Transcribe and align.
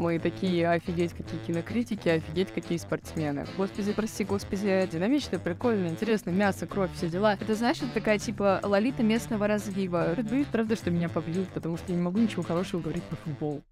Мы 0.00 0.18
такие, 0.18 0.66
офигеть, 0.66 1.12
какие 1.12 1.38
кинокритики, 1.40 2.08
офигеть, 2.08 2.50
какие 2.54 2.78
спортсмены. 2.78 3.44
Господи, 3.58 3.92
прости, 3.92 4.24
господи, 4.24 4.88
динамично, 4.90 5.38
прикольно, 5.38 5.88
интересно, 5.88 6.30
мясо, 6.30 6.66
кровь, 6.66 6.90
все 6.94 7.10
дела. 7.10 7.36
Это, 7.38 7.54
знаешь, 7.54 7.82
это 7.82 7.92
такая, 7.92 8.18
типа, 8.18 8.60
лолита 8.62 9.02
местного 9.02 9.46
разлива. 9.46 10.16
Боюсь, 10.16 10.46
правда, 10.50 10.74
что 10.74 10.90
меня 10.90 11.10
побьют, 11.10 11.50
потому 11.50 11.76
что 11.76 11.92
я 11.92 11.96
не 11.96 12.02
могу 12.02 12.18
ничего 12.18 12.42
хорошего 12.42 12.80
говорить 12.80 13.02
про 13.02 13.16
футбол. 13.16 13.62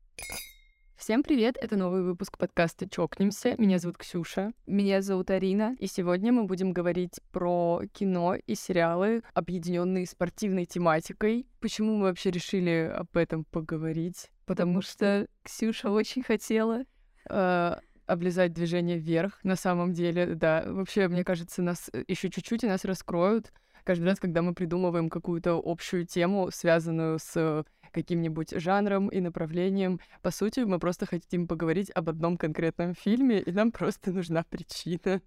Всем 0.97 1.23
привет! 1.23 1.57
Это 1.59 1.77
новый 1.77 2.03
выпуск 2.03 2.37
подкаста 2.37 2.87
«Чокнемся». 2.87 3.55
Меня 3.57 3.79
зовут 3.79 3.97
Ксюша. 3.97 4.53
Меня 4.67 5.01
зовут 5.01 5.31
Арина. 5.31 5.77
И 5.79 5.87
сегодня 5.87 6.31
мы 6.31 6.45
будем 6.45 6.75
говорить 6.75 7.21
про 7.33 7.81
кино 7.95 8.35
и 8.35 8.55
сериалы, 8.55 9.23
объединенные 9.33 10.07
спортивной 10.07 10.67
тематикой. 10.67 11.47
Почему 11.61 11.97
мы 11.97 12.03
вообще 12.03 12.31
решили 12.31 12.93
об 12.95 13.17
этом 13.17 13.45
поговорить? 13.45 14.29
Потому 14.49 14.81
что 14.81 15.29
Ксюша 15.43 15.91
очень 15.91 16.23
хотела 16.23 16.85
э, 17.29 17.77
облизать 18.07 18.55
движение 18.55 18.97
вверх. 18.97 19.39
На 19.45 19.57
самом 19.57 19.93
деле, 19.93 20.35
да. 20.35 20.65
Вообще, 20.67 21.07
мне 21.07 21.23
кажется, 21.23 21.63
нас 21.63 21.91
еще 22.09 22.31
чуть-чуть 22.31 22.65
и 22.65 22.67
нас 22.67 22.87
раскроют. 22.87 23.53
Каждый 23.85 24.05
раз, 24.05 24.19
когда 24.19 24.41
мы 24.41 24.55
придумываем 24.55 25.11
какую-то 25.11 25.61
общую 25.63 26.07
тему, 26.07 26.51
связанную 26.51 27.19
с 27.19 27.65
каким-нибудь 27.93 28.59
жанром 28.59 29.09
и 29.09 29.21
направлением. 29.21 30.01
По 30.23 30.31
сути, 30.31 30.61
мы 30.61 30.79
просто 30.79 31.05
хотим 31.05 31.47
поговорить 31.47 31.91
об 31.95 32.09
одном 32.09 32.39
конкретном 32.39 32.95
фильме, 32.95 33.41
и 33.41 33.53
нам 33.53 33.71
просто 33.71 34.13
нужна 34.13 34.45
причина. 34.45 35.21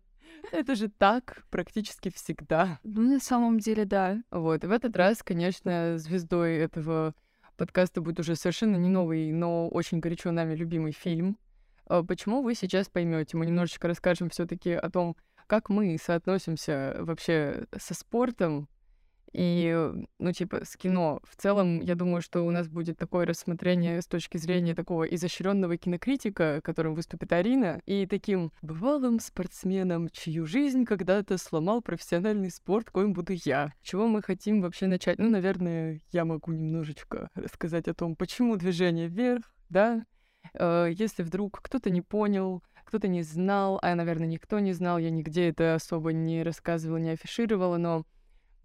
Это 0.52 0.76
же 0.76 0.90
так 0.90 1.44
практически 1.50 2.10
всегда. 2.10 2.80
Ну, 2.84 3.02
на 3.02 3.20
самом 3.20 3.60
деле, 3.60 3.86
да. 3.86 4.24
Вот, 4.32 4.64
и 4.64 4.68
в 4.68 4.72
этот 4.72 4.96
раз, 4.96 5.22
конечно, 5.22 5.98
звездой 5.98 6.56
этого 6.58 7.14
подкаста 7.62 8.02
будет 8.02 8.20
уже 8.20 8.36
совершенно 8.36 8.76
не 8.76 8.90
новый, 8.90 9.32
но 9.32 9.70
очень 9.70 10.00
горячо 10.00 10.32
нами 10.32 10.56
любимый 10.56 10.94
фильм. 10.94 11.38
А 11.86 12.02
почему 12.02 12.42
вы 12.42 12.56
сейчас 12.56 12.90
поймете? 12.90 13.38
Мы 13.38 13.46
немножечко 13.46 13.88
расскажем 13.88 14.32
все-таки 14.32 14.72
о 14.72 14.90
том, 14.90 15.16
как 15.46 15.70
мы 15.70 15.96
соотносимся 16.02 16.96
вообще 16.98 17.68
со 17.78 17.94
спортом, 17.94 18.68
и, 19.34 19.92
ну, 20.20 20.32
типа, 20.32 20.66
с 20.66 20.76
кино. 20.76 21.22
В 21.24 21.36
целом, 21.36 21.80
я 21.80 21.96
думаю, 21.96 22.22
что 22.22 22.46
у 22.46 22.52
нас 22.52 22.68
будет 22.68 22.98
такое 22.98 23.26
рассмотрение 23.26 24.02
с 24.02 24.08
точки 24.08 24.38
зрения 24.38 24.76
такого 24.76 25.04
изощренного 25.04 25.78
кинокритика, 25.78 26.62
которым 26.64 26.96
выступит 26.96 27.32
Арина, 27.32 27.82
и 27.86 28.06
таким 28.06 28.52
бывалым 28.62 29.20
спортсменом, 29.20 30.10
чью 30.10 30.46
жизнь 30.46 30.86
когда-то 30.86 31.38
сломал 31.38 31.82
профессиональный 31.82 32.52
спорт, 32.52 32.90
коим 32.90 33.14
буду 33.14 33.34
я. 33.46 33.74
Чего 33.82 34.08
мы 34.08 34.22
хотим 34.22 34.62
вообще 34.62 34.88
начать? 34.88 35.18
Ну, 35.20 35.30
наверное, 35.30 36.02
я 36.12 36.26
могу 36.26 36.52
немножечко 36.52 37.30
рассказать 37.36 37.88
о 37.88 37.94
том, 37.94 38.16
почему 38.16 38.58
движение 38.58 39.08
вверх, 39.08 39.44
да? 39.70 40.06
Э, 40.54 40.90
если 40.92 41.24
вдруг 41.24 41.62
кто-то 41.62 41.90
не 41.90 42.02
понял, 42.02 42.64
кто-то 42.86 43.08
не 43.08 43.22
знал, 43.22 43.80
а, 43.82 43.96
наверное, 43.96 44.28
никто 44.28 44.60
не 44.60 44.74
знал, 44.74 44.98
я 44.98 45.12
нигде 45.12 45.50
это 45.50 45.76
особо 45.76 46.12
не 46.12 46.44
рассказывала, 46.44 46.98
не 46.98 47.12
афишировала, 47.12 47.78
но 47.78 48.06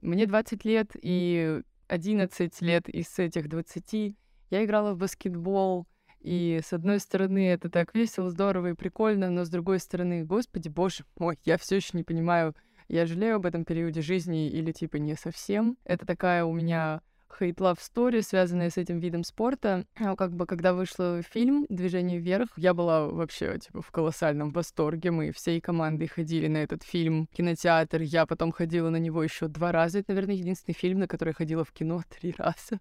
мне 0.02 0.26
20 0.26 0.64
лет, 0.64 0.90
и 1.00 1.62
11 1.88 2.62
лет 2.62 2.88
из 2.88 3.18
этих 3.18 3.48
20 3.48 4.16
я 4.50 4.64
играла 4.64 4.94
в 4.94 4.98
баскетбол, 4.98 5.86
и 6.20 6.60
с 6.64 6.72
одной 6.72 6.98
стороны 6.98 7.48
это 7.48 7.70
так 7.70 7.94
весело, 7.94 8.30
здорово 8.30 8.70
и 8.70 8.74
прикольно, 8.74 9.30
но 9.30 9.44
с 9.44 9.48
другой 9.48 9.78
стороны, 9.78 10.24
господи, 10.24 10.68
боже 10.68 11.04
мой, 11.18 11.38
я 11.44 11.56
все 11.56 11.76
еще 11.76 11.90
не 11.92 12.02
понимаю, 12.02 12.54
я 12.88 13.06
жалею 13.06 13.36
об 13.36 13.46
этом 13.46 13.64
периоде 13.64 14.00
жизни 14.00 14.48
или 14.48 14.72
типа 14.72 14.96
не 14.96 15.14
совсем. 15.16 15.76
Это 15.84 16.06
такая 16.06 16.44
у 16.44 16.52
меня 16.52 17.00
love 17.40 17.78
story, 17.78 18.22
связанная 18.22 18.70
с 18.70 18.76
этим 18.76 18.98
видом 18.98 19.24
спорта. 19.24 19.84
А 19.96 20.16
как 20.16 20.32
бы, 20.32 20.46
когда 20.46 20.72
вышел 20.72 21.22
фильм 21.22 21.66
«Движение 21.68 22.18
вверх», 22.18 22.48
я 22.56 22.74
была 22.74 23.06
вообще, 23.06 23.58
типа, 23.58 23.82
в 23.82 23.90
колоссальном 23.90 24.50
восторге. 24.50 25.10
Мы 25.10 25.32
всей 25.32 25.60
командой 25.60 26.06
ходили 26.06 26.48
на 26.48 26.58
этот 26.58 26.82
фильм 26.82 27.28
кинотеатр. 27.32 28.02
Я 28.02 28.26
потом 28.26 28.52
ходила 28.52 28.90
на 28.90 28.98
него 28.98 29.22
еще 29.22 29.48
два 29.48 29.72
раза. 29.72 29.98
Это, 29.98 30.12
наверное, 30.12 30.36
единственный 30.36 30.74
фильм, 30.74 31.00
на 31.00 31.08
который 31.08 31.30
я 31.30 31.34
ходила 31.34 31.64
в 31.64 31.72
кино 31.72 32.02
три 32.20 32.34
раза. 32.36 32.80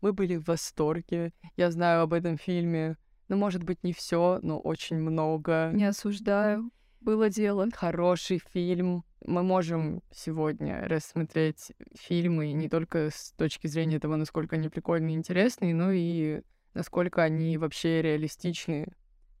Мы 0.00 0.12
были 0.12 0.36
в 0.36 0.46
восторге. 0.46 1.32
Я 1.56 1.70
знаю 1.70 2.02
об 2.02 2.12
этом 2.12 2.36
фильме. 2.38 2.96
Ну, 3.28 3.36
может 3.36 3.64
быть, 3.64 3.82
не 3.82 3.92
все, 3.92 4.38
но 4.42 4.58
очень 4.58 4.98
много. 4.98 5.70
Не 5.72 5.86
осуждаю. 5.86 6.70
Было 7.06 7.30
дело. 7.30 7.68
Хороший 7.72 8.42
фильм 8.52 9.04
мы 9.24 9.44
можем 9.44 10.02
сегодня 10.12 10.88
рассмотреть 10.88 11.70
фильмы 11.94 12.50
не 12.50 12.68
только 12.68 13.10
с 13.12 13.32
точки 13.36 13.68
зрения 13.68 14.00
того, 14.00 14.16
насколько 14.16 14.56
они 14.56 14.68
прикольные 14.68 15.14
и 15.14 15.16
интересные, 15.16 15.72
но 15.72 15.92
и 15.92 16.42
насколько 16.74 17.22
они 17.22 17.58
вообще 17.58 18.02
реалистичны. 18.02 18.88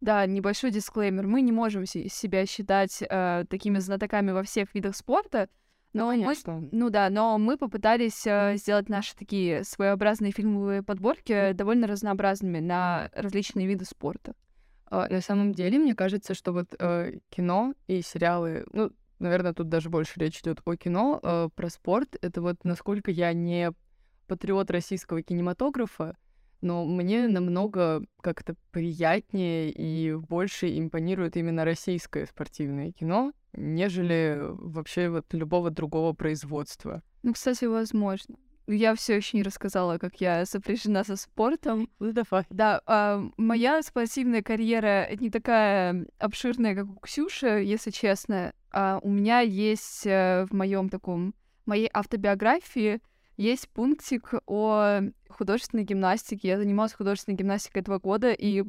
Да, 0.00 0.24
небольшой 0.26 0.70
дисклеймер. 0.70 1.26
Мы 1.26 1.40
не 1.40 1.50
можем 1.50 1.86
себя 1.86 2.46
считать 2.46 3.02
э, 3.02 3.44
такими 3.50 3.80
знатоками 3.80 4.30
во 4.30 4.44
всех 4.44 4.72
видах 4.72 4.94
спорта, 4.94 5.48
но 5.92 6.12
ну, 6.12 6.24
мы, 6.24 6.34
ну 6.70 6.90
да, 6.90 7.10
но 7.10 7.36
мы 7.36 7.58
попытались 7.58 8.28
э, 8.28 8.54
сделать 8.58 8.88
наши 8.88 9.16
такие 9.16 9.64
своеобразные 9.64 10.30
фильмовые 10.30 10.84
подборки 10.84 11.50
довольно 11.50 11.88
разнообразными 11.88 12.60
на 12.60 13.10
различные 13.12 13.66
виды 13.66 13.86
спорта. 13.86 14.36
Э, 14.90 15.06
на 15.08 15.20
самом 15.20 15.52
деле, 15.52 15.78
мне 15.78 15.94
кажется, 15.94 16.34
что 16.34 16.52
вот 16.52 16.74
э, 16.78 17.18
кино 17.30 17.74
и 17.86 18.02
сериалы, 18.02 18.64
ну, 18.72 18.90
наверное, 19.18 19.52
тут 19.52 19.68
даже 19.68 19.90
больше 19.90 20.20
речь 20.20 20.40
идет 20.40 20.60
о 20.64 20.76
кино, 20.76 21.20
э, 21.22 21.48
про 21.54 21.68
спорт. 21.70 22.16
Это 22.20 22.40
вот 22.40 22.64
насколько 22.64 23.10
я 23.10 23.32
не 23.32 23.72
патриот 24.26 24.70
российского 24.70 25.22
кинематографа, 25.22 26.16
но 26.60 26.84
мне 26.84 27.28
намного 27.28 28.04
как-то 28.20 28.56
приятнее 28.72 29.70
и 29.70 30.14
больше 30.14 30.78
импонирует 30.78 31.36
именно 31.36 31.64
российское 31.64 32.26
спортивное 32.26 32.92
кино, 32.92 33.32
нежели 33.52 34.38
вообще 34.40 35.08
вот 35.08 35.26
любого 35.32 35.70
другого 35.70 36.12
производства. 36.12 37.02
Ну, 37.22 37.34
кстати, 37.34 37.66
возможно. 37.66 38.36
Я 38.68 38.94
все 38.96 39.16
еще 39.16 39.36
не 39.36 39.42
рассказала, 39.44 39.98
как 39.98 40.20
я 40.20 40.44
сопряжена 40.44 41.04
со 41.04 41.16
спортом. 41.16 41.88
Ну, 42.00 42.12
давай. 42.12 42.44
Да, 42.50 42.80
э, 42.86 43.28
моя 43.36 43.82
спортивная 43.82 44.42
карьера 44.42 45.08
не 45.14 45.30
такая 45.30 46.06
обширная, 46.18 46.74
как 46.74 46.88
у 46.88 46.96
Ксюши, 46.96 47.46
если 47.46 47.90
честно. 47.90 48.52
А 48.72 48.98
у 49.02 49.08
меня 49.08 49.40
есть 49.40 50.06
э, 50.06 50.46
в 50.50 50.54
моем 50.54 50.88
таком 50.88 51.34
моей 51.64 51.88
автобиографии 51.92 53.00
есть 53.36 53.68
пунктик 53.68 54.32
о 54.46 55.00
художественной 55.28 55.84
гимнастике. 55.84 56.48
Я 56.48 56.58
занималась 56.58 56.94
художественной 56.94 57.36
гимнастикой 57.36 57.82
этого 57.82 57.98
года 57.98 58.32
и 58.32 58.64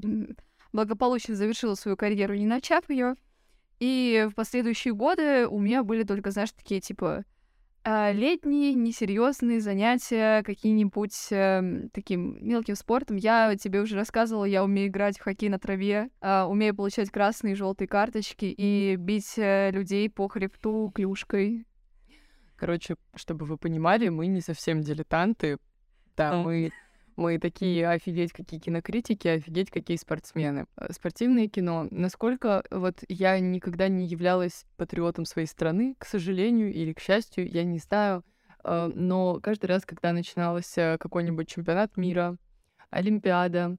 благополучно 0.74 1.36
завершила 1.36 1.76
свою 1.76 1.96
карьеру, 1.96 2.36
не 2.36 2.46
начав 2.46 2.90
ее. 2.90 3.16
И 3.80 4.28
в 4.30 4.36
последующие 4.36 4.94
годы 4.94 5.48
у 5.48 5.60
меня 5.60 5.84
были 5.84 6.04
только, 6.04 6.32
знаешь, 6.32 6.52
такие 6.52 6.82
типа 6.82 7.18
а, 7.18 7.24
летние 7.86 8.74
несерьезные 8.74 9.62
занятия 9.62 10.44
какие-нибудь 10.44 11.32
э, 11.32 11.88
таким 11.94 12.38
мелким 12.46 12.76
спортом. 12.76 13.16
Я 13.16 13.56
тебе 13.56 13.82
уже 13.82 13.96
рассказывала, 13.96 14.46
я 14.46 14.64
умею 14.64 14.90
играть 14.90 15.18
в 15.18 15.24
хоккей 15.24 15.50
на 15.50 15.60
траве, 15.60 16.10
э, 16.22 16.44
умею 16.44 16.76
получать 16.76 17.10
красные 17.10 17.54
и 17.54 17.56
желтые 17.56 17.88
карточки 17.88 18.46
и 18.46 18.96
бить 18.98 19.38
э, 19.38 19.72
людей 19.72 20.10
по 20.10 20.28
хребту 20.28 20.92
клюшкой. 20.94 21.66
Короче, 22.58 22.96
чтобы 23.16 23.46
вы 23.46 23.58
понимали, 23.58 24.10
мы 24.10 24.28
не 24.28 24.42
совсем 24.42 24.82
дилетанты. 24.82 25.58
Да, 26.18 26.42
мы 26.42 26.72
мы 27.18 27.40
такие, 27.40 27.90
офигеть, 27.90 28.32
какие 28.32 28.60
кинокритики, 28.60 29.28
офигеть, 29.28 29.72
какие 29.72 29.98
спортсмены. 29.98 30.68
Э, 30.78 30.94
спортивное 30.94 31.48
кино. 31.48 31.88
Насколько 31.92 32.64
вот 32.72 33.04
я 33.10 33.40
никогда 33.40 33.88
не 33.88 34.06
являлась 34.06 34.66
патриотом 34.78 35.26
своей 35.26 35.48
страны, 35.48 35.96
к 35.98 36.06
сожалению 36.06 36.72
или 36.72 36.94
к 36.94 37.00
счастью, 37.00 37.50
я 37.52 37.64
не 37.64 37.80
знаю. 37.80 38.24
Э, 38.64 38.90
но 38.94 39.40
каждый 39.42 39.66
раз, 39.66 39.86
когда 39.86 40.14
начинался 40.14 40.98
какой-нибудь 41.00 41.50
чемпионат 41.50 41.98
мира, 41.98 42.38
Олимпиада, 42.92 43.78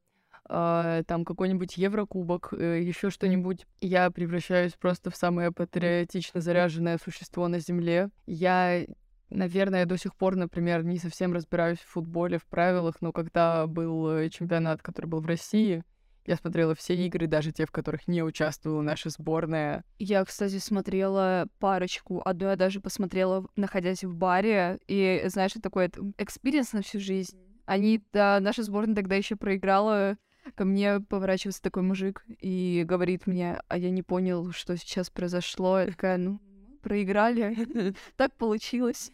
э, 0.48 1.02
там 1.06 1.24
какой-нибудь 1.24 1.76
Еврокубок, 1.76 2.52
еще 2.52 3.10
что-нибудь, 3.10 3.66
я 3.80 4.10
превращаюсь 4.10 4.72
просто 4.72 5.10
в 5.10 5.16
самое 5.16 5.52
патриотично 5.52 6.40
заряженное 6.40 6.98
существо 6.98 7.46
на 7.46 7.60
Земле. 7.60 8.10
Я 8.26 8.84
Наверное, 9.30 9.80
я 9.80 9.86
до 9.86 9.98
сих 9.98 10.14
пор, 10.14 10.36
например, 10.36 10.84
не 10.84 10.98
совсем 10.98 11.32
разбираюсь 11.32 11.78
в 11.78 11.86
футболе, 11.86 12.38
в 12.38 12.46
правилах, 12.46 12.96
но 13.00 13.12
когда 13.12 13.66
был 13.66 14.08
э, 14.10 14.30
чемпионат, 14.30 14.80
который 14.80 15.06
был 15.06 15.20
в 15.20 15.26
России, 15.26 15.84
я 16.28 16.36
смотрела 16.36 16.74
все 16.74 16.94
игры, 16.94 17.26
даже 17.26 17.52
те, 17.52 17.64
в 17.64 17.70
которых 17.70 18.06
не 18.06 18.22
участвовала 18.22 18.82
наша 18.82 19.08
сборная. 19.08 19.82
Я, 19.98 20.24
кстати, 20.26 20.58
смотрела 20.58 21.48
парочку. 21.58 22.20
Одну 22.22 22.48
я 22.48 22.56
даже 22.56 22.80
посмотрела, 22.80 23.46
находясь 23.56 24.04
в 24.04 24.14
баре. 24.14 24.78
И, 24.88 25.22
знаешь, 25.28 25.52
это 25.52 25.62
такой 25.62 25.90
experience 26.18 26.74
на 26.74 26.82
всю 26.82 27.00
жизнь. 27.00 27.38
Они, 27.64 28.02
да, 28.12 28.40
наша 28.40 28.62
сборная 28.62 28.94
тогда 28.94 29.14
еще 29.14 29.36
проиграла. 29.36 30.18
Ко 30.54 30.66
мне 30.66 31.00
поворачивается 31.00 31.62
такой 31.62 31.82
мужик 31.82 32.24
и 32.40 32.84
говорит 32.86 33.26
мне, 33.26 33.60
а 33.68 33.78
я 33.78 33.90
не 33.90 34.02
понял, 34.02 34.52
что 34.52 34.76
сейчас 34.76 35.08
произошло. 35.08 35.80
Я 35.80 35.86
такая, 35.86 36.18
ну, 36.18 36.40
проиграли. 36.82 37.94
Так 38.16 38.34
получилось. 38.36 39.12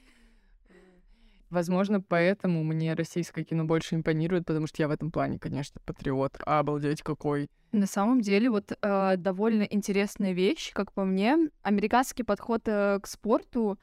Возможно, 1.55 2.01
поэтому 2.01 2.65
мне 2.65 2.95
российское 2.95 3.45
кино 3.45 3.65
больше 3.65 3.95
импонирует, 3.95 4.45
потому 4.45 4.67
что 4.67 4.83
я 4.83 4.89
в 4.89 4.91
этом 4.91 5.13
плане, 5.13 5.39
конечно, 5.39 5.81
патриот. 5.87 6.37
Обалдеть 6.45 7.03
какой. 7.03 7.49
На 7.71 7.87
самом 7.87 8.23
деле, 8.23 8.51
вот 8.51 8.73
э, 8.73 9.17
довольно 9.17 9.63
интересная 9.63 10.33
вещь, 10.33 10.73
как 10.73 10.91
по 10.91 11.05
мне, 11.05 11.39
американский 11.63 12.25
подход 12.25 12.63
э, 12.67 12.99
к 13.01 13.07
спорту. 13.07 13.79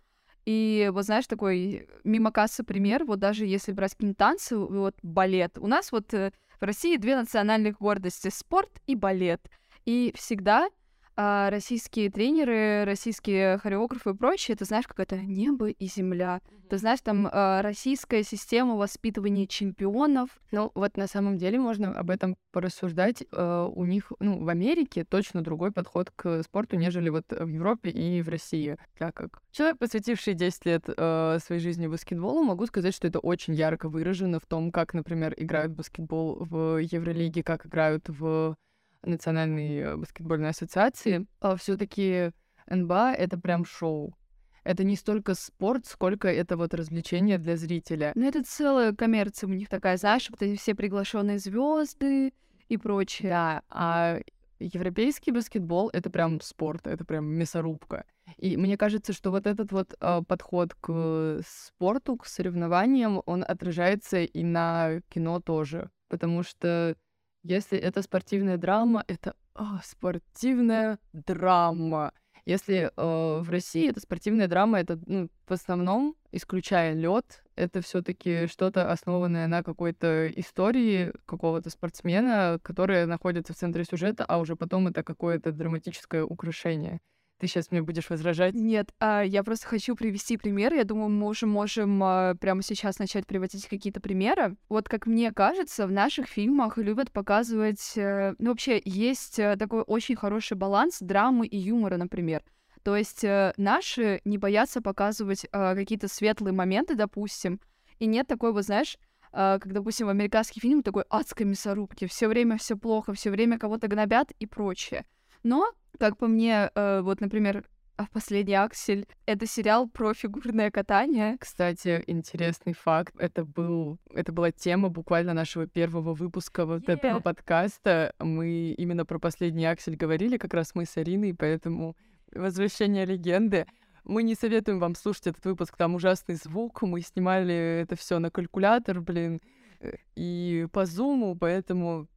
И 0.45 0.89
вот 0.91 1.05
знаешь, 1.05 1.27
такой 1.27 1.87
мимо 2.03 2.33
кассы 2.33 2.65
пример, 2.65 3.05
вот 3.05 3.19
даже 3.19 3.45
если 3.45 3.71
брать 3.71 3.93
какие-нибудь 3.93 4.17
танцы, 4.17 4.57
вот 4.57 4.95
балет. 5.01 5.57
У 5.57 5.67
нас 5.67 5.93
вот 5.93 6.13
э, 6.13 6.33
в 6.59 6.63
России 6.65 6.97
две 6.97 7.15
национальных 7.15 7.77
гордости— 7.77 8.27
спорт 8.33 8.81
и 8.85 8.95
балет. 8.95 9.49
И 9.85 10.13
всегда 10.17 10.67
а 11.15 11.49
российские 11.49 12.09
тренеры, 12.09 12.85
российские 12.85 13.57
хореографы 13.57 14.11
и 14.11 14.13
прочее, 14.13 14.55
это 14.55 14.65
знаешь, 14.65 14.87
как 14.87 14.99
это 14.99 15.17
небо 15.17 15.69
и 15.69 15.85
земля. 15.87 16.41
Mm-hmm. 16.43 16.61
Ты 16.69 16.77
знаешь, 16.77 17.01
там 17.01 17.27
э, 17.27 17.61
российская 17.61 18.23
система 18.23 18.75
воспитывания 18.75 19.45
чемпионов. 19.45 20.29
Ну, 20.51 20.71
вот 20.73 20.95
на 20.95 21.07
самом 21.07 21.37
деле 21.37 21.59
можно 21.59 21.91
об 21.91 22.09
этом 22.09 22.37
порассуждать. 22.53 23.25
Э, 23.33 23.69
у 23.69 23.83
них, 23.83 24.13
ну, 24.19 24.41
в 24.41 24.47
Америке 24.47 25.03
точно 25.03 25.43
другой 25.43 25.73
подход 25.73 26.11
к 26.15 26.43
спорту, 26.43 26.77
нежели 26.77 27.09
вот 27.09 27.25
в 27.29 27.47
Европе 27.47 27.89
и 27.89 28.21
в 28.21 28.29
России. 28.29 28.77
Так 28.97 29.15
как 29.15 29.41
человек, 29.51 29.79
посвятивший 29.79 30.33
10 30.33 30.65
лет 30.65 30.83
э, 30.87 31.39
своей 31.43 31.59
жизни 31.59 31.87
баскетболу, 31.87 32.43
могу 32.43 32.65
сказать, 32.67 32.95
что 32.95 33.05
это 33.05 33.19
очень 33.19 33.53
ярко 33.53 33.89
выражено 33.89 34.39
в 34.39 34.45
том, 34.45 34.71
как, 34.71 34.93
например, 34.93 35.33
играют 35.35 35.73
в 35.73 35.75
баскетбол 35.75 36.37
в 36.39 36.77
Евролиге, 36.77 37.43
как 37.43 37.65
играют 37.65 38.07
в 38.07 38.55
Национальной 39.03 39.77
э, 39.77 39.95
баскетбольной 39.95 40.49
ассоциации, 40.49 41.25
а 41.39 41.55
все-таки 41.55 42.31
НБА— 42.67 43.13
это 43.17 43.37
прям 43.39 43.65
шоу. 43.65 44.15
Это 44.63 44.83
не 44.83 44.95
столько 44.95 45.33
спорт, 45.33 45.87
сколько 45.87 46.27
это 46.27 46.55
вот 46.55 46.73
развлечение 46.73 47.39
для 47.39 47.57
зрителя. 47.57 48.11
Ну, 48.15 48.27
это 48.27 48.43
целая 48.43 48.93
коммерция 48.93 49.47
у 49.47 49.53
них 49.53 49.69
такая, 49.69 49.97
знаешь, 49.97 50.29
вот 50.29 50.41
эти 50.41 50.59
все 50.59 50.75
приглашенные 50.75 51.39
звезды 51.39 52.33
и 52.69 52.77
прочее. 52.77 53.29
Да, 53.29 53.63
а 53.69 54.19
европейский 54.59 55.31
баскетбол— 55.31 55.89
это 55.93 56.09
прям 56.09 56.39
спорт, 56.41 56.85
это 56.85 57.03
прям 57.03 57.25
мясорубка. 57.25 58.05
И 58.37 58.55
мне 58.55 58.77
кажется, 58.77 59.13
что 59.13 59.31
вот 59.31 59.47
этот 59.47 59.71
вот 59.71 59.95
э, 59.99 60.21
подход 60.27 60.75
к 60.75 61.41
спорту, 61.45 62.17
к 62.17 62.25
соревнованиям, 62.25 63.21
он 63.25 63.43
отражается 63.47 64.21
и 64.21 64.43
на 64.43 65.01
кино 65.09 65.39
тоже. 65.41 65.89
Потому 66.07 66.43
что 66.43 66.95
если 67.43 67.77
это 67.77 68.01
спортивная 68.01 68.57
драма, 68.57 69.03
это 69.07 69.35
о, 69.53 69.79
спортивная 69.83 70.99
драма. 71.13 72.13
Если 72.45 72.91
э, 72.95 73.41
в 73.41 73.49
России 73.49 73.89
это 73.89 73.99
спортивная 73.99 74.47
драма, 74.47 74.79
это 74.79 74.99
ну, 75.05 75.29
в 75.47 75.51
основном, 75.51 76.15
исключая 76.31 76.93
лед, 76.93 77.43
это 77.55 77.81
все-таки 77.81 78.47
что-то 78.47 78.91
основанное 78.91 79.47
на 79.47 79.61
какой-то 79.61 80.27
истории 80.27 81.13
какого-то 81.25 81.69
спортсмена, 81.69 82.59
которая 82.63 83.05
находится 83.05 83.53
в 83.53 83.57
центре 83.57 83.83
сюжета, 83.83 84.25
а 84.25 84.39
уже 84.39 84.55
потом 84.55 84.87
это 84.87 85.03
какое-то 85.03 85.51
драматическое 85.51 86.23
украшение. 86.23 86.99
Ты 87.41 87.47
сейчас 87.47 87.71
мне 87.71 87.81
будешь 87.81 88.07
возражать? 88.11 88.53
Нет, 88.53 88.93
а, 88.99 89.23
я 89.23 89.43
просто 89.43 89.65
хочу 89.65 89.95
привести 89.95 90.37
пример. 90.37 90.75
Я 90.75 90.83
думаю, 90.83 91.09
мы 91.09 91.25
уже 91.25 91.47
можем 91.47 91.99
а, 92.03 92.35
прямо 92.35 92.61
сейчас 92.61 92.99
начать 92.99 93.25
приводить 93.25 93.65
какие-то 93.65 93.99
примеры. 93.99 94.57
Вот 94.69 94.87
как 94.87 95.07
мне 95.07 95.31
кажется, 95.31 95.87
в 95.87 95.91
наших 95.91 96.27
фильмах 96.27 96.77
любят 96.77 97.11
показывать... 97.11 97.93
Э, 97.95 98.35
ну, 98.37 98.51
вообще, 98.51 98.79
есть 98.85 99.39
э, 99.39 99.55
такой 99.57 99.81
очень 99.81 100.15
хороший 100.15 100.55
баланс 100.55 100.99
драмы 100.99 101.47
и 101.47 101.57
юмора, 101.57 101.97
например. 101.97 102.43
То 102.83 102.95
есть 102.95 103.23
э, 103.23 103.55
наши 103.57 104.21
не 104.23 104.37
боятся 104.37 104.79
показывать 104.79 105.45
э, 105.45 105.73
какие-то 105.73 106.07
светлые 106.07 106.53
моменты, 106.53 106.93
допустим, 106.93 107.59
и 107.97 108.05
нет 108.05 108.27
такой, 108.27 108.53
вот 108.53 108.65
знаешь, 108.65 108.99
э, 109.33 109.57
как, 109.59 109.73
допустим, 109.73 110.05
в 110.05 110.09
американский 110.11 110.59
фильм 110.59 110.83
такой 110.83 111.05
адской 111.09 111.47
мясорубки, 111.47 112.05
все 112.05 112.27
время 112.27 112.59
все 112.59 112.77
плохо, 112.77 113.15
все 113.15 113.31
время 113.31 113.57
кого-то 113.57 113.87
гнобят 113.87 114.29
и 114.37 114.45
прочее. 114.45 115.05
Но 115.43 115.71
как 115.99 116.17
по 116.17 116.27
мне, 116.27 116.71
э, 116.73 117.01
вот, 117.01 117.21
например, 117.21 117.63
а 118.01 118.07
«Последний 118.11 118.55
аксель»— 118.55 119.05
это 119.27 119.45
сериал 119.45 119.87
про 119.87 120.15
фигурное 120.15 120.71
катание. 120.71 121.37
Кстати, 121.39 122.03
интересный 122.07 122.73
факт. 122.73 123.13
Это, 123.19 123.45
был, 123.45 123.99
это 124.09 124.31
была 124.31 124.51
тема 124.51 124.89
буквально 124.89 125.33
нашего 125.33 125.67
первого 125.67 126.15
выпуска 126.15 126.65
вот 126.65 126.89
yeah. 126.89 126.93
этого 126.93 127.19
подкаста. 127.19 128.15
Мы 128.17 128.73
именно 128.75 129.05
про 129.05 129.19
«Последний 129.19 129.65
аксель» 129.65 129.95
говорили, 129.95 130.37
как 130.37 130.55
раз 130.55 130.73
мы 130.73 130.85
с 130.85 130.97
Ариной, 130.97 131.35
поэтому 131.35 131.95
«Возвращение 132.33 133.05
легенды». 133.05 133.67
Мы 134.03 134.23
не 134.23 134.33
советуем 134.33 134.79
вам 134.79 134.95
слушать 134.95 135.27
этот 135.27 135.45
выпуск, 135.45 135.77
там 135.77 135.93
ужасный 135.93 136.33
звук, 136.33 136.81
мы 136.81 137.01
снимали 137.01 137.81
это 137.83 137.95
все 137.95 138.17
на 138.17 138.31
калькулятор, 138.31 138.99
блин, 138.99 139.39
э, 139.79 139.91
и 140.15 140.65
по 140.71 140.87
зуму, 140.87 141.37
поэтому 141.39 142.07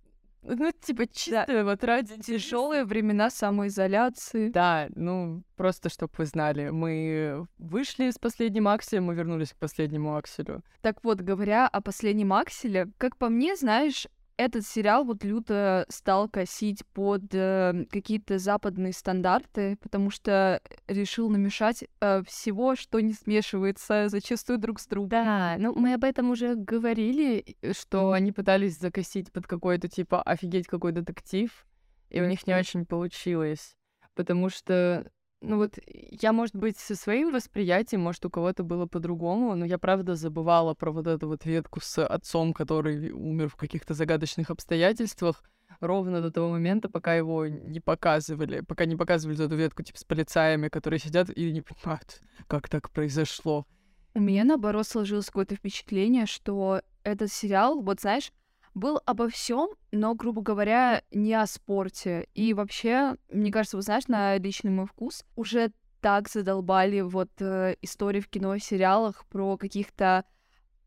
ну, 0.44 0.72
типа, 0.72 1.06
чисто 1.06 1.44
да. 1.48 1.64
вот 1.64 1.82
ради 1.84 2.20
тяжелые 2.20 2.84
времена 2.84 3.30
самоизоляции. 3.30 4.50
Да, 4.50 4.88
ну, 4.94 5.42
просто 5.56 5.88
чтобы 5.88 6.12
вы 6.18 6.26
знали, 6.26 6.68
мы 6.68 7.46
вышли 7.58 8.10
с 8.10 8.18
последним 8.18 8.68
акселем, 8.68 9.04
мы 9.04 9.14
вернулись 9.14 9.52
к 9.52 9.56
последнему 9.56 10.16
акселю. 10.16 10.62
Так 10.82 11.02
вот, 11.02 11.20
говоря 11.20 11.66
о 11.66 11.80
последнем 11.80 12.32
акселе, 12.32 12.90
как 12.98 13.16
по 13.16 13.28
мне, 13.28 13.56
знаешь, 13.56 14.06
этот 14.36 14.66
сериал 14.66 15.04
вот 15.04 15.24
люто 15.24 15.86
стал 15.88 16.28
косить 16.28 16.84
под 16.92 17.22
э, 17.32 17.86
какие-то 17.90 18.38
западные 18.38 18.92
стандарты, 18.92 19.76
потому 19.80 20.10
что 20.10 20.60
решил 20.88 21.30
намешать 21.30 21.84
э, 22.00 22.22
всего, 22.26 22.74
что 22.74 23.00
не 23.00 23.12
смешивается 23.12 24.08
зачастую 24.08 24.58
друг 24.58 24.80
с 24.80 24.86
другом. 24.86 25.10
Да, 25.10 25.56
ну 25.58 25.74
мы 25.74 25.94
об 25.94 26.04
этом 26.04 26.30
уже 26.30 26.54
говорили, 26.54 27.56
что 27.72 28.12
они 28.12 28.32
пытались 28.32 28.78
закосить 28.78 29.32
под 29.32 29.46
какой-то 29.46 29.88
типа 29.88 30.22
офигеть 30.22 30.66
какой 30.66 30.92
детектив, 30.92 31.66
и 32.10 32.20
у 32.20 32.26
них 32.26 32.46
не 32.46 32.54
очень 32.54 32.86
получилось, 32.86 33.76
потому 34.14 34.48
что 34.48 35.10
ну 35.40 35.58
вот 35.58 35.78
я, 35.86 36.32
может 36.32 36.56
быть, 36.56 36.78
со 36.78 36.96
своим 36.96 37.32
восприятием, 37.32 38.00
может, 38.00 38.24
у 38.24 38.30
кого-то 38.30 38.62
было 38.62 38.86
по-другому, 38.86 39.54
но 39.54 39.64
я 39.64 39.78
правда 39.78 40.14
забывала 40.14 40.74
про 40.74 40.90
вот 40.90 41.06
эту 41.06 41.28
вот 41.28 41.44
ветку 41.44 41.80
с 41.80 42.04
отцом, 42.04 42.52
который 42.52 43.10
умер 43.10 43.48
в 43.48 43.56
каких-то 43.56 43.94
загадочных 43.94 44.50
обстоятельствах, 44.50 45.42
ровно 45.80 46.20
до 46.20 46.30
того 46.30 46.50
момента, 46.50 46.88
пока 46.88 47.14
его 47.14 47.46
не 47.46 47.80
показывали, 47.80 48.60
пока 48.60 48.86
не 48.86 48.96
показывали 48.96 49.44
эту 49.44 49.56
ветку, 49.56 49.82
типа, 49.82 49.98
с 49.98 50.04
полицаями, 50.04 50.68
которые 50.68 51.00
сидят 51.00 51.30
и 51.30 51.52
не 51.52 51.60
понимают, 51.60 52.20
как 52.46 52.68
так 52.68 52.90
произошло. 52.90 53.66
У 54.14 54.20
меня, 54.20 54.44
наоборот, 54.44 54.86
сложилось 54.86 55.26
какое-то 55.26 55.56
впечатление, 55.56 56.26
что 56.26 56.80
этот 57.02 57.32
сериал, 57.32 57.82
вот 57.82 58.00
знаешь, 58.00 58.32
был 58.74 59.00
обо 59.06 59.28
всем, 59.28 59.70
но, 59.92 60.14
грубо 60.14 60.42
говоря, 60.42 61.02
не 61.10 61.34
о 61.34 61.46
спорте. 61.46 62.28
И 62.34 62.54
вообще, 62.54 63.16
мне 63.30 63.50
кажется, 63.50 63.76
вы 63.76 63.82
знаешь, 63.82 64.08
на 64.08 64.36
личный 64.36 64.70
мой 64.70 64.86
вкус 64.86 65.24
уже 65.36 65.72
так 66.00 66.28
задолбали 66.28 67.00
вот 67.00 67.30
э, 67.40 67.76
истории 67.80 68.20
в 68.20 68.28
кино 68.28 68.54
и 68.54 68.58
сериалах 68.58 69.24
про 69.26 69.56
каких-то 69.56 70.24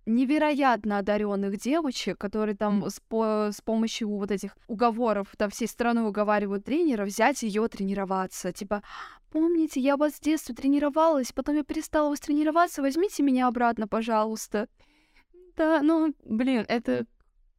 невероятно 0.06 1.00
одаренных 1.00 1.58
девочек, 1.60 2.18
которые 2.18 2.56
там 2.56 2.86
с, 2.90 3.00
по, 3.00 3.50
с 3.52 3.62
помощью 3.62 4.10
вот 4.10 4.32
этих 4.32 4.56
уговоров 4.68 5.28
там 5.38 5.50
всей 5.50 5.68
страной 5.68 6.08
уговаривают 6.08 6.66
тренера 6.66 7.04
взять 7.06 7.44
ее 7.44 7.68
тренироваться. 7.68 8.54
Типа, 8.54 8.84
помните, 9.32 9.82
я 9.82 9.98
вас 9.98 10.16
с 10.16 10.20
детства 10.20 10.56
тренировалась, 10.56 11.34
потом 11.34 11.56
я 11.56 11.64
перестала 11.64 12.10
вас 12.10 12.20
тренироваться, 12.20 12.82
возьмите 12.82 13.22
меня 13.22 13.48
обратно, 13.48 13.88
пожалуйста. 13.88 14.70
Да, 15.58 15.82
ну, 15.82 16.14
блин, 16.24 16.64
это 16.68 17.06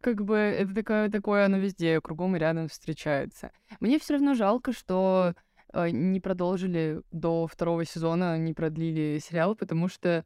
как 0.01 0.23
бы 0.25 0.37
это 0.37 0.75
такое, 0.75 1.11
такое 1.11 1.47
оно 1.47 1.59
везде, 1.59 2.01
кругом 2.01 2.37
и 2.37 2.39
рядом 2.39 2.69
встречается. 2.69 3.51
Мне 3.81 3.99
все 3.99 4.15
равно 4.15 4.35
жалко, 4.35 4.73
что 4.73 5.35
э, 5.73 5.91
не 5.91 6.21
продолжили 6.21 7.03
до 7.11 7.47
второго 7.47 7.85
сезона, 7.85 8.39
не 8.39 8.55
продлили 8.55 9.19
сериал, 9.19 9.55
потому 9.57 9.89
что 9.89 10.25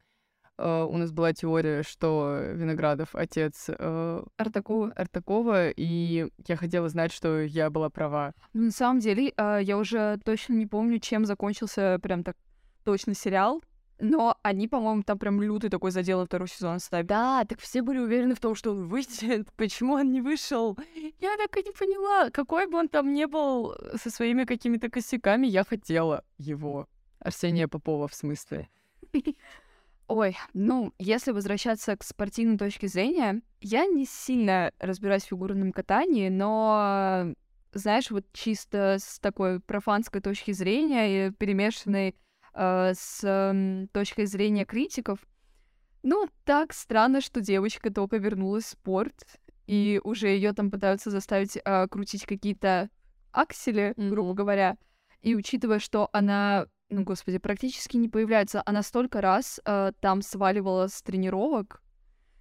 э, 0.59 0.87
у 0.89 0.97
нас 0.97 1.13
была 1.13 1.33
теория, 1.33 1.83
что 1.83 2.39
Виноградов 2.53 3.15
отец 3.15 3.67
э, 3.69 4.25
Артакова, 4.37 4.93
Артакова, 4.93 5.71
и 5.71 6.29
я 6.47 6.57
хотела 6.57 6.89
знать, 6.89 7.13
что 7.13 7.41
я 7.41 7.71
была 7.71 7.91
права. 7.91 8.35
Ну, 8.53 8.65
на 8.65 8.71
самом 8.71 9.01
деле, 9.01 9.33
э, 9.37 9.61
я 9.63 9.79
уже 9.79 10.19
точно 10.25 10.55
не 10.55 10.67
помню, 10.67 10.99
чем 10.99 11.25
закончился 11.25 11.99
прям 12.03 12.25
так 12.25 12.37
точно 12.85 13.15
сериал. 13.15 13.63
Но 14.03 14.37
они, 14.43 14.67
по-моему, 14.67 15.05
там 15.05 15.17
прям 15.17 15.41
лютый 15.41 15.71
такой 15.71 15.93
задел 15.93 16.27
второй 16.27 16.49
сезон 16.49 16.81
ставят. 16.81 17.07
Да, 17.07 17.45
так 17.45 17.61
все 17.61 17.83
были 17.83 17.99
уверены 17.99 18.35
в 18.35 18.41
том, 18.41 18.57
что 18.57 18.73
он 18.73 18.89
выйдет. 18.89 19.47
Почему 19.57 19.95
он 19.95 20.11
не 20.11 20.21
вышел? 20.21 20.77
Я 21.21 21.37
так 21.37 21.57
и 21.57 21.63
не 21.63 21.71
поняла. 21.71 22.31
Какой 22.31 22.67
бы 22.67 22.79
он 22.79 22.89
там 22.89 23.13
не 23.13 23.29
был 23.29 23.77
со 23.95 24.11
своими 24.11 24.43
какими-то 24.43 24.91
косяками, 24.91 25.47
я 25.47 25.63
хотела 25.63 26.25
его. 26.37 26.89
Арсения 27.21 27.69
Попова, 27.69 28.09
в 28.09 28.15
смысле. 28.15 28.69
Ой, 30.09 30.37
ну, 30.53 30.93
если 30.99 31.31
возвращаться 31.31 31.97
к 31.97 32.03
спортивной 32.03 32.59
точке 32.59 32.89
зрения, 32.89 33.41
я 33.61 33.87
не 33.87 34.05
сильно 34.05 34.73
разбираюсь 34.81 35.23
в 35.23 35.29
фигурном 35.29 35.71
катании, 35.71 36.29
но, 36.29 37.33
знаешь, 37.73 38.11
вот 38.11 38.25
чисто 38.33 38.97
с 38.99 39.21
такой 39.21 39.61
профанской 39.61 40.21
точки 40.21 40.51
зрения, 40.51 41.31
перемешанной 41.31 42.17
э, 42.55 42.93
с 42.95 43.89
точки 43.93 44.25
зрения 44.25 44.65
критиков, 44.65 45.19
Ну, 46.03 46.29
так 46.45 46.73
странно, 46.73 47.21
что 47.21 47.41
девочка 47.41 47.93
только 47.93 48.17
вернулась 48.17 48.65
в 48.65 48.71
спорт, 48.71 49.15
и 49.67 50.01
уже 50.03 50.29
ее 50.29 50.53
там 50.53 50.71
пытаются 50.71 51.11
заставить 51.11 51.59
а, 51.65 51.87
крутить 51.87 52.27
какие-то 52.27 52.91
аксели, 53.31 53.95
грубо 53.97 54.35
говоря. 54.35 54.77
И 55.21 55.37
учитывая, 55.37 55.79
что 55.79 56.09
она, 56.13 56.67
ну, 56.91 57.05
господи, 57.05 57.39
практически 57.39 57.97
не 57.97 58.09
появляется, 58.09 58.63
она 58.67 58.83
столько 58.83 59.21
раз 59.21 59.61
а, 59.65 59.93
там 60.01 60.23
сваливала 60.23 60.89
с 60.89 61.03
тренировок, 61.03 61.81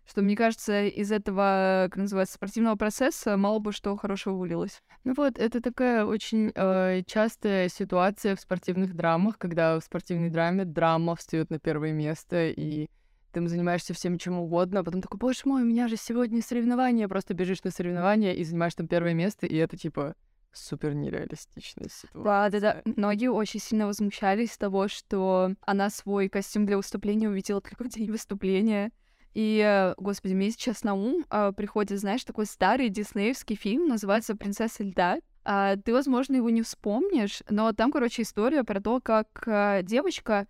что, 0.06 0.22
мне 0.22 0.36
кажется, 0.36 0.86
из 0.86 1.12
этого, 1.12 1.88
как 1.90 1.98
называется, 1.98 2.36
спортивного 2.36 2.76
процесса 2.76 3.38
мало 3.38 3.60
бы 3.60 3.72
что 3.72 3.96
хорошего 3.96 4.36
вылилось. 4.36 4.82
Ну 5.04 5.14
вот, 5.16 5.40
это 5.40 5.62
такая 5.62 6.06
очень 6.06 6.52
э, 6.54 7.04
частая 7.06 7.70
ситуация 7.70 8.36
в 8.36 8.40
спортивных 8.40 8.96
драмах, 8.96 9.38
когда 9.38 9.80
в 9.80 9.84
спортивной 9.84 10.30
драме 10.30 10.66
драма 10.66 11.16
встает 11.16 11.50
на 11.50 11.60
первое 11.60 11.94
место, 11.94 12.48
и 12.50 12.90
ты 13.32 13.48
занимаешься 13.48 13.94
всем 13.94 14.18
чем 14.18 14.40
угодно, 14.40 14.82
а 14.82 14.84
потом 14.84 15.02
такой, 15.02 15.18
боже 15.18 15.42
мой, 15.46 15.64
у 15.64 15.66
меня 15.66 15.88
же 15.88 15.96
сегодня 15.96 16.42
соревнование, 16.42 17.08
просто 17.08 17.34
бежишь 17.34 17.64
на 17.64 17.72
соревнования 17.72 18.34
и 18.34 18.44
занимаешь 18.44 18.76
там 18.76 18.88
первое 18.88 19.14
место, 19.14 19.48
и 19.48 19.56
это 19.56 19.78
типа 19.78 20.16
супер 20.52 20.94
нереалистичная 20.94 21.88
ситуация. 21.90 22.24
Да, 22.24 22.50
да, 22.50 22.60
да. 22.60 22.82
Многие 22.98 23.30
очень 23.30 23.60
сильно 23.60 23.88
возмущались 23.88 24.58
того, 24.58 24.88
что 24.88 25.54
она 25.62 25.90
свой 25.90 26.30
костюм 26.30 26.66
для 26.66 26.78
выступления 26.78 27.30
увидела 27.30 27.62
только 27.62 27.84
в 27.84 27.90
день 27.90 28.12
выступления. 28.12 28.92
И, 29.34 29.64
э, 29.66 29.94
господи, 29.98 30.34
мне 30.34 30.52
сейчас 30.52 30.84
на 30.84 30.94
ум 30.94 31.26
а, 31.30 31.52
приходит, 31.54 32.00
знаешь, 32.00 32.24
такой 32.24 32.46
старый 32.46 32.90
диснеевский 32.90 33.56
фильм, 33.56 33.88
называется 33.88 34.36
«Принцесса 34.36 34.84
льда». 34.84 35.20
А, 35.44 35.78
ты, 35.78 35.94
возможно, 35.94 36.36
его 36.36 36.50
не 36.50 36.62
вспомнишь, 36.62 37.42
но 37.50 37.72
там, 37.72 37.92
короче, 37.92 38.24
история 38.24 38.64
про 38.64 38.82
то, 38.82 39.00
как 39.02 39.28
а, 39.48 39.82
девочка, 39.82 40.48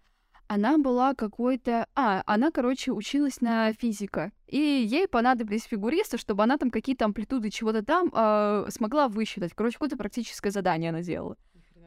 она 0.48 0.78
была 0.78 1.14
какой-то... 1.14 1.88
А, 1.96 2.24
она, 2.26 2.52
короче, 2.52 2.92
училась 2.92 3.40
на 3.40 3.72
физика. 3.72 4.34
И 4.48 4.58
ей 4.58 5.08
понадобились 5.08 5.64
фигуристы, 5.64 6.18
чтобы 6.18 6.44
она 6.44 6.58
там 6.58 6.72
какие-то 6.72 7.06
амплитуды 7.06 7.50
чего-то 7.50 7.86
там 7.86 8.12
а, 8.14 8.66
смогла 8.70 9.08
высчитать. 9.08 9.54
Короче, 9.56 9.76
какое-то 9.76 9.96
практическое 9.96 10.52
задание 10.52 10.90
она 10.90 11.02
делала. 11.02 11.38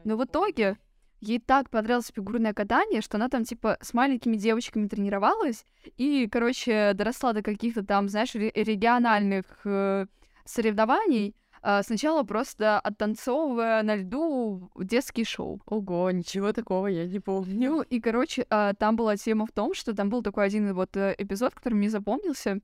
Но 0.03 0.17
в 0.17 0.23
итоге 0.23 0.77
ей 1.21 1.39
так 1.39 1.69
понравилось 1.69 2.11
фигурное 2.13 2.53
катание, 2.53 3.01
что 3.01 3.17
она 3.17 3.29
там, 3.29 3.43
типа, 3.43 3.77
с 3.81 3.93
маленькими 3.93 4.37
девочками 4.37 4.87
тренировалась 4.87 5.65
и, 5.97 6.27
короче, 6.31 6.93
доросла 6.93 7.33
до 7.33 7.41
каких-то 7.41 7.85
там, 7.85 8.09
знаешь, 8.09 8.35
региональных 8.35 9.45
э, 9.65 10.05
соревнований, 10.45 11.35
э, 11.61 11.81
сначала 11.83 12.23
просто 12.23 12.79
оттанцовывая 12.79 13.83
на 13.83 13.95
льду 13.95 14.69
детский 14.77 15.25
шоу. 15.25 15.61
Ого, 15.65 16.11
ничего 16.11 16.53
такого 16.53 16.87
я 16.87 17.05
не 17.05 17.19
помню. 17.19 17.69
Ну, 17.69 17.81
и, 17.81 17.99
короче, 17.99 18.45
э, 18.49 18.73
там 18.77 18.95
была 18.95 19.17
тема 19.17 19.45
в 19.45 19.51
том, 19.51 19.73
что 19.73 19.95
там 19.95 20.09
был 20.09 20.21
такой 20.21 20.45
один 20.45 20.73
вот 20.73 20.95
э, 20.95 21.15
эпизод, 21.17 21.53
который 21.55 21.75
мне 21.75 21.89
запомнился. 21.89 22.59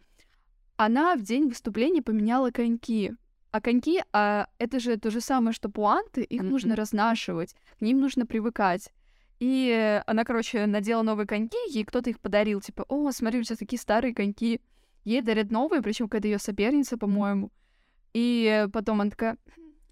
Она 0.78 1.16
в 1.16 1.22
день 1.22 1.48
выступления 1.48 2.02
поменяла 2.02 2.52
коньки. 2.52 3.14
А 3.52 3.60
коньки, 3.60 4.02
а, 4.14 4.48
это 4.60 4.80
же 4.80 4.98
то 4.98 5.12
же 5.12 5.20
самое, 5.20 5.54
что 5.54 5.70
пуанты, 5.70 6.24
их 6.24 6.42
mm-hmm. 6.42 6.50
нужно 6.50 6.76
разнашивать, 6.76 7.56
к 7.78 7.82
ним 7.82 8.00
нужно 8.00 8.26
привыкать. 8.26 8.90
И 9.40 10.02
она, 10.06 10.24
короче, 10.24 10.66
надела 10.68 11.02
новые 11.02 11.28
коньки, 11.28 11.58
ей 11.70 11.84
кто-то 11.84 12.10
их 12.10 12.20
подарил, 12.20 12.62
типа, 12.62 12.86
о, 12.88 13.12
смотри, 13.12 13.40
у 13.40 13.44
тебя 13.44 13.56
такие 13.56 13.80
старые 13.80 14.14
коньки. 14.14 14.62
Ей 15.04 15.22
дарят 15.22 15.50
новые, 15.50 15.82
причем 15.82 16.08
какая-то 16.08 16.28
ее 16.28 16.38
соперница, 16.38 16.98
по-моему. 16.98 17.52
И 18.14 18.68
потом 18.72 19.02
она 19.02 19.10
такая, 19.10 19.38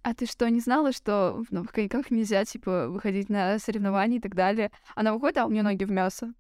а 0.04 0.14
ты 0.14 0.26
что, 0.28 0.48
не 0.50 0.60
знала, 0.60 0.92
что 0.92 1.44
в 1.50 1.52
новых 1.52 1.72
коньках 1.72 2.12
нельзя, 2.12 2.46
типа, 2.46 2.90
выходить 2.90 3.30
на 3.30 3.60
соревнования 3.60 4.20
и 4.20 4.22
так 4.22 4.36
далее? 4.36 4.72
Она 4.96 5.14
выходит, 5.14 5.38
а 5.40 5.46
у 5.46 5.52
нее 5.52 5.64
ноги 5.64 5.84
в 5.84 5.92
мясо. 5.92 6.34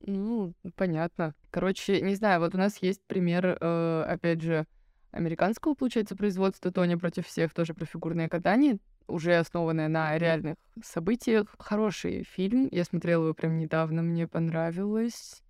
Ну, 0.00 0.52
понятно. 0.74 1.34
Короче, 1.50 2.00
не 2.00 2.16
знаю, 2.16 2.40
вот 2.40 2.54
у 2.54 2.58
нас 2.58 2.78
есть 2.78 3.02
пример, 3.06 3.56
э, 3.60 4.04
опять 4.08 4.42
же, 4.42 4.66
американского, 5.12 5.74
получается, 5.74 6.16
производства 6.16 6.72
Тони 6.72 6.96
против 6.96 7.26
всех, 7.26 7.54
тоже 7.54 7.74
про 7.74 7.86
фигурное 7.86 8.28
катание, 8.28 8.78
уже 9.06 9.36
основанное 9.36 9.88
на 9.88 10.18
реальных 10.18 10.56
событиях. 10.82 11.54
Хороший 11.58 12.24
фильм, 12.24 12.68
я 12.70 12.84
смотрела 12.84 13.24
его 13.24 13.34
прям 13.34 13.58
недавно, 13.58 14.02
мне 14.02 14.26
понравилось. 14.26 15.42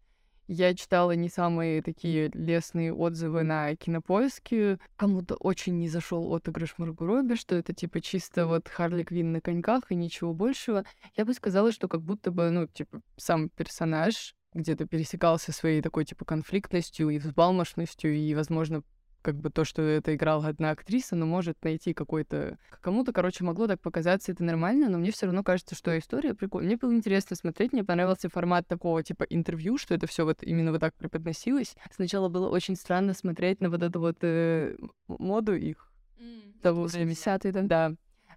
Я 0.49 0.75
читала 0.75 1.13
не 1.13 1.29
самые 1.29 1.83
такие 1.83 2.31
лестные 2.35 2.93
отзывы 2.93 3.43
на 3.43 3.75
кинопоиске. 3.77 4.79
Кому-то 4.97 5.37
очень 5.37 5.79
не 5.79 5.89
зашел 5.89 6.35
отыгрыш 6.35 6.75
Марго 6.79 7.07
Робби, 7.07 7.37
что 7.37 7.55
это 7.55 7.73
типа 7.73 8.01
чисто 8.01 8.47
вот 8.47 8.69
Харли 8.69 9.05
Квин 9.05 9.33
на 9.33 9.41
коньках 9.41 9.85
и 9.91 9.95
ничего 9.95 10.35
большего. 10.35 10.85
Я 11.17 11.25
бы 11.25 11.33
сказала, 11.33 11.73
что 11.73 11.89
как 11.89 12.03
будто 12.03 12.31
бы, 12.33 12.51
ну, 12.51 12.67
типа, 12.67 13.01
сам 13.17 13.49
персонаж 13.51 14.35
где-то 14.53 14.87
пересекался 14.87 15.53
своей 15.53 15.81
такой, 15.81 16.05
типа, 16.05 16.25
конфликтностью 16.25 17.09
и 17.09 17.19
взбалмошностью, 17.19 18.15
и, 18.15 18.35
возможно, 18.35 18.83
как 19.23 19.37
бы 19.37 19.51
то, 19.51 19.65
что 19.65 19.83
это 19.83 20.15
играла 20.15 20.49
одна 20.49 20.71
актриса, 20.71 21.17
но 21.17 21.27
может 21.27 21.63
найти 21.65 21.95
какой-то... 21.95 22.59
Кому-то, 22.81 23.13
короче, 23.13 23.45
могло 23.45 23.67
так 23.67 23.81
показаться, 23.81 24.33
это 24.33 24.45
нормально, 24.45 24.89
но 24.89 24.99
мне 24.99 25.13
все 25.13 25.27
равно 25.27 25.43
кажется, 25.43 25.75
что 25.75 25.97
история 25.97 26.35
прикольная. 26.35 26.69
Мне 26.69 26.77
было 26.77 26.93
интересно 26.93 27.37
смотреть, 27.37 27.73
мне 27.73 27.85
понравился 27.85 28.29
формат 28.29 28.67
такого, 28.69 29.03
типа, 29.03 29.25
интервью, 29.31 29.79
что 29.79 29.95
это 29.95 30.07
все 30.07 30.25
вот 30.25 30.43
именно 30.43 30.73
вот 30.73 30.81
так 30.81 30.95
преподносилось. 30.95 31.77
Сначала 31.95 32.29
было 32.29 32.49
очень 32.49 32.77
странно 32.77 33.15
смотреть 33.15 33.61
на 33.61 33.71
вот 33.71 33.83
эту 33.83 34.01
вот 34.01 34.19
э, 34.23 34.77
моду 35.07 35.55
их. 35.55 35.91
Mm, 36.19 36.61
того 36.61 36.85
времени. 36.85 37.15
да? 37.53 37.63
Да. 37.63 37.93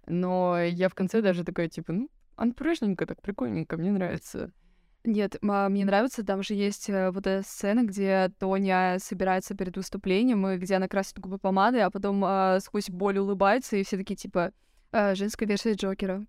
Но 0.06 0.60
я 0.60 0.88
в 0.88 0.94
конце 0.94 1.20
даже 1.20 1.44
такая, 1.44 1.68
типа, 1.68 1.92
ну, 1.92 2.10
анпрежненько, 2.36 3.06
так 3.06 3.20
прикольненько, 3.20 3.76
мне 3.76 3.90
нравится. 3.90 4.52
Нет, 5.06 5.36
мне 5.40 5.84
нравится, 5.84 6.24
там 6.24 6.42
же 6.42 6.54
есть 6.54 6.90
э, 6.90 7.12
вот 7.12 7.28
эта 7.28 7.46
сцена, 7.46 7.84
где 7.84 8.28
Тоня 8.40 8.98
собирается 8.98 9.54
перед 9.54 9.76
выступлением, 9.76 10.44
и 10.48 10.56
где 10.56 10.74
она 10.74 10.88
красит 10.88 11.20
губы 11.20 11.38
помадой, 11.38 11.84
а 11.84 11.90
потом 11.90 12.24
а, 12.24 12.58
сквозь 12.58 12.90
боль 12.90 13.18
улыбается, 13.18 13.76
и 13.76 13.84
все 13.84 13.98
такие 13.98 14.16
типа 14.16 14.50
а, 14.90 15.14
женская 15.14 15.46
версия 15.46 15.74
Джокера. 15.74 16.26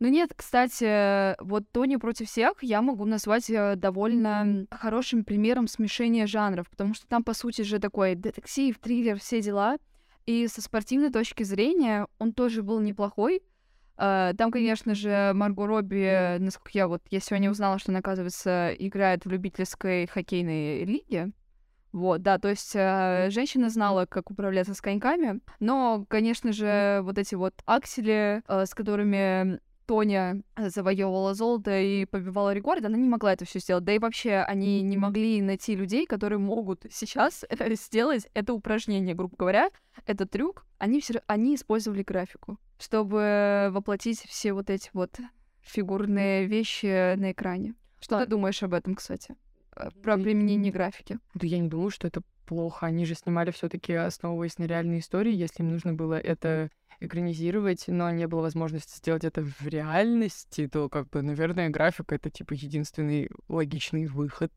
Ну 0.00 0.06
нет, 0.06 0.30
кстати, 0.36 1.34
вот 1.42 1.64
Тони 1.72 1.96
против 1.96 2.28
всех 2.28 2.62
я 2.62 2.82
могу 2.82 3.04
назвать 3.04 3.50
э, 3.50 3.74
довольно 3.74 4.66
хорошим 4.70 5.24
примером 5.24 5.66
смешения 5.66 6.28
жанров, 6.28 6.70
потому 6.70 6.94
что 6.94 7.08
там, 7.08 7.24
по 7.24 7.34
сути 7.34 7.62
же, 7.62 7.80
такой 7.80 8.14
детектив, 8.14 8.78
триллер, 8.78 9.18
все 9.18 9.40
дела. 9.40 9.78
И 10.24 10.46
со 10.46 10.62
спортивной 10.62 11.10
точки 11.10 11.42
зрения 11.42 12.06
он 12.18 12.32
тоже 12.32 12.62
был 12.62 12.78
неплохой, 12.78 13.42
там, 13.98 14.50
конечно 14.50 14.94
же, 14.94 15.32
Марго 15.34 15.66
Робби, 15.66 16.38
насколько 16.38 16.70
я 16.72 16.88
вот, 16.88 17.02
я 17.10 17.20
сегодня 17.20 17.50
узнала, 17.50 17.78
что 17.78 17.90
она, 17.90 17.98
оказывается, 17.98 18.72
играет 18.78 19.24
в 19.24 19.30
любительской 19.30 20.06
хоккейной 20.06 20.84
лиге. 20.84 21.32
Вот, 21.92 22.22
да, 22.22 22.38
то 22.38 22.48
есть 22.48 22.72
э, 22.74 23.28
женщина 23.30 23.70
знала, 23.70 24.04
как 24.04 24.30
управляться 24.30 24.74
с 24.74 24.80
коньками, 24.80 25.40
но, 25.58 26.04
конечно 26.08 26.52
же, 26.52 27.00
вот 27.02 27.16
эти 27.16 27.34
вот 27.34 27.54
аксели, 27.64 28.42
э, 28.46 28.66
с 28.66 28.74
которыми 28.74 29.58
Тоня 29.88 30.42
завоевывала 30.54 31.32
золото 31.32 31.80
и 31.80 32.04
побивала 32.04 32.52
рекорд, 32.52 32.84
она 32.84 32.98
не 32.98 33.08
могла 33.08 33.32
это 33.32 33.46
все 33.46 33.58
сделать. 33.58 33.84
Да 33.84 33.92
и 33.94 33.98
вообще 33.98 34.44
они 34.46 34.82
не 34.82 34.98
могли 34.98 35.40
найти 35.40 35.74
людей, 35.74 36.04
которые 36.04 36.38
могут 36.38 36.84
сейчас 36.90 37.42
сделать 37.70 38.28
это 38.34 38.52
упражнение, 38.52 39.14
грубо 39.14 39.34
говоря, 39.38 39.70
этот 40.04 40.30
трюк. 40.30 40.66
Они 40.76 41.00
все, 41.00 41.22
они 41.26 41.54
использовали 41.54 42.02
графику, 42.02 42.58
чтобы 42.78 43.70
воплотить 43.72 44.20
все 44.20 44.52
вот 44.52 44.68
эти 44.68 44.90
вот 44.92 45.18
фигурные 45.62 46.44
вещи 46.44 47.14
на 47.16 47.32
экране. 47.32 47.74
Что 47.98 48.20
ты 48.20 48.26
думаешь 48.26 48.62
об 48.62 48.74
этом, 48.74 48.94
кстати? 48.94 49.36
Э, 49.74 49.88
про 50.02 50.18
применение 50.18 50.70
графики? 50.70 51.18
Да 51.32 51.46
я 51.46 51.58
не 51.58 51.68
думаю, 51.68 51.88
что 51.88 52.06
это 52.06 52.20
плохо. 52.44 52.84
Они 52.84 53.06
же 53.06 53.14
снимали 53.14 53.52
все-таки 53.52 53.94
основываясь 53.94 54.58
на 54.58 54.64
реальной 54.64 54.98
истории, 54.98 55.32
если 55.34 55.62
им 55.62 55.70
нужно 55.70 55.94
было 55.94 56.18
это 56.18 56.68
экранизировать, 57.00 57.84
но 57.88 58.10
не 58.10 58.26
было 58.26 58.42
возможности 58.42 58.96
сделать 58.96 59.24
это 59.24 59.42
в 59.42 59.66
реальности, 59.66 60.68
то, 60.68 60.88
как 60.88 61.08
бы, 61.10 61.22
наверное, 61.22 61.70
графика— 61.70 62.14
это, 62.16 62.30
типа, 62.30 62.54
единственный 62.54 63.30
логичный 63.48 64.06
выход. 64.06 64.52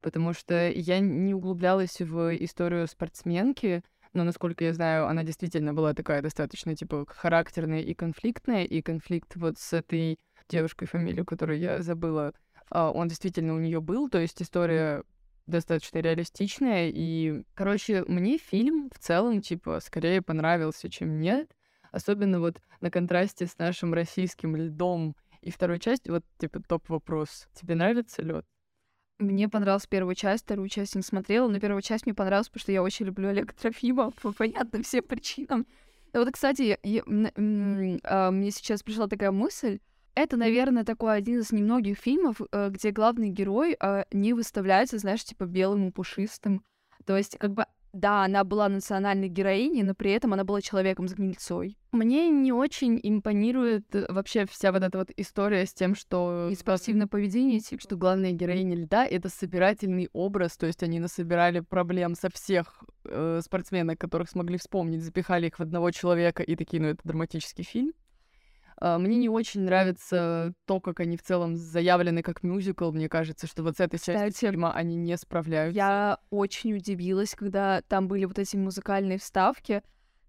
Потому 0.00 0.32
что 0.34 0.68
я 0.70 1.00
не 1.00 1.34
углублялась 1.34 2.00
в 2.00 2.36
историю 2.36 2.86
спортсменки, 2.86 3.82
но, 4.12 4.24
насколько 4.24 4.64
я 4.64 4.74
знаю, 4.74 5.06
она 5.06 5.24
действительно 5.24 5.74
была 5.74 5.94
такая 5.94 6.22
достаточно, 6.22 6.76
типа, 6.76 7.06
характерная 7.08 7.80
и 7.80 7.94
конфликтная, 7.94 8.64
и 8.64 8.82
конфликт 8.82 9.34
вот 9.36 9.58
с 9.58 9.72
этой 9.72 10.18
девушкой, 10.48 10.86
фамилию 10.86 11.24
которую 11.24 11.58
я 11.58 11.82
забыла, 11.82 12.34
а, 12.70 12.90
он 12.90 13.08
действительно 13.08 13.54
у 13.54 13.58
нее 13.58 13.80
был, 13.80 14.08
то 14.08 14.18
есть 14.18 14.40
история 14.42 15.04
достаточно 15.46 15.98
реалистичная. 15.98 16.90
И, 16.92 17.44
короче, 17.54 18.04
мне 18.06 18.38
фильм 18.38 18.90
в 18.94 18.98
целом, 18.98 19.40
типа, 19.40 19.80
скорее 19.80 20.22
понравился, 20.22 20.88
чем 20.90 21.20
нет. 21.20 21.50
Особенно 21.92 22.40
вот 22.40 22.60
на 22.80 22.90
контрасте 22.90 23.46
с 23.46 23.58
нашим 23.58 23.94
российским 23.94 24.56
льдом 24.56 25.16
и 25.42 25.50
второй 25.50 25.78
частью, 25.78 26.14
вот, 26.14 26.24
типа, 26.38 26.60
топ-вопрос. 26.60 27.46
Тебе 27.54 27.74
нравится 27.74 28.22
лед? 28.22 28.44
Мне 29.18 29.48
понравилась 29.48 29.86
первая 29.86 30.16
часть, 30.16 30.44
вторую 30.44 30.68
часть 30.68 30.96
не 30.96 31.02
смотрела, 31.02 31.48
но 31.48 31.60
первая 31.60 31.82
часть 31.82 32.04
мне 32.04 32.14
понравилась, 32.14 32.48
потому 32.48 32.62
что 32.62 32.72
я 32.72 32.82
очень 32.82 33.06
люблю 33.06 33.28
Олега 33.28 33.54
Трофимова 33.54 34.10
по 34.10 34.32
понятным 34.32 34.82
всем 34.82 35.04
причинам. 35.04 35.66
Вот, 36.12 36.28
кстати, 36.32 36.62
я, 36.62 36.78
я, 36.82 37.02
а, 38.04 38.30
мне 38.30 38.50
сейчас 38.50 38.82
пришла 38.82 39.06
такая 39.06 39.30
мысль, 39.30 39.78
это, 40.14 40.36
наверное, 40.36 40.84
такой 40.84 41.16
один 41.16 41.40
из 41.40 41.52
немногих 41.52 41.98
фильмов, 41.98 42.40
э, 42.52 42.70
где 42.70 42.90
главный 42.90 43.30
герой 43.30 43.76
э, 43.78 44.04
не 44.12 44.32
выставляется, 44.32 44.98
знаешь, 44.98 45.24
типа 45.24 45.44
белым 45.44 45.88
и 45.88 45.92
пушистым. 45.92 46.64
То 47.04 47.16
есть, 47.16 47.36
как 47.38 47.52
бы, 47.52 47.66
да, 47.94 48.24
она 48.24 48.42
была 48.42 48.68
национальной 48.68 49.28
героиней, 49.28 49.84
но 49.84 49.94
при 49.94 50.10
этом 50.10 50.32
она 50.32 50.42
была 50.42 50.60
человеком 50.60 51.06
с 51.06 51.14
гнильцой. 51.14 51.78
Мне 51.92 52.28
не 52.28 52.52
очень 52.52 52.98
импонирует 53.00 53.94
э, 53.94 54.06
вообще 54.08 54.46
вся 54.46 54.72
вот 54.72 54.82
эта 54.82 54.98
вот 54.98 55.10
история 55.16 55.64
с 55.64 55.72
тем, 55.72 55.94
что... 55.94 56.48
И 56.50 56.56
спортивное 56.56 57.06
поведение, 57.06 57.60
типа. 57.60 57.82
Что 57.82 57.96
главная 57.96 58.32
героиня 58.32 58.76
льда— 58.76 59.06
это 59.10 59.28
собирательный 59.28 60.08
образ, 60.12 60.56
то 60.56 60.66
есть 60.66 60.82
они 60.82 60.98
насобирали 60.98 61.60
проблем 61.60 62.16
со 62.16 62.30
всех 62.30 62.82
э, 63.04 63.40
спортсменок, 63.44 63.98
которых 64.00 64.28
смогли 64.28 64.58
вспомнить, 64.58 65.02
запихали 65.02 65.46
их 65.46 65.58
в 65.58 65.62
одного 65.62 65.92
человека 65.92 66.42
и 66.42 66.56
такие, 66.56 66.82
ну, 66.82 66.88
это 66.88 67.00
драматический 67.04 67.64
фильм. 67.64 67.92
А, 68.76 68.98
мне 68.98 69.16
не 69.16 69.28
очень 69.28 69.62
нравится 69.62 70.54
то, 70.66 70.80
как 70.80 71.00
они 71.00 71.16
в 71.16 71.22
целом 71.22 71.56
заявлены 71.56 72.22
как 72.22 72.42
мюзикл. 72.42 72.90
Мне 72.90 73.08
кажется, 73.08 73.46
что 73.46 73.62
вот 73.62 73.76
с 73.76 73.80
этой 73.80 73.98
частью 73.98 74.14
Кстати, 74.14 74.50
фильма 74.50 74.72
они 74.72 74.96
не 74.96 75.16
справляются. 75.16 75.76
Я 75.76 76.18
очень 76.30 76.74
удивилась, 76.74 77.34
когда 77.34 77.82
там 77.82 78.08
были 78.08 78.24
вот 78.24 78.38
эти 78.38 78.56
музыкальные 78.56 79.18
вставки. 79.18 79.82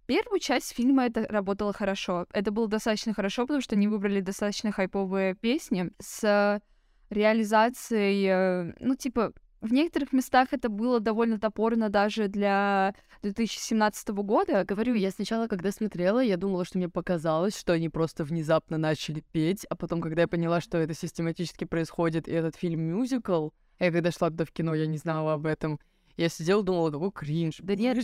Первую 0.05 0.39
часть 0.39 0.73
фильма 0.73 1.05
это 1.05 1.25
работало 1.27 1.73
хорошо. 1.73 2.27
Это 2.31 2.51
было 2.51 2.67
достаточно 2.67 3.13
хорошо, 3.13 3.43
потому 3.43 3.61
что 3.61 3.75
они 3.75 3.87
выбрали 3.87 4.21
достаточно 4.21 4.71
хайповые 4.71 5.33
песни 5.33 5.89
с 5.99 6.61
реализацией, 7.09 8.27
э, 8.27 8.73
ну, 8.79 8.95
типа, 8.95 9.33
в 9.61 9.73
некоторых 9.73 10.13
местах 10.13 10.49
это 10.51 10.69
было 10.69 10.99
довольно 10.99 11.39
топорно 11.39 11.89
даже 11.89 12.27
для 12.27 12.93
2017 13.23 14.09
года. 14.09 14.63
Говорю, 14.63 14.93
я 14.93 15.11
сначала, 15.11 15.47
когда 15.47 15.71
смотрела, 15.71 16.19
я 16.19 16.37
думала, 16.37 16.65
что 16.65 16.77
мне 16.77 16.89
показалось, 16.89 17.57
что 17.57 17.73
они 17.73 17.89
просто 17.89 18.23
внезапно 18.23 18.77
начали 18.77 19.23
петь, 19.31 19.65
а 19.69 19.75
потом, 19.75 20.01
когда 20.01 20.21
я 20.21 20.27
поняла, 20.27 20.61
что 20.61 20.77
это 20.77 20.93
систематически 20.93 21.65
происходит, 21.65 22.27
и 22.27 22.31
этот 22.31 22.55
фильм 22.55 22.81
мюзикл, 22.81 23.49
я 23.79 23.91
когда 23.91 24.11
шла 24.11 24.29
туда 24.29 24.45
в 24.45 24.51
кино, 24.51 24.75
я 24.75 24.87
не 24.87 24.97
знала 24.97 25.33
об 25.33 25.45
этом. 25.45 25.79
Я 26.17 26.29
сидела, 26.29 26.63
думала, 26.63 26.91
такой 26.91 27.11
кринж. 27.11 27.57
Да 27.59 27.75
нет. 27.75 27.97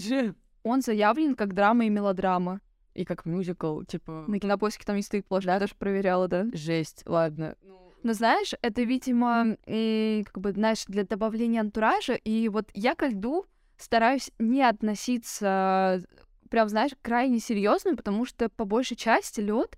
Он 0.64 0.82
заявлен 0.82 1.36
как 1.36 1.54
драма 1.54 1.86
и 1.86 1.90
мелодрама. 1.90 2.62
И 2.94 3.06
как 3.06 3.26
мюзикл, 3.26 3.84
типа... 3.84 4.26
На 4.28 4.40
кинопоиске 4.40 4.84
там 4.86 4.98
не 4.98 5.02
стоит 5.02 5.26
площадь, 5.26 5.48
да? 5.48 5.60
даже 5.60 5.76
проверяла, 5.76 6.28
да? 6.28 6.46
Жесть, 6.52 7.04
ладно. 7.06 7.56
Но 8.04 8.14
знаешь, 8.14 8.54
это, 8.62 8.82
видимо, 8.82 9.58
и, 9.66 10.24
как 10.26 10.42
бы, 10.42 10.52
знаешь, 10.52 10.86
для 10.88 11.04
добавления 11.04 11.62
антуража. 11.62 12.14
И 12.14 12.50
вот 12.50 12.70
я 12.74 12.96
к 12.96 13.08
льду 13.08 13.46
стараюсь 13.78 14.32
не 14.40 14.64
относиться 14.64 16.02
прям, 16.52 16.70
знаешь, 16.70 16.92
крайне 17.02 17.40
серьезно, 17.40 17.96
потому 17.96 18.26
что 18.26 18.50
по 18.50 18.66
большей 18.66 18.98
части 18.98 19.40
лед 19.40 19.78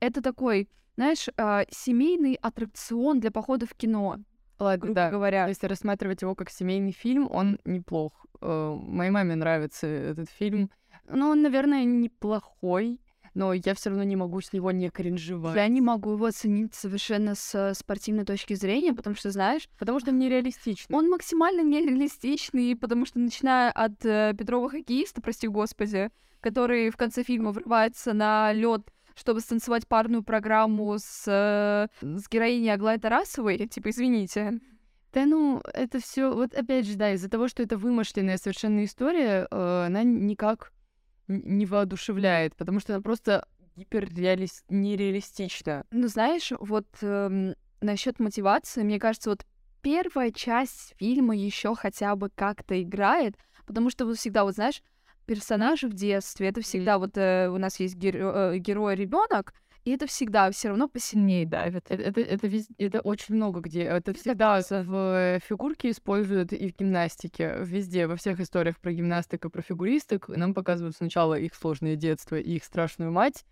это 0.00 0.22
такой, 0.22 0.68
знаешь, 0.96 1.28
э, 1.36 1.64
семейный 1.70 2.34
аттракцион 2.34 3.20
для 3.20 3.30
похода 3.30 3.66
в 3.66 3.74
кино. 3.74 4.18
Ладно, 4.58 4.78
грубо 4.78 4.94
да. 4.94 5.10
говоря. 5.10 5.48
Если 5.48 5.66
рассматривать 5.66 6.22
его 6.22 6.34
как 6.34 6.50
семейный 6.50 6.92
фильм, 6.92 7.26
он 7.30 7.58
неплох. 7.64 8.26
Э, 8.42 8.76
моей 8.78 9.10
маме 9.10 9.34
нравится 9.34 9.86
этот 9.86 10.28
фильм. 10.30 10.70
Ну, 11.08 11.30
он, 11.30 11.42
наверное, 11.42 11.84
неплохой 11.84 13.00
но 13.34 13.52
я 13.52 13.74
все 13.74 13.90
равно 13.90 14.04
не 14.04 14.16
могу 14.16 14.40
с 14.40 14.52
него 14.52 14.70
не 14.70 14.90
кринжевать. 14.90 15.56
Я 15.56 15.68
не 15.68 15.80
могу 15.80 16.12
его 16.12 16.26
оценить 16.26 16.74
совершенно 16.74 17.34
с 17.34 17.74
спортивной 17.74 18.24
точки 18.24 18.54
зрения, 18.54 18.92
потому 18.92 19.16
что, 19.16 19.30
знаешь... 19.30 19.68
Потому 19.78 20.00
что 20.00 20.10
он 20.10 20.18
нереалистичный. 20.18 20.96
Он 20.96 21.08
максимально 21.08 21.62
нереалистичный, 21.62 22.76
потому 22.76 23.06
что, 23.06 23.18
начиная 23.18 23.70
от 23.70 24.04
э, 24.04 24.34
Петрова 24.36 24.68
хоккеиста, 24.68 25.20
прости 25.20 25.48
господи, 25.48 26.10
который 26.40 26.90
в 26.90 26.96
конце 26.96 27.22
фильма 27.22 27.52
врывается 27.52 28.12
на 28.12 28.52
лед 28.52 28.82
чтобы 29.16 29.40
станцевать 29.40 29.86
парную 29.86 30.22
программу 30.22 30.96
с, 30.98 31.24
э, 31.26 31.88
с 32.00 32.28
героиней 32.30 32.72
Аглай 32.72 32.98
Тарасовой, 32.98 33.58
типа, 33.68 33.90
извините. 33.90 34.60
Да 35.12 35.26
ну, 35.26 35.60
это 35.74 36.00
все, 36.00 36.32
вот 36.32 36.54
опять 36.54 36.86
же, 36.86 36.96
да, 36.96 37.12
из-за 37.12 37.28
того, 37.28 37.48
что 37.48 37.62
это 37.62 37.76
вымышленная 37.76 38.38
совершенно 38.38 38.84
история, 38.84 39.46
э, 39.50 39.84
она 39.86 40.04
никак 40.04 40.72
не 41.30 41.66
воодушевляет, 41.66 42.56
потому 42.56 42.80
что 42.80 42.94
она 42.94 43.02
просто 43.02 43.46
гиперреалист... 43.76 44.64
нереалистична. 44.68 45.84
Ну, 45.90 46.08
знаешь, 46.08 46.52
вот 46.58 46.86
эм, 47.02 47.54
насчет 47.80 48.18
мотивации, 48.18 48.82
мне 48.82 48.98
кажется, 48.98 49.30
вот 49.30 49.46
первая 49.80 50.30
часть 50.32 50.94
фильма 50.98 51.36
еще 51.36 51.74
хотя 51.74 52.16
бы 52.16 52.30
как-то 52.34 52.80
играет, 52.82 53.36
потому 53.66 53.90
что 53.90 54.04
вот 54.04 54.18
всегда, 54.18 54.44
вот 54.44 54.54
знаешь, 54.54 54.82
персонажи 55.26 55.88
в 55.88 55.94
детстве, 55.94 56.48
это 56.48 56.60
всегда 56.60 56.98
вот 56.98 57.16
э, 57.16 57.48
у 57.48 57.58
нас 57.58 57.78
есть 57.78 57.96
геро- 57.96 58.54
э, 58.54 58.58
герой 58.58 58.96
ребенок, 58.96 59.54
и 59.84 59.92
это 59.92 60.06
всегда 60.06 60.50
все 60.50 60.68
равно 60.68 60.88
посильнее 60.88 61.46
давит. 61.46 61.90
Это, 61.90 62.02
это, 62.02 62.20
это, 62.20 62.46
вез... 62.46 62.68
это 62.76 63.00
очень 63.00 63.34
много 63.34 63.60
где. 63.60 63.82
Это 63.82 64.12
всегда 64.12 64.60
в 64.70 65.40
фигурке 65.40 65.90
используют 65.90 66.52
и 66.52 66.70
в 66.70 66.76
гимнастике. 66.76 67.56
Везде, 67.60 68.06
во 68.06 68.16
всех 68.16 68.40
историях 68.40 68.78
про 68.78 68.92
гимнастику, 68.92 69.48
про 69.48 69.62
фигуристок 69.62 70.28
нам 70.28 70.52
показывают 70.52 70.96
сначала 70.96 71.34
их 71.34 71.54
сложное 71.54 71.96
детство 71.96 72.36
и 72.36 72.56
их 72.56 72.64
страшную 72.64 73.10
мать. 73.10 73.44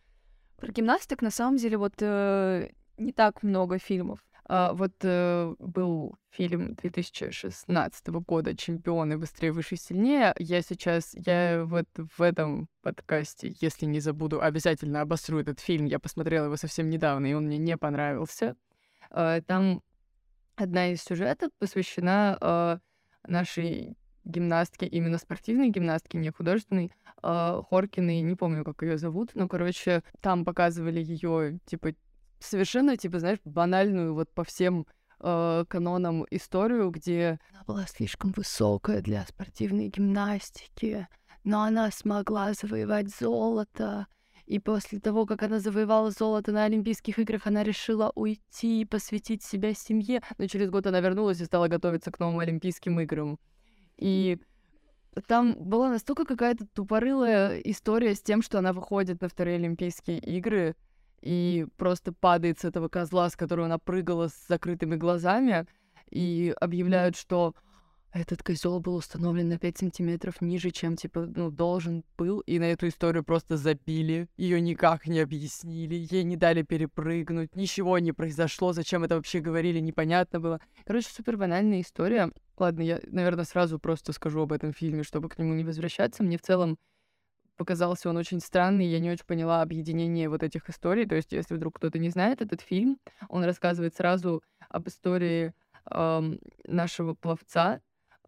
Про 0.59 0.71
гимнастик 0.73 1.23
на 1.23 1.31
самом 1.31 1.57
деле 1.57 1.79
вот 1.79 1.95
э, 2.01 2.69
не 2.99 3.13
так 3.13 3.43
много 3.43 3.79
фильмов. 3.79 4.21
А, 4.51 4.73
вот 4.73 4.95
э, 5.03 5.55
был 5.59 6.17
фильм 6.31 6.75
2016 6.75 8.07
года 8.09 8.57
«Чемпионы. 8.57 9.19
Быстрее, 9.19 9.53
выше, 9.53 9.77
сильнее». 9.77 10.35
Я 10.39 10.63
сейчас, 10.63 11.15
я 11.15 11.65
вот 11.67 11.87
в 11.97 12.23
этом 12.23 12.69
подкасте, 12.81 13.55
если 13.61 13.85
не 13.85 14.01
забуду, 14.01 14.41
обязательно 14.41 15.03
обосру 15.03 15.39
этот 15.39 15.61
фильм. 15.61 15.85
Я 15.85 15.99
посмотрела 15.99 16.47
его 16.47 16.57
совсем 16.57 16.89
недавно, 16.89 17.27
и 17.27 17.35
он 17.35 17.45
мне 17.45 17.59
не 17.59 17.77
понравился. 17.77 18.57
А, 19.11 19.43
там 19.43 19.83
одна 20.57 20.93
из 20.93 21.03
сюжетов 21.03 21.51
посвящена 21.59 22.39
а, 22.41 22.79
нашей 23.27 23.99
гимнастке, 24.25 24.87
именно 24.87 25.19
спортивной 25.19 25.69
гимнастке, 25.69 26.19
не 26.19 26.31
художественной, 26.31 26.93
Хоркиной, 27.21 28.21
не 28.21 28.37
помню, 28.37 28.63
как 28.63 28.83
ее 28.83 28.97
зовут, 28.97 29.31
но, 29.35 29.49
короче, 29.49 30.05
там 30.21 30.45
показывали 30.45 31.01
ее, 31.03 31.59
типа, 31.67 31.95
совершенно, 32.41 32.97
типа, 32.97 33.19
знаешь, 33.19 33.39
банальную 33.45 34.15
вот 34.15 34.33
по 34.33 34.45
всем 34.45 34.87
э, 35.21 35.65
канонам 35.69 36.27
историю, 36.31 36.91
где 36.91 37.39
она 37.51 37.65
была 37.67 37.87
слишком 37.87 38.33
высокая 38.33 39.01
для 39.01 39.25
спортивной 39.27 39.89
гимнастики, 39.89 41.09
но 41.45 41.63
она 41.63 41.91
смогла 41.91 42.53
завоевать 42.53 43.09
золото. 43.15 44.07
И 44.47 44.59
после 44.59 44.99
того, 44.99 45.27
как 45.27 45.43
она 45.43 45.61
завоевала 45.61 46.11
золото 46.11 46.53
на 46.53 46.65
Олимпийских 46.65 47.19
играх, 47.19 47.47
она 47.47 47.63
решила 47.63 48.11
уйти 48.15 48.81
и 48.81 48.87
посвятить 48.87 49.43
себя 49.43 49.75
семье. 49.75 50.23
Но 50.39 50.47
через 50.47 50.71
год 50.71 50.87
она 50.87 51.01
вернулась 51.01 51.41
и 51.41 51.45
стала 51.45 51.69
готовиться 51.69 52.11
к 52.11 52.19
новым 52.19 52.39
Олимпийским 52.39 52.99
играм. 53.01 53.39
И 53.99 54.39
там 55.27 55.55
была 55.55 55.91
настолько 55.91 56.25
какая-то 56.25 56.67
тупорылая 56.73 57.59
история 57.59 58.15
с 58.15 58.23
тем, 58.23 58.41
что 58.41 58.59
она 58.59 58.73
выходит 58.73 59.21
на 59.21 59.29
вторые 59.29 59.57
Олимпийские 59.57 60.19
игры, 60.19 60.77
и 61.21 61.67
просто 61.77 62.13
падает 62.13 62.61
с 62.61 62.65
этого 62.65 62.89
козла, 62.89 63.29
с 63.31 63.37
которого 63.37 63.67
она 63.67 63.79
прыгала 63.79 64.29
с 64.29 64.47
закрытыми 64.49 64.97
глазами, 64.97 65.67
и 66.11 66.55
объявляют, 66.61 67.17
что 67.17 67.55
этот 68.13 68.43
козел 68.43 68.81
был 68.81 68.97
установлен 68.97 69.49
на 69.49 69.59
5 69.59 69.79
сантиметров 69.79 70.41
ниже, 70.41 70.71
чем, 70.71 70.97
типа, 70.97 71.27
ну, 71.27 71.51
должен 71.51 72.05
был, 72.17 72.41
и 72.41 72.59
на 72.59 72.65
эту 72.65 72.89
историю 72.89 73.23
просто 73.23 73.57
забили, 73.57 74.29
ее 74.37 74.61
никак 74.61 75.07
не 75.07 75.21
объяснили, 75.21 76.07
ей 76.11 76.25
не 76.25 76.37
дали 76.37 76.63
перепрыгнуть, 76.63 77.55
ничего 77.55 77.99
не 77.99 78.13
произошло, 78.13 78.73
зачем 78.73 79.05
это 79.05 79.17
вообще 79.17 79.41
говорили, 79.41 79.79
непонятно 79.81 80.41
было. 80.41 80.61
Короче, 80.87 81.09
супер 81.11 81.37
банальная 81.37 81.83
история. 81.83 82.33
Ладно, 82.57 82.81
я, 82.81 82.99
наверное, 83.07 83.45
сразу 83.45 83.79
просто 83.79 84.13
скажу 84.13 84.41
об 84.41 84.53
этом 84.53 84.73
фильме, 84.73 85.03
чтобы 85.03 85.29
к 85.29 85.39
нему 85.39 85.55
не 85.55 85.65
возвращаться. 85.65 86.23
Мне 86.23 86.39
в 86.39 86.43
целом 86.43 86.79
показался 87.59 88.09
он 88.09 88.17
очень 88.17 88.41
странный, 88.41 88.87
я 88.87 89.01
не 89.01 89.11
очень 89.11 89.27
поняла 89.27 89.61
объединение 89.61 90.31
вот 90.31 90.43
этих 90.43 90.71
историй. 90.71 91.07
То 91.07 91.17
есть, 91.17 91.33
если 91.33 91.55
вдруг 91.55 91.77
кто-то 91.77 91.99
не 91.99 92.09
знает 92.09 92.41
этот 92.41 92.63
фильм, 92.63 92.99
он 93.29 93.45
рассказывает 93.45 93.95
сразу 93.95 94.43
об 94.71 94.89
истории 94.89 95.53
эм, 95.91 96.39
нашего 96.65 97.15
пловца, 97.15 97.81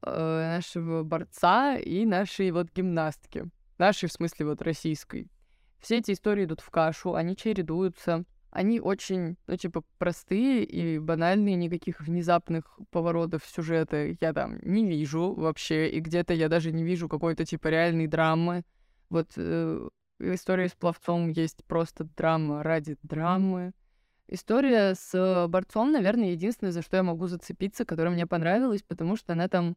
э, 0.02 0.56
нашего 0.56 1.02
борца 1.04 1.76
и 1.76 2.04
нашей 2.04 2.50
вот 2.50 2.70
гимнастки. 2.74 3.48
Нашей, 3.78 4.08
в 4.08 4.12
смысле, 4.12 4.46
вот 4.46 4.60
российской. 4.60 5.30
Все 5.78 5.98
эти 5.98 6.12
истории 6.12 6.44
идут 6.44 6.60
в 6.60 6.68
кашу, 6.68 7.14
они 7.14 7.34
чередуются. 7.36 8.24
Они 8.50 8.80
очень, 8.80 9.36
ну, 9.46 9.56
типа, 9.56 9.84
простые 9.98 10.64
и 10.64 10.98
банальные, 10.98 11.54
никаких 11.54 12.00
внезапных 12.00 12.78
поворотов 12.90 13.44
сюжета 13.46 14.16
я 14.20 14.32
там 14.32 14.58
не 14.62 14.84
вижу 14.84 15.32
вообще, 15.34 15.88
и 15.88 16.00
где-то 16.00 16.34
я 16.34 16.48
даже 16.48 16.72
не 16.72 16.82
вижу 16.82 17.08
какой-то, 17.08 17.44
типа, 17.44 17.68
реальной 17.68 18.08
драмы. 18.08 18.64
Вот 19.10 19.32
э, 19.36 19.88
история 20.20 20.68
с 20.68 20.72
пловцом 20.72 21.30
есть 21.30 21.64
просто 21.64 22.04
драма 22.16 22.62
ради 22.62 22.96
драмы. 23.02 23.72
История 24.28 24.94
с 24.94 25.46
борцом, 25.48 25.90
наверное, 25.90 26.30
единственное, 26.30 26.72
за 26.72 26.82
что 26.82 26.96
я 26.96 27.02
могу 27.02 27.26
зацепиться, 27.26 27.84
которая 27.84 28.14
мне 28.14 28.26
понравилась, 28.26 28.82
потому 28.82 29.16
что 29.16 29.32
она 29.32 29.48
там 29.48 29.76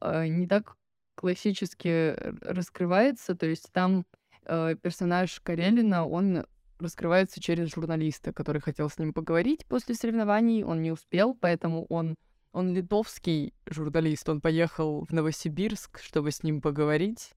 э, 0.00 0.26
не 0.26 0.46
так 0.46 0.76
классически 1.14 2.16
раскрывается. 2.42 3.34
То 3.34 3.46
есть 3.46 3.70
там 3.72 4.06
э, 4.46 4.76
персонаж 4.80 5.40
Карелина, 5.40 6.06
он 6.06 6.46
раскрывается 6.78 7.40
через 7.40 7.72
журналиста, 7.72 8.32
который 8.32 8.60
хотел 8.60 8.88
с 8.88 8.98
ним 8.98 9.12
поговорить 9.12 9.66
после 9.66 9.94
соревнований. 9.94 10.64
Он 10.64 10.82
не 10.82 10.90
успел, 10.90 11.34
поэтому 11.34 11.84
он, 11.86 12.16
он 12.52 12.74
литовский 12.74 13.52
журналист. 13.66 14.28
Он 14.28 14.40
поехал 14.40 15.04
в 15.04 15.12
Новосибирск, 15.12 16.00
чтобы 16.00 16.30
с 16.32 16.42
ним 16.42 16.60
поговорить. 16.60 17.34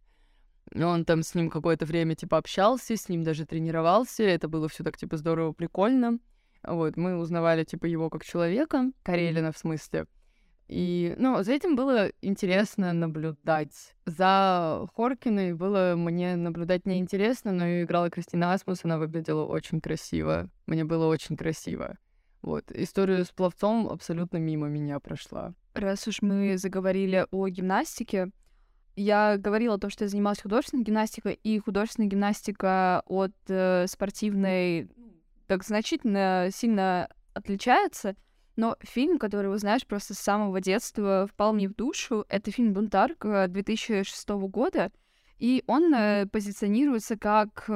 Он 0.73 1.05
там 1.05 1.23
с 1.23 1.35
ним 1.35 1.49
какое-то 1.49 1.85
время, 1.85 2.15
типа, 2.15 2.37
общался, 2.37 2.95
с 2.97 3.09
ним 3.09 3.23
даже 3.23 3.45
тренировался. 3.45 4.23
Это 4.23 4.47
было 4.47 4.67
все 4.67 4.83
так, 4.83 4.97
типа, 4.97 5.17
здорово, 5.17 5.51
прикольно. 5.51 6.19
Вот, 6.63 6.97
мы 6.97 7.17
узнавали, 7.17 7.63
типа, 7.63 7.85
его 7.85 8.09
как 8.09 8.25
человека, 8.25 8.91
Карелина 9.03 9.51
в 9.51 9.57
смысле. 9.57 10.07
И, 10.67 11.13
ну, 11.19 11.43
за 11.43 11.53
этим 11.53 11.75
было 11.75 12.09
интересно 12.21 12.91
наблюдать. 12.91 13.93
За 14.05 14.87
Хоркиной 14.95 15.53
было 15.53 15.93
мне 15.95 16.35
наблюдать 16.35 16.87
неинтересно, 16.87 17.51
но 17.51 17.83
играла 17.83 18.09
Кристина 18.09 18.53
Асмус, 18.53 18.83
она 18.83 18.97
выглядела 18.97 19.45
очень 19.45 19.79
красиво. 19.79 20.49
Мне 20.65 20.83
было 20.83 21.05
очень 21.05 21.37
красиво. 21.37 21.97
Вот, 22.41 22.71
историю 22.71 23.25
с 23.25 23.29
пловцом 23.29 23.87
абсолютно 23.87 24.37
мимо 24.37 24.67
меня 24.67 24.99
прошла. 24.99 25.53
Раз 25.73 26.07
уж 26.07 26.21
мы 26.21 26.57
заговорили 26.57 27.27
о 27.31 27.47
гимнастике, 27.47 28.31
я 28.95 29.37
говорила 29.37 29.75
о 29.75 29.77
том, 29.77 29.89
что 29.89 30.05
я 30.05 30.09
занималась 30.09 30.41
художественной 30.41 30.83
гимнастикой, 30.83 31.39
и 31.43 31.59
художественная 31.59 32.09
гимнастика 32.09 33.03
от 33.05 33.33
э, 33.47 33.87
спортивной 33.87 34.89
так 35.47 35.63
значительно 35.63 36.49
сильно 36.51 37.09
отличается. 37.33 38.15
Но 38.55 38.77
фильм, 38.81 39.19
который 39.19 39.49
вы 39.49 39.57
знаешь 39.57 39.85
просто 39.85 40.13
с 40.13 40.19
самого 40.19 40.61
детства, 40.61 41.27
впал 41.31 41.53
мне 41.53 41.67
в 41.67 41.75
душу, 41.75 42.25
это 42.29 42.51
фильм 42.51 42.73
«Бунтарка» 42.73 43.47
2006 43.49 44.29
года. 44.29 44.91
И 45.37 45.63
он 45.67 45.93
э, 45.93 46.25
позиционируется 46.27 47.17
как 47.17 47.69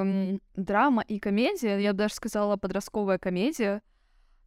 драма 0.55 1.03
и 1.05 1.19
комедия, 1.19 1.77
я 1.79 1.91
бы 1.91 1.97
даже 1.97 2.13
сказала 2.13 2.55
подростковая 2.55 3.17
комедия. 3.17 3.81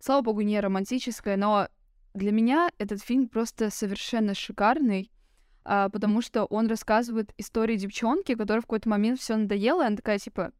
Слава 0.01 0.23
богу, 0.23 0.41
не 0.41 0.59
романтическая, 0.59 1.37
но 1.37 1.69
для 2.15 2.33
меня 2.33 2.71
этот 2.79 3.03
фильм 3.03 3.29
просто 3.29 3.71
совершенно 3.71 4.35
шикарный, 4.35 5.11
э, 5.65 5.89
потому 5.93 6.23
что 6.23 6.45
он 6.47 6.67
рассказывает 6.67 7.33
историю 7.39 7.79
девчонки, 7.79 8.35
которой 8.35 8.59
в 8.59 8.63
какой-то 8.63 8.89
момент 8.89 9.21
все 9.21 9.37
надоело, 9.37 9.83
и 9.83 9.87
она 9.87 9.97
такая 9.97 10.19
типа, 10.19 10.53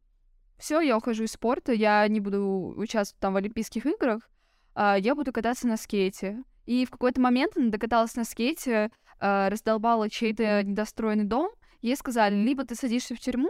все, 0.57 0.79
я 0.79 0.97
ухожу 0.97 1.23
из 1.23 1.31
спорта, 1.31 1.73
я 1.73 2.07
не 2.07 2.19
буду 2.19 2.73
участвовать 2.77 3.19
там 3.19 3.33
в 3.33 3.37
Олимпийских 3.37 3.85
играх, 3.85 4.29
а, 4.75 4.97
я 4.97 5.15
буду 5.15 5.31
кататься 5.31 5.67
на 5.67 5.77
скейте. 5.77 6.43
И 6.65 6.85
в 6.85 6.91
какой-то 6.91 7.19
момент 7.19 7.57
она 7.57 7.69
докаталась 7.69 8.15
на 8.15 8.23
скейте, 8.23 8.91
а, 9.19 9.49
раздолбала 9.49 10.09
чей-то 10.09 10.63
недостроенный 10.63 11.25
дом, 11.25 11.51
ей 11.81 11.95
сказали, 11.95 12.35
либо 12.35 12.65
ты 12.65 12.75
садишься 12.75 13.15
в 13.15 13.19
тюрьму, 13.19 13.49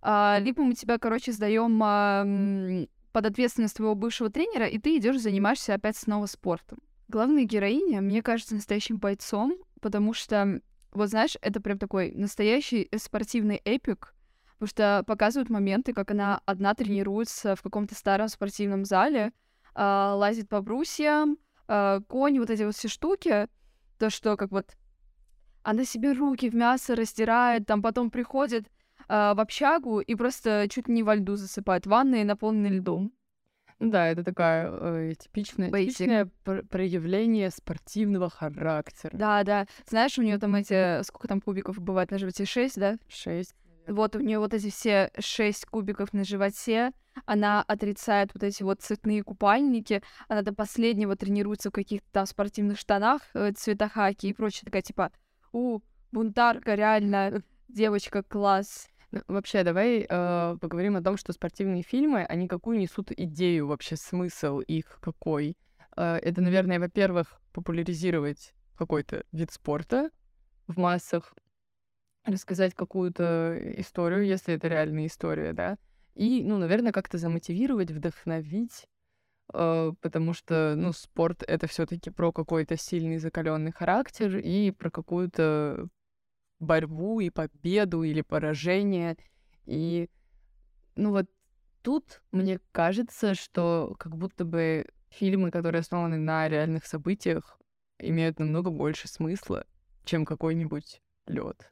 а, 0.00 0.38
либо 0.40 0.62
мы 0.62 0.74
тебя, 0.74 0.98
короче, 0.98 1.32
сдаем 1.32 2.88
под 3.12 3.26
ответственность 3.26 3.76
твоего 3.76 3.94
бывшего 3.94 4.30
тренера, 4.30 4.66
и 4.66 4.78
ты 4.78 4.96
идешь 4.96 5.20
занимаешься 5.20 5.74
опять 5.74 5.96
снова 5.96 6.26
спортом. 6.26 6.78
Главная 7.08 7.44
героиня, 7.44 8.00
мне 8.00 8.22
кажется, 8.22 8.54
настоящим 8.54 8.98
бойцом, 8.98 9.56
потому 9.80 10.14
что, 10.14 10.60
вот 10.94 11.08
знаешь, 11.10 11.36
это 11.42 11.60
прям 11.60 11.78
такой 11.78 12.12
настоящий 12.12 12.88
спортивный 12.96 13.60
эпик, 13.64 14.14
потому 14.54 14.68
что 14.68 15.04
показывают 15.06 15.50
моменты, 15.50 15.92
как 15.92 16.10
она 16.10 16.40
одна 16.46 16.74
тренируется 16.74 17.56
в 17.56 17.62
каком-то 17.62 17.94
старом 17.94 18.28
спортивном 18.28 18.84
зале, 18.84 19.32
э, 19.74 19.82
лазит 19.82 20.48
по 20.48 20.60
брусьям, 20.62 21.38
э, 21.68 22.00
конь, 22.08 22.38
вот 22.38 22.50
эти 22.50 22.62
вот 22.62 22.76
все 22.76 22.88
штуки, 22.88 23.48
то, 23.98 24.10
что 24.10 24.36
как 24.36 24.52
вот 24.52 24.76
она 25.62 25.84
себе 25.84 26.12
руки 26.12 26.48
в 26.48 26.54
мясо 26.54 26.94
растирает, 26.94 27.66
там 27.66 27.82
потом 27.82 28.10
приходит 28.10 28.66
э, 29.08 29.34
в 29.34 29.40
общагу 29.40 30.00
и 30.00 30.14
просто 30.14 30.66
чуть 30.70 30.88
не 30.88 31.02
во 31.02 31.16
льду 31.16 31.36
засыпает, 31.36 31.86
ванной 31.86 32.24
наполненной 32.24 32.78
льдом. 32.78 33.12
Ну 33.80 33.90
да, 33.90 34.08
это 34.08 34.22
такая 34.22 34.70
э, 34.70 35.14
типичное, 35.14 35.70
типичное 35.70 36.30
пр- 36.44 36.64
проявление 36.66 37.50
спортивного 37.50 38.30
характера. 38.30 39.10
Да, 39.16 39.42
да. 39.42 39.66
Знаешь, 39.86 40.18
у 40.18 40.22
нее 40.22 40.38
там 40.38 40.54
эти, 40.54 41.02
сколько 41.02 41.28
там 41.28 41.40
кубиков 41.40 41.78
бывает 41.78 42.10
на 42.10 42.18
животе? 42.18 42.44
Шесть, 42.44 42.78
да? 42.78 42.96
Шесть. 43.08 43.54
Вот 43.86 44.16
у 44.16 44.20
нее 44.20 44.38
вот 44.38 44.54
эти 44.54 44.70
все 44.70 45.10
шесть 45.18 45.66
кубиков 45.66 46.12
на 46.12 46.24
животе, 46.24 46.92
она 47.26 47.62
отрицает 47.62 48.32
вот 48.34 48.42
эти 48.42 48.62
вот 48.62 48.80
цветные 48.80 49.22
купальники, 49.22 50.02
она 50.28 50.42
до 50.42 50.54
последнего 50.54 51.16
тренируется 51.16 51.68
в 51.68 51.72
каких-то 51.72 52.06
там 52.12 52.26
спортивных 52.26 52.78
штанах, 52.78 53.22
э, 53.34 53.52
цвета 53.52 53.88
хаки 53.88 54.28
и 54.28 54.32
прочее, 54.32 54.62
такая 54.64 54.82
типа, 54.82 55.12
у, 55.52 55.80
бунтарка, 56.12 56.74
реально, 56.74 57.42
девочка, 57.68 58.22
класс. 58.22 58.88
Ну, 59.14 59.20
вообще, 59.28 59.62
давай 59.62 60.04
э, 60.08 60.56
поговорим 60.60 60.96
о 60.96 61.02
том, 61.02 61.16
что 61.16 61.32
спортивные 61.32 61.84
фильмы, 61.84 62.24
они 62.24 62.48
какую 62.48 62.80
несут 62.80 63.12
идею, 63.12 63.68
вообще 63.68 63.94
смысл 63.94 64.58
их 64.58 64.98
какой. 65.00 65.56
Э, 65.96 66.16
это, 66.16 66.40
наверное, 66.40 66.80
во-первых, 66.80 67.40
популяризировать 67.52 68.52
какой-то 68.76 69.24
вид 69.30 69.52
спорта 69.52 70.10
в 70.66 70.78
массах, 70.80 71.32
рассказать 72.24 72.74
какую-то 72.74 73.56
историю, 73.78 74.26
если 74.26 74.54
это 74.54 74.66
реальная 74.66 75.06
история, 75.06 75.52
да, 75.52 75.78
и, 76.16 76.42
ну, 76.42 76.58
наверное, 76.58 76.90
как-то 76.90 77.16
замотивировать, 77.16 77.92
вдохновить, 77.92 78.88
э, 79.52 79.92
потому 80.00 80.32
что, 80.32 80.74
ну, 80.76 80.92
спорт 80.92 81.44
это 81.46 81.68
все-таки 81.68 82.10
про 82.10 82.32
какой-то 82.32 82.76
сильный 82.76 83.18
закаленный 83.18 83.70
характер 83.70 84.38
и 84.38 84.72
про 84.72 84.90
какую-то 84.90 85.86
борьбу 86.60 87.20
и 87.20 87.30
победу 87.30 88.02
или 88.02 88.22
поражение. 88.22 89.16
И, 89.66 90.08
ну, 90.96 91.10
вот 91.10 91.26
тут 91.82 92.22
мне 92.32 92.60
кажется, 92.72 93.34
что 93.34 93.94
как 93.98 94.16
будто 94.16 94.44
бы 94.44 94.86
фильмы, 95.10 95.50
которые 95.50 95.80
основаны 95.80 96.16
на 96.16 96.48
реальных 96.48 96.86
событиях, 96.86 97.58
имеют 97.98 98.38
намного 98.38 98.70
больше 98.70 99.08
смысла, 99.08 99.64
чем 100.04 100.24
какой-нибудь 100.24 101.00
лед 101.26 101.70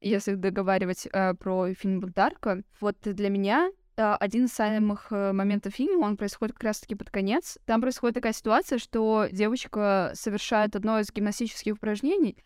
если 0.00 0.34
договаривать 0.34 1.08
э, 1.12 1.34
про 1.34 1.72
фильм 1.74 2.00
«Бунтарка», 2.00 2.62
вот 2.80 2.96
для 3.02 3.28
меня 3.28 3.70
э, 3.96 4.02
один 4.20 4.44
из 4.44 4.52
самых 4.52 5.08
э, 5.10 5.32
моментов 5.32 5.74
фильма, 5.74 6.06
он 6.06 6.16
происходит 6.16 6.54
как 6.54 6.64
раз-таки 6.64 6.94
под 6.94 7.10
конец. 7.10 7.58
Там 7.64 7.80
происходит 7.80 8.14
такая 8.14 8.32
ситуация, 8.32 8.78
что 8.78 9.26
девочка 9.30 10.12
совершает 10.14 10.76
одно 10.76 11.00
из 11.00 11.12
гимнастических 11.12 11.74
упражнений, 11.74 12.36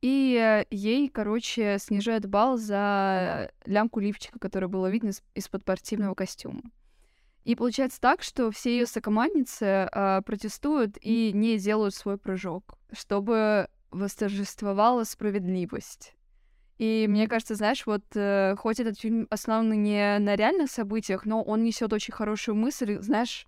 и 0.00 0.64
ей, 0.70 1.08
короче, 1.08 1.78
снижают 1.78 2.26
балл 2.26 2.56
за 2.56 3.50
лямку 3.64 4.00
лифчика, 4.00 4.38
которое 4.38 4.68
было 4.68 4.88
видно 4.88 5.10
из-под 5.34 5.62
спортивного 5.62 6.14
костюма. 6.14 6.62
И 7.44 7.54
получается 7.54 8.00
так, 8.00 8.22
что 8.22 8.50
все 8.50 8.78
ее 8.78 8.86
сокомандницы 8.86 9.64
э, 9.64 10.20
протестуют 10.26 10.98
и 11.00 11.32
не 11.32 11.56
делают 11.56 11.94
свой 11.94 12.18
прыжок, 12.18 12.78
чтобы 12.92 13.68
восторжествовала 13.90 15.04
справедливость. 15.04 16.14
И 16.76 17.06
мне 17.08 17.26
кажется, 17.26 17.54
знаешь, 17.54 17.86
вот 17.86 18.04
э, 18.14 18.54
хоть 18.58 18.80
этот 18.80 19.00
фильм 19.00 19.26
основан 19.30 19.82
не 19.82 20.18
на 20.18 20.36
реальных 20.36 20.70
событиях, 20.70 21.24
но 21.24 21.42
он 21.42 21.64
несет 21.64 21.92
очень 21.92 22.12
хорошую 22.12 22.54
мысль, 22.54 23.00
знаешь, 23.00 23.46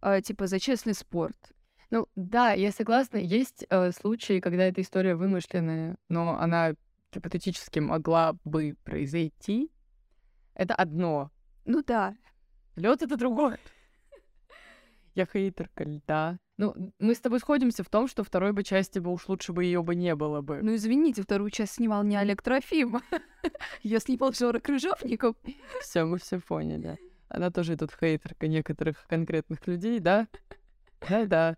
э, 0.00 0.22
типа 0.22 0.46
за 0.46 0.58
честный 0.58 0.94
спорт. 0.94 1.36
Ну 1.94 2.08
да, 2.16 2.54
я 2.54 2.72
согласна. 2.72 3.18
Есть 3.18 3.66
э, 3.70 3.92
случаи, 3.92 4.40
когда 4.40 4.64
эта 4.64 4.80
история 4.80 5.14
вымышленная, 5.14 5.94
но 6.08 6.36
она 6.40 6.74
гипотетически 7.12 7.78
могла 7.78 8.32
бы 8.42 8.74
произойти. 8.82 9.70
Это 10.54 10.74
одно. 10.74 11.30
Ну 11.64 11.84
да. 11.86 12.16
Лед 12.74 13.02
это 13.02 13.16
другое. 13.16 13.60
Я 15.14 15.24
хейтерка 15.24 15.84
льда. 15.84 16.40
Ну, 16.56 16.74
мы 16.98 17.14
с 17.14 17.20
тобой 17.20 17.38
сходимся 17.38 17.84
в 17.84 17.88
том, 17.88 18.08
что 18.08 18.24
второй 18.24 18.50
бы 18.50 18.64
части 18.64 18.98
бы 18.98 19.12
уж 19.12 19.28
лучше 19.28 19.52
бы 19.52 19.62
ее 19.62 19.84
бы 19.84 19.94
не 19.94 20.16
было 20.16 20.40
бы. 20.40 20.62
Ну, 20.62 20.74
извините, 20.74 21.22
вторую 21.22 21.50
часть 21.50 21.74
снимал 21.74 22.02
не 22.02 22.16
Олег 22.16 22.42
Трофим. 22.42 23.02
Ее 23.84 24.00
снимал 24.00 24.32
Жора 24.32 24.58
Крыжовников. 24.58 25.36
Все, 25.80 26.04
мы 26.04 26.18
все 26.18 26.40
поняли. 26.40 26.98
Она 27.28 27.52
тоже 27.52 27.76
тут 27.76 27.92
хейтерка 27.92 28.48
некоторых 28.48 29.06
конкретных 29.06 29.64
людей, 29.68 30.00
да? 30.00 30.26
Да-да. 31.08 31.56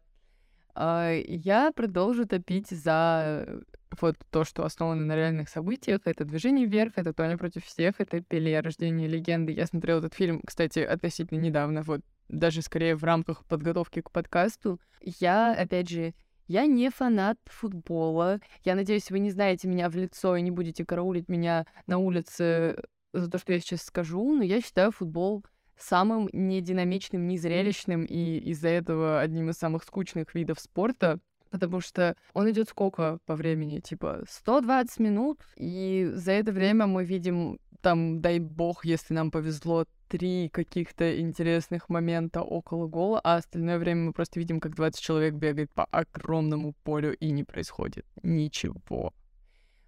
А, 0.78 1.10
я 1.10 1.72
продолжу 1.72 2.26
топить 2.26 2.68
за 2.68 3.62
вот 3.98 4.16
то, 4.30 4.44
что 4.44 4.64
основано 4.64 5.06
на 5.06 5.16
реальных 5.16 5.48
событиях. 5.48 6.02
Это 6.04 6.26
«Движение 6.26 6.66
вверх», 6.66 6.92
это 6.96 7.14
«Тоня 7.14 7.38
против 7.38 7.64
всех», 7.64 7.94
это 7.98 8.20
«Пеле. 8.20 8.60
Рождение 8.60 9.08
легенды». 9.08 9.52
Я 9.52 9.64
смотрела 9.64 10.00
этот 10.00 10.12
фильм, 10.12 10.42
кстати, 10.46 10.80
относительно 10.80 11.40
недавно, 11.40 11.82
вот 11.82 12.02
даже 12.28 12.60
скорее 12.60 12.94
в 12.94 13.04
рамках 13.04 13.46
подготовки 13.46 14.02
к 14.02 14.10
подкасту. 14.10 14.78
Я, 15.00 15.54
опять 15.54 15.88
же, 15.88 16.12
я 16.46 16.66
не 16.66 16.90
фанат 16.90 17.38
футбола. 17.46 18.40
Я 18.62 18.74
надеюсь, 18.74 19.10
вы 19.10 19.20
не 19.20 19.30
знаете 19.30 19.68
меня 19.68 19.88
в 19.88 19.96
лицо 19.96 20.36
и 20.36 20.42
не 20.42 20.50
будете 20.50 20.84
караулить 20.84 21.30
меня 21.30 21.64
на 21.86 21.96
улице 21.96 22.76
за 23.14 23.30
то, 23.30 23.38
что 23.38 23.54
я 23.54 23.60
сейчас 23.60 23.82
скажу, 23.82 24.34
но 24.34 24.42
я 24.42 24.60
считаю 24.60 24.92
футбол 24.92 25.42
самым 25.78 26.28
нединамичным, 26.32 27.26
незрелищным 27.26 28.04
и 28.04 28.38
из-за 28.50 28.68
этого 28.68 29.20
одним 29.20 29.50
из 29.50 29.56
самых 29.56 29.84
скучных 29.84 30.34
видов 30.34 30.60
спорта, 30.60 31.18
потому 31.50 31.80
что 31.80 32.16
он 32.34 32.50
идет 32.50 32.68
сколько 32.68 33.18
по 33.26 33.36
времени? 33.36 33.80
Типа 33.80 34.22
120 34.28 34.98
минут, 35.00 35.40
и 35.56 36.10
за 36.14 36.32
это 36.32 36.52
время 36.52 36.86
мы 36.86 37.04
видим 37.04 37.58
там, 37.80 38.20
дай 38.20 38.38
бог, 38.38 38.84
если 38.84 39.14
нам 39.14 39.30
повезло, 39.30 39.86
три 40.08 40.48
каких-то 40.48 41.20
интересных 41.20 41.88
момента 41.88 42.42
около 42.42 42.86
гола, 42.86 43.20
а 43.22 43.36
остальное 43.36 43.78
время 43.78 44.06
мы 44.06 44.12
просто 44.12 44.38
видим, 44.40 44.60
как 44.60 44.74
20 44.74 45.00
человек 45.00 45.34
бегает 45.34 45.70
по 45.72 45.84
огромному 45.84 46.74
полю, 46.84 47.14
и 47.16 47.30
не 47.30 47.44
происходит 47.44 48.06
ничего. 48.22 49.12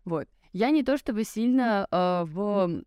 Вот. 0.04 0.28
Я 0.52 0.70
не 0.70 0.82
то 0.82 0.96
чтобы 0.96 1.24
сильно 1.24 1.86
э, 1.90 2.24
в 2.24 2.82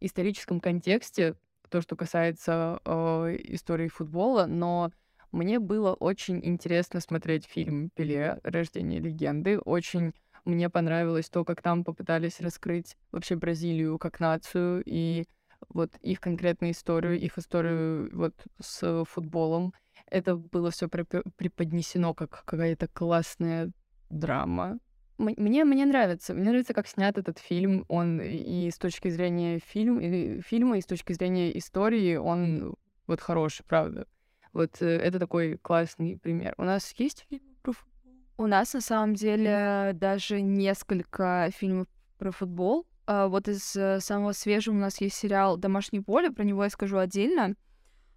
историческом 0.00 0.60
контексте, 0.60 1.34
то, 1.70 1.80
что 1.80 1.96
касается 1.96 2.80
э, 2.84 3.36
истории 3.44 3.88
футбола, 3.88 4.46
но 4.46 4.90
мне 5.32 5.60
было 5.60 5.94
очень 5.94 6.40
интересно 6.44 7.00
смотреть 7.00 7.46
фильм 7.46 7.90
«Пеле. 7.90 8.40
Рождение 8.42 9.00
легенды». 9.00 9.58
Очень 9.58 10.12
мне 10.44 10.68
понравилось 10.68 11.28
то, 11.28 11.44
как 11.44 11.62
там 11.62 11.84
попытались 11.84 12.40
раскрыть 12.40 12.96
вообще 13.12 13.36
Бразилию 13.36 13.98
как 13.98 14.20
нацию 14.20 14.82
и 14.84 15.26
вот 15.68 15.96
их 16.00 16.20
конкретную 16.20 16.72
историю, 16.72 17.18
их 17.18 17.38
историю 17.38 18.10
вот 18.12 18.34
с 18.60 19.04
футболом. 19.04 19.72
Это 20.06 20.36
было 20.36 20.70
все 20.70 20.88
преподнесено 20.88 22.14
как 22.14 22.44
какая-то 22.44 22.88
классная 22.88 23.70
драма. 24.08 24.78
Мне, 25.20 25.64
мне 25.64 25.84
нравится. 25.84 26.34
Мне 26.34 26.48
нравится, 26.48 26.72
как 26.72 26.88
снят 26.88 27.16
этот 27.18 27.38
фильм. 27.38 27.84
Он 27.88 28.20
и 28.20 28.70
с 28.70 28.78
точки 28.78 29.08
зрения 29.08 29.58
фильм, 29.58 30.00
и 30.00 30.40
фильма, 30.40 30.78
и 30.78 30.80
с 30.80 30.86
точки 30.86 31.12
зрения 31.12 31.56
истории, 31.58 32.16
он 32.16 32.74
вот 33.06 33.20
хороший, 33.20 33.64
правда. 33.64 34.06
Вот 34.52 34.80
э, 34.80 34.86
это 34.86 35.18
такой 35.18 35.58
классный 35.58 36.18
пример. 36.18 36.54
У 36.58 36.64
нас 36.64 36.94
есть 36.96 37.26
фильм 37.28 37.42
про 37.62 37.72
футбол? 37.72 38.14
У 38.38 38.46
нас 38.46 38.72
на 38.72 38.80
самом 38.80 39.14
деле 39.14 39.92
даже 39.94 40.40
несколько 40.40 41.50
фильмов 41.54 41.86
про 42.18 42.30
футбол. 42.30 42.86
А, 43.06 43.28
вот 43.28 43.48
из 43.48 43.76
э, 43.76 44.00
самого 44.00 44.32
свежего 44.32 44.74
у 44.74 44.78
нас 44.78 45.00
есть 45.00 45.16
сериал 45.16 45.56
«Домашнее 45.56 46.02
поле», 46.02 46.30
про 46.30 46.44
него 46.44 46.64
я 46.64 46.70
скажу 46.70 46.98
отдельно. 46.98 47.54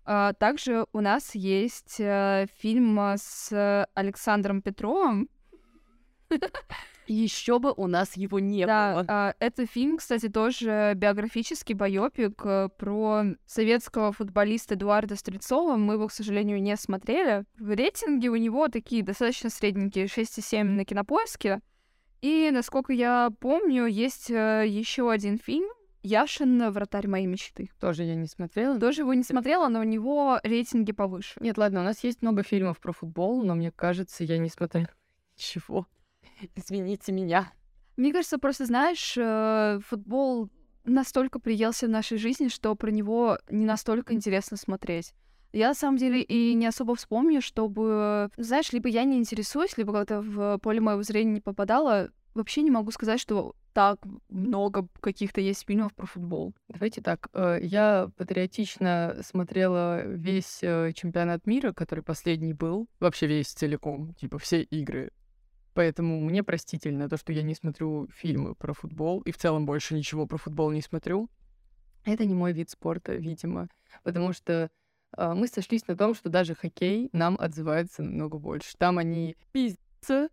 А, 0.05 0.33
также 0.33 0.85
у 0.93 1.01
нас 1.01 1.35
есть 1.35 1.99
э, 1.99 2.47
фильм 2.57 2.99
с 3.17 3.87
Александром 3.93 4.61
Петровым. 4.61 5.29
Еще 7.07 7.59
бы 7.59 7.73
у 7.75 7.87
нас 7.87 8.15
его 8.15 8.39
не 8.39 8.65
да, 8.65 8.93
было. 8.93 9.03
Да, 9.03 9.35
это 9.39 9.65
фильм, 9.65 9.97
кстати, 9.97 10.29
тоже 10.29 10.93
биографический 10.95 11.75
байопик 11.75 12.41
э, 12.45 12.69
про 12.77 13.23
советского 13.45 14.11
футболиста 14.11 14.75
Эдуарда 14.75 15.15
Стрельцова. 15.15 15.75
Мы 15.75 15.95
его, 15.95 16.07
к 16.07 16.13
сожалению, 16.13 16.61
не 16.61 16.75
смотрели. 16.77 17.45
В 17.57 17.75
рейтинге 17.75 18.29
у 18.29 18.35
него 18.35 18.67
такие 18.67 19.03
достаточно 19.03 19.49
средненькие 19.49 20.05
6,7 20.05 20.63
на 20.63 20.85
кинопоиске. 20.85 21.59
И, 22.21 22.49
насколько 22.53 22.93
я 22.93 23.31
помню, 23.39 23.85
есть 23.85 24.31
э, 24.31 24.65
еще 24.67 25.11
один 25.11 25.37
фильм 25.37 25.67
Яшин 26.03 26.69
«Вратарь 26.71 27.07
моей 27.07 27.25
мечты». 27.25 27.69
Тоже 27.79 28.03
я 28.03 28.15
не 28.15 28.27
смотрела. 28.27 28.77
Тоже 28.77 29.01
его 29.01 29.13
не 29.13 29.23
смотрела, 29.23 29.69
но 29.69 29.79
у 29.79 29.83
него 29.83 30.39
рейтинги 30.43 30.91
повыше. 30.91 31.39
Нет, 31.39 31.57
ладно, 31.57 31.79
у 31.79 31.83
нас 31.83 32.03
есть 32.03 32.21
много 32.21 32.43
фильмов 32.43 32.79
про 32.79 32.91
футбол, 32.91 33.41
но 33.43 33.55
мне 33.55 33.71
кажется, 33.71 34.25
я 34.25 34.37
не 34.37 34.49
смотрела 34.49 34.87
ничего. 35.37 35.87
Извините 36.55 37.11
меня. 37.11 37.51
Мне 37.95 38.11
кажется, 38.11 38.39
просто 38.39 38.65
знаешь, 38.65 39.15
э, 39.17 39.79
футбол 39.87 40.49
настолько 40.83 41.39
приелся 41.39 41.87
в 41.87 41.91
нашей 41.91 42.17
жизни, 42.17 42.47
что 42.47 42.75
про 42.75 42.91
него 42.91 43.37
не 43.49 43.65
настолько 43.65 44.13
интересно 44.13 44.57
смотреть. 44.57 45.13
Я 45.53 45.69
на 45.69 45.75
самом 45.75 45.97
деле 45.97 46.21
и 46.21 46.55
не 46.55 46.65
особо 46.65 46.95
вспомню, 46.95 47.41
чтобы, 47.41 48.29
знаешь, 48.37 48.73
либо 48.73 48.89
я 48.89 49.03
не 49.03 49.17
интересуюсь, 49.17 49.77
либо 49.77 49.93
как-то 49.93 50.21
в 50.21 50.57
поле 50.57 50.81
моего 50.81 51.03
зрения 51.03 51.33
не 51.33 51.41
попадала. 51.41 52.09
Вообще 52.33 52.63
не 52.63 52.71
могу 52.71 52.89
сказать, 52.89 53.19
что 53.19 53.53
так 53.73 53.99
много 54.29 54.87
каких-то 54.99 55.41
есть 55.41 55.65
фильмов 55.67 55.93
про 55.93 56.07
футбол. 56.07 56.55
Давайте 56.67 57.01
так. 57.01 57.27
Э, 57.33 57.59
я 57.61 58.09
патриотично 58.17 59.17
смотрела 59.23 60.03
весь 60.05 60.59
э, 60.63 60.91
чемпионат 60.95 61.45
мира, 61.45 61.71
который 61.73 62.03
последний 62.03 62.53
был. 62.53 62.87
Вообще 62.99 63.27
весь 63.27 63.49
целиком. 63.49 64.15
Типа 64.15 64.39
все 64.39 64.63
игры 64.63 65.11
Поэтому 65.73 66.19
мне 66.19 66.43
простительно 66.43 67.09
то, 67.09 67.17
что 67.17 67.33
я 67.33 67.41
не 67.41 67.55
смотрю 67.55 68.07
фильмы 68.13 68.55
про 68.55 68.73
футбол 68.73 69.21
и 69.21 69.31
в 69.31 69.37
целом 69.37 69.65
больше 69.65 69.95
ничего 69.95 70.27
про 70.27 70.37
футбол 70.37 70.71
не 70.71 70.81
смотрю. 70.81 71.29
Это 72.05 72.25
не 72.25 72.35
мой 72.35 72.53
вид 72.53 72.69
спорта, 72.69 73.15
видимо, 73.15 73.69
потому 74.03 74.33
что 74.33 74.69
э, 75.17 75.33
мы 75.33 75.47
сошлись 75.47 75.87
на 75.87 75.95
том, 75.95 76.13
что 76.13 76.29
даже 76.29 76.53
хоккей 76.53 77.09
нам 77.13 77.37
отзывается 77.39 78.03
намного 78.03 78.37
больше. 78.37 78.75
Там 78.77 78.97
они 78.97 79.37
пиздятся. 79.51 80.29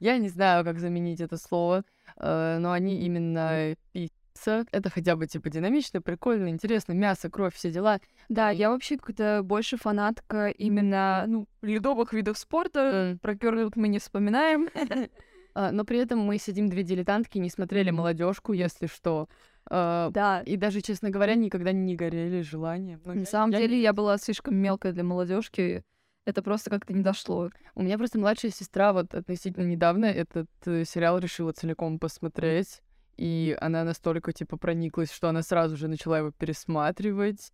Я 0.00 0.18
не 0.18 0.28
знаю, 0.28 0.64
как 0.64 0.78
заменить 0.78 1.20
это 1.20 1.38
слово, 1.38 1.84
э, 2.16 2.58
но 2.58 2.72
они 2.72 3.00
именно 3.04 3.74
пиздятся 3.92 4.23
это 4.46 4.90
хотя 4.90 5.16
бы 5.16 5.26
типа 5.26 5.50
динамично, 5.50 6.02
прикольно, 6.02 6.48
интересно, 6.48 6.92
мясо, 6.92 7.30
кровь, 7.30 7.54
все 7.54 7.70
дела. 7.70 8.00
Да, 8.28 8.50
я 8.50 8.70
вообще 8.70 8.96
какая-то 8.96 9.42
больше 9.42 9.76
фанатка 9.76 10.48
именно, 10.48 11.24
ну, 11.26 11.46
ледовых 11.62 12.12
видов 12.12 12.38
спорта. 12.38 13.18
Про 13.22 13.36
керлинг 13.36 13.76
мы 13.76 13.88
не 13.88 13.98
вспоминаем. 13.98 14.68
А, 15.56 15.70
но 15.70 15.84
при 15.84 15.98
этом 15.98 16.18
мы 16.18 16.38
сидим 16.38 16.68
две 16.68 16.82
дилетантки, 16.82 17.38
не 17.38 17.48
смотрели 17.48 17.90
молодежку, 17.90 18.52
если 18.52 18.88
что. 18.88 19.28
Uh, 19.70 20.10
да. 20.10 20.40
И 20.40 20.56
даже, 20.56 20.80
честно 20.80 21.10
говоря, 21.10 21.36
никогда 21.36 21.70
не 21.70 21.94
горели 21.94 22.40
желанием. 22.40 23.00
Ну, 23.04 23.14
На 23.14 23.20
я, 23.20 23.24
самом 23.24 23.50
я 23.52 23.58
деле, 23.58 23.76
не... 23.76 23.82
я 23.82 23.92
была 23.92 24.18
слишком 24.18 24.56
мелкая 24.56 24.92
для 24.92 25.04
молодежки. 25.04 25.84
Это 26.26 26.42
просто 26.42 26.70
как-то 26.70 26.92
не 26.92 27.04
дошло. 27.04 27.50
У 27.76 27.82
меня 27.82 27.98
просто 27.98 28.18
младшая 28.18 28.50
сестра 28.50 28.92
вот 28.92 29.14
относительно 29.14 29.64
недавно 29.64 30.06
этот 30.06 30.48
э, 30.66 30.84
сериал 30.84 31.18
решила 31.18 31.52
целиком 31.52 32.00
посмотреть 32.00 32.80
и 33.16 33.56
она 33.60 33.84
настолько, 33.84 34.32
типа, 34.32 34.56
прониклась, 34.56 35.12
что 35.12 35.28
она 35.28 35.42
сразу 35.42 35.76
же 35.76 35.88
начала 35.88 36.18
его 36.18 36.30
пересматривать. 36.30 37.52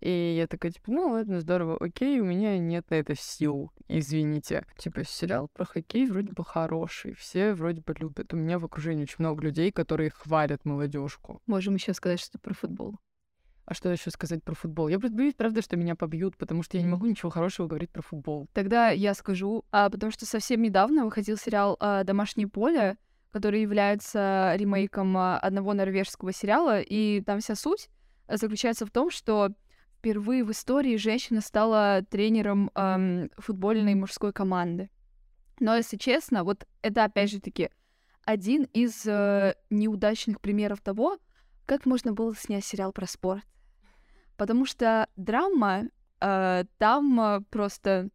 И 0.00 0.34
я 0.38 0.46
такая, 0.46 0.72
типа, 0.72 0.90
ну 0.90 1.08
ладно, 1.12 1.40
здорово, 1.40 1.78
окей, 1.80 2.20
у 2.20 2.24
меня 2.24 2.58
нет 2.58 2.90
на 2.90 2.96
это 2.96 3.14
сил, 3.14 3.72
извините. 3.88 4.66
Типа, 4.76 5.04
сериал 5.04 5.48
про 5.48 5.64
хоккей 5.64 6.06
вроде 6.06 6.32
бы 6.32 6.44
хороший, 6.44 7.14
все 7.14 7.54
вроде 7.54 7.80
бы 7.80 7.94
любят. 7.98 8.32
У 8.34 8.36
меня 8.36 8.58
в 8.58 8.64
окружении 8.66 9.04
очень 9.04 9.16
много 9.20 9.42
людей, 9.42 9.72
которые 9.72 10.10
хвалят 10.10 10.64
молодежку. 10.66 11.40
Можем 11.46 11.74
еще 11.74 11.94
сказать, 11.94 12.20
что 12.20 12.38
про 12.38 12.52
футбол. 12.52 12.98
А 13.64 13.74
что 13.74 13.90
еще 13.90 14.10
сказать 14.10 14.44
про 14.44 14.54
футбол? 14.54 14.86
Я 14.86 15.00
просто 15.00 15.16
боюсь, 15.16 15.34
правда, 15.34 15.60
что 15.60 15.76
меня 15.76 15.96
побьют, 15.96 16.36
потому 16.36 16.62
что 16.62 16.76
я 16.76 16.84
не 16.84 16.88
могу 16.88 17.06
ничего 17.06 17.30
хорошего 17.30 17.66
говорить 17.66 17.90
про 17.90 18.00
футбол. 18.00 18.48
Тогда 18.52 18.90
я 18.90 19.12
скажу, 19.12 19.64
а, 19.72 19.90
потому 19.90 20.12
что 20.12 20.24
совсем 20.24 20.62
недавно 20.62 21.04
выходил 21.04 21.36
сериал 21.36 21.76
а, 21.80 22.04
«Домашнее 22.04 22.46
поле», 22.46 22.96
который 23.36 23.60
является 23.60 24.54
ремейком 24.56 25.14
а, 25.14 25.38
одного 25.38 25.74
норвежского 25.74 26.32
сериала, 26.32 26.80
и 26.80 27.20
там 27.20 27.40
вся 27.40 27.54
суть 27.54 27.90
заключается 28.26 28.86
в 28.86 28.90
том, 28.90 29.10
что 29.10 29.50
впервые 29.98 30.42
в 30.42 30.52
истории 30.52 30.96
женщина 30.96 31.42
стала 31.42 32.00
тренером 32.08 32.70
эм, 32.74 33.28
футбольной 33.36 33.94
мужской 33.94 34.32
команды. 34.32 34.88
Но, 35.60 35.76
если 35.76 35.98
честно, 35.98 36.44
вот 36.44 36.66
это, 36.80 37.04
опять 37.04 37.30
же 37.30 37.38
таки, 37.38 37.68
один 38.24 38.62
из 38.72 39.04
э, 39.04 39.54
неудачных 39.68 40.40
примеров 40.40 40.80
того, 40.80 41.18
как 41.66 41.84
можно 41.84 42.14
было 42.14 42.34
снять 42.34 42.64
сериал 42.64 42.90
про 42.90 43.06
спорт. 43.06 43.44
Потому 44.38 44.64
что 44.64 45.08
драма 45.16 45.90
э, 46.22 46.64
там 46.78 47.20
э, 47.20 47.40
просто 47.50 48.08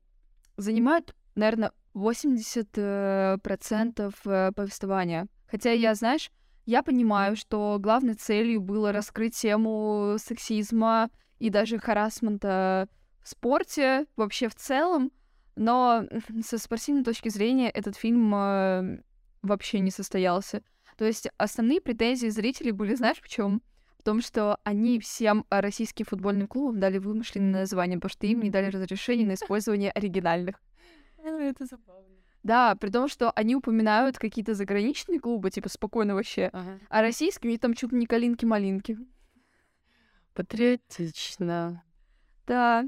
занимает, 0.58 1.14
наверное, 1.36 1.74
80% 1.94 2.76
э, 2.76 4.12
э, 4.26 4.52
повествования. 4.54 5.28
Хотя 5.48 5.72
я, 5.72 5.96
знаешь, 5.96 6.32
я 6.66 6.84
понимаю, 6.84 7.36
что 7.36 7.78
главной 7.80 8.14
целью 8.14 8.62
было 8.62 8.92
раскрыть 8.92 9.36
тему 9.36 10.16
сексизма 10.20 11.10
и 11.40 11.50
даже 11.50 11.80
харасмента 11.80 12.88
в 13.22 13.30
спорте 13.30 14.06
вообще 14.16 14.48
в 14.48 14.56
целом, 14.56 15.12
но 15.56 16.06
со 16.46 16.58
спортивной 16.58 17.04
точки 17.04 17.30
зрения 17.30 17.70
этот 17.70 17.96
фильм 17.96 18.34
э, 18.34 19.02
вообще 19.42 19.80
не 19.80 19.92
состоялся. 19.92 20.64
То 20.98 21.06
есть 21.06 21.28
основные 21.38 21.82
претензии 21.82 22.28
зрителей 22.28 22.72
были, 22.72 22.96
знаешь, 22.96 23.22
в 23.22 23.28
чем? 23.28 23.62
В 23.98 24.04
том, 24.04 24.22
что 24.22 24.58
они 24.64 25.00
всем 25.00 25.46
российским 25.50 26.06
футбольным 26.06 26.48
клубам 26.48 26.80
дали 26.80 26.98
вымышленное 26.98 27.62
название, 27.62 27.98
потому 27.98 28.12
что 28.12 28.28
им 28.28 28.42
не 28.42 28.50
дали 28.50 28.72
разрешения 28.72 29.26
на 29.26 29.34
использование 29.34 29.92
оригинальных. 29.92 30.56
Ну, 31.24 31.40
это 31.40 31.66
забавно. 31.66 32.16
Да, 32.44 32.76
при 32.76 32.90
том, 32.90 33.08
что 33.08 33.32
они 33.32 33.56
упоминают 33.56 34.18
какие-то 34.18 34.56
заграничные 34.56 35.20
клубы, 35.20 35.52
типа 35.52 35.70
спокойно 35.70 36.16
вообще, 36.16 36.50
ага. 36.52 36.80
а 36.90 37.02
российские 37.02 37.50
у 37.50 37.52
них 37.52 37.62
там 37.62 37.74
чуть 37.76 37.92
ли 37.92 38.00
не 38.00 38.08
калинки-малинки. 38.08 38.98
Патриотично. 40.34 41.84
Да. 42.48 42.86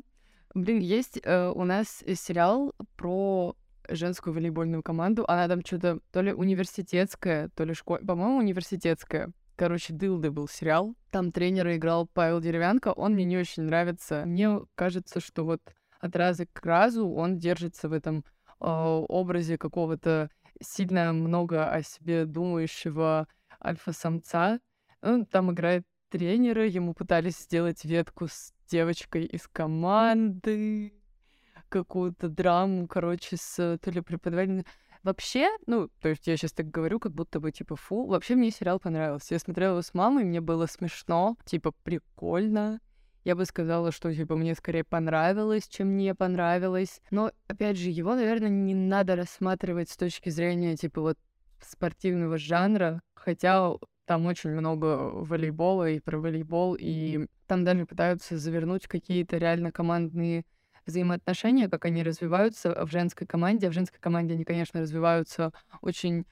Блин, 0.56 0.80
есть 0.80 1.20
э, 1.24 1.50
у 1.50 1.64
нас 1.66 2.04
сериал 2.16 2.74
про 2.96 3.56
женскую 3.90 4.34
волейбольную 4.34 4.82
команду. 4.82 5.26
Она 5.28 5.48
там 5.48 5.64
что-то 5.64 6.00
то 6.12 6.22
ли 6.22 6.34
университетская, 6.34 7.50
то 7.50 7.64
ли 7.64 7.74
школьная. 7.74 8.08
По-моему, 8.08 8.38
университетская. 8.38 9.32
Короче, 9.56 9.94
Дылды 9.94 10.32
был 10.32 10.48
сериал. 10.48 10.96
Там 11.12 11.32
тренера 11.32 11.76
играл 11.76 12.08
Павел 12.08 12.40
Деревянко. 12.40 12.92
Он 12.94 13.14
мне 13.14 13.26
не 13.26 13.38
очень 13.38 13.64
нравится. 13.64 14.24
Мне 14.26 14.62
кажется, 14.76 15.20
что 15.20 15.44
вот 15.44 15.62
от 16.04 16.16
раза 16.18 16.46
к 16.46 16.66
разу 16.66 17.08
он 17.10 17.38
держится 17.38 17.88
в 17.88 17.94
этом 17.94 18.26
э, 18.60 18.66
образе 18.66 19.58
какого-то 19.58 20.30
сильно 20.62 21.14
много 21.14 21.70
о 21.70 21.82
себе 21.82 22.26
думающего 22.26 23.28
альфа-самца. 23.64 24.60
Ну, 25.02 25.26
там 25.26 25.52
играет 25.52 25.86
тренера, 26.10 26.68
ему 26.68 26.94
пытались 26.94 27.38
сделать 27.38 27.86
ветку 27.86 28.28
с 28.28 28.54
девочкой 28.68 29.24
из 29.26 29.48
команды, 29.48 30.94
какую-то 31.70 32.28
драму, 32.28 32.86
короче, 32.88 33.38
с 33.38 33.78
то 33.82 33.92
ли 33.92 34.02
преподавателем. 34.02 34.66
Вообще, 35.04 35.50
ну, 35.68 35.90
то 36.02 36.10
есть 36.10 36.28
я 36.28 36.36
сейчас 36.36 36.52
так 36.52 36.70
говорю, 36.70 37.00
как 37.00 37.14
будто 37.14 37.40
бы, 37.40 37.52
типа, 37.52 37.78
фу. 37.78 38.06
Вообще 38.08 38.36
мне 38.36 38.52
сериал 38.52 38.80
понравился. 38.80 39.36
Я 39.36 39.40
смотрела 39.40 39.72
его 39.72 39.82
с 39.82 39.94
мамой, 39.94 40.26
мне 40.26 40.42
было 40.42 40.66
смешно, 40.66 41.38
типа, 41.46 41.72
прикольно. 41.84 42.80
Я 43.24 43.36
бы 43.36 43.46
сказала, 43.46 43.92
что, 43.92 44.14
типа, 44.14 44.36
мне 44.36 44.54
скорее 44.54 44.84
понравилось, 44.84 45.68
чем 45.70 45.96
не 45.96 46.14
понравилось. 46.14 47.02
Но, 47.10 47.32
опять 47.48 47.78
же, 47.78 47.90
его, 47.90 48.16
наверное, 48.16 48.50
не 48.50 48.76
надо 48.76 49.16
рассматривать 49.16 49.90
с 49.90 49.98
точки 49.98 50.30
зрения, 50.30 50.76
типа, 50.76 51.02
вот 51.02 51.18
спортивного 51.62 52.38
жанра, 52.38 53.02
хотя 53.16 53.72
там 54.06 54.26
очень 54.26 54.50
много 54.50 55.10
волейбола 55.14 55.90
и 55.90 56.00
про 56.00 56.20
волейбол, 56.20 56.76
и 56.78 57.28
там 57.48 57.64
даже 57.64 57.86
пытаются 57.86 58.38
завернуть 58.38 58.88
какие-то 58.88 59.38
реально 59.38 59.72
командные 59.72 60.44
взаимоотношения, 60.86 61.70
как 61.70 61.86
они 61.86 62.04
развиваются 62.04 62.86
в 62.86 62.92
женской 62.92 63.26
команде. 63.26 63.68
А 63.68 63.70
в 63.70 63.74
женской 63.74 64.00
команде 64.02 64.34
они, 64.34 64.44
конечно, 64.44 64.82
развиваются 64.82 65.54
очень 65.82 66.26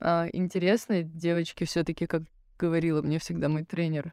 э, 0.00 0.28
интересно. 0.32 1.02
Девочки 1.04 1.64
все 1.64 1.84
таки 1.84 2.06
как 2.06 2.22
говорила 2.58 3.02
мне 3.02 3.18
всегда 3.20 3.48
мой 3.48 3.64
тренер, 3.64 4.12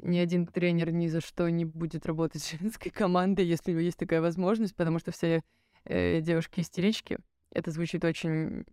ни 0.00 0.18
один 0.18 0.46
тренер 0.46 0.92
ни 0.92 1.08
за 1.08 1.20
что 1.20 1.48
не 1.48 1.64
будет 1.64 2.06
работать 2.06 2.42
с 2.42 2.50
женской 2.52 2.90
командой, 2.90 3.46
если 3.46 3.72
есть 3.72 3.98
такая 3.98 4.20
возможность, 4.20 4.76
потому 4.76 4.98
что 4.98 5.10
все 5.10 5.42
э, 5.84 6.20
девушки 6.20 6.60
истерички. 6.60 7.18
Это 7.50 7.70
звучит 7.70 8.04
очень, 8.04 8.64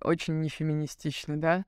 очень 0.00 0.40
нефеминистично, 0.40 1.40
да? 1.40 1.64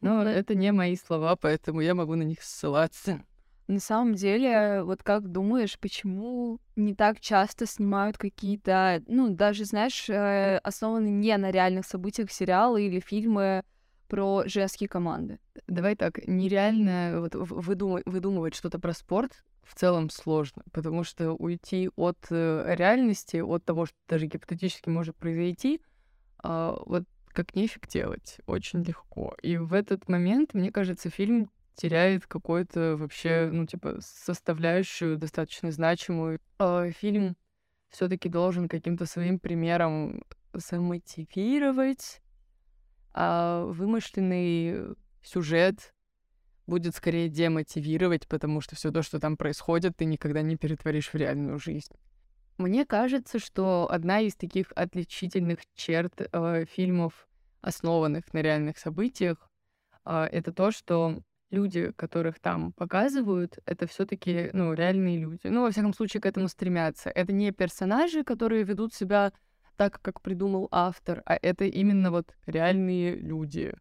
Но 0.00 0.22
это 0.22 0.54
не 0.54 0.70
мои 0.72 0.96
слова, 0.96 1.36
поэтому 1.36 1.80
я 1.80 1.94
могу 1.94 2.14
на 2.14 2.22
них 2.22 2.42
ссылаться. 2.42 3.24
На 3.66 3.80
самом 3.80 4.14
деле, 4.14 4.82
вот 4.82 5.02
как 5.02 5.32
думаешь, 5.32 5.78
почему 5.78 6.60
не 6.76 6.94
так 6.94 7.20
часто 7.20 7.64
снимают 7.64 8.18
какие-то, 8.18 9.02
ну, 9.06 9.30
даже, 9.30 9.64
знаешь, 9.64 10.10
э, 10.10 10.58
основанные 10.58 11.12
не 11.12 11.34
на 11.38 11.50
реальных 11.50 11.86
событиях 11.86 12.30
сериалы 12.30 12.84
или 12.84 13.00
фильмы 13.00 13.64
про 14.06 14.44
женские 14.46 14.88
команды? 14.88 15.38
Давай 15.66 15.96
так, 15.96 16.26
нереально 16.26 17.20
вот 17.20 17.34
выдумывать, 17.34 18.04
выдумывать 18.06 18.54
что-то 18.54 18.78
про 18.78 18.92
спорт 18.92 19.44
в 19.62 19.74
целом 19.74 20.10
сложно, 20.10 20.62
потому 20.72 21.04
что 21.04 21.32
уйти 21.32 21.90
от 21.96 22.18
э, 22.30 22.74
реальности, 22.76 23.38
от 23.38 23.64
того, 23.64 23.86
что 23.86 23.96
даже 24.08 24.26
гипотетически 24.26 24.88
может 24.88 25.16
произойти, 25.16 25.80
э, 26.42 26.76
вот 26.86 27.04
как 27.28 27.54
нефиг 27.54 27.88
делать, 27.88 28.38
очень 28.46 28.82
легко. 28.82 29.34
И 29.42 29.56
в 29.56 29.72
этот 29.72 30.08
момент, 30.08 30.54
мне 30.54 30.70
кажется, 30.70 31.10
фильм 31.10 31.50
теряет 31.74 32.26
какую-то 32.26 32.96
вообще, 32.96 33.50
ну, 33.52 33.66
типа, 33.66 33.96
составляющую 34.00 35.18
достаточно 35.18 35.72
значимую. 35.72 36.40
Э, 36.58 36.90
фильм 36.96 37.36
все 37.90 38.08
таки 38.08 38.28
должен 38.28 38.68
каким-то 38.68 39.06
своим 39.06 39.38
примером 39.38 40.22
замотивировать, 40.52 42.20
а 43.14 43.64
вымышленный 43.66 44.96
сюжет 45.22 45.94
будет 46.66 46.94
скорее 46.94 47.28
демотивировать, 47.28 48.26
потому 48.26 48.60
что 48.60 48.74
все 48.74 48.90
то, 48.90 49.02
что 49.02 49.20
там 49.20 49.36
происходит, 49.36 49.96
ты 49.96 50.04
никогда 50.04 50.42
не 50.42 50.56
перетворишь 50.56 51.12
в 51.12 51.14
реальную 51.14 51.58
жизнь. 51.58 51.92
Мне 52.56 52.86
кажется, 52.86 53.38
что 53.38 53.88
одна 53.90 54.20
из 54.20 54.36
таких 54.36 54.72
отличительных 54.76 55.60
черт 55.74 56.12
э, 56.20 56.64
фильмов, 56.66 57.28
основанных 57.60 58.32
на 58.32 58.42
реальных 58.42 58.78
событиях, 58.78 59.50
э, 60.04 60.28
это 60.30 60.52
то, 60.52 60.70
что 60.70 61.20
люди, 61.50 61.92
которых 61.96 62.38
там 62.38 62.72
показывают, 62.72 63.58
это 63.66 63.86
все-таки, 63.86 64.50
ну, 64.52 64.72
реальные 64.72 65.18
люди. 65.18 65.46
Ну, 65.46 65.62
во 65.62 65.70
всяком 65.70 65.94
случае, 65.94 66.20
к 66.20 66.26
этому 66.26 66.48
стремятся. 66.48 67.10
Это 67.10 67.32
не 67.32 67.50
персонажи, 67.52 68.24
которые 68.24 68.64
ведут 68.64 68.94
себя 68.94 69.32
так, 69.76 70.00
как 70.02 70.20
придумал 70.20 70.68
автор, 70.70 71.22
а 71.26 71.38
это 71.40 71.64
именно 71.64 72.10
вот 72.10 72.34
реальные 72.46 73.16
люди, 73.16 73.74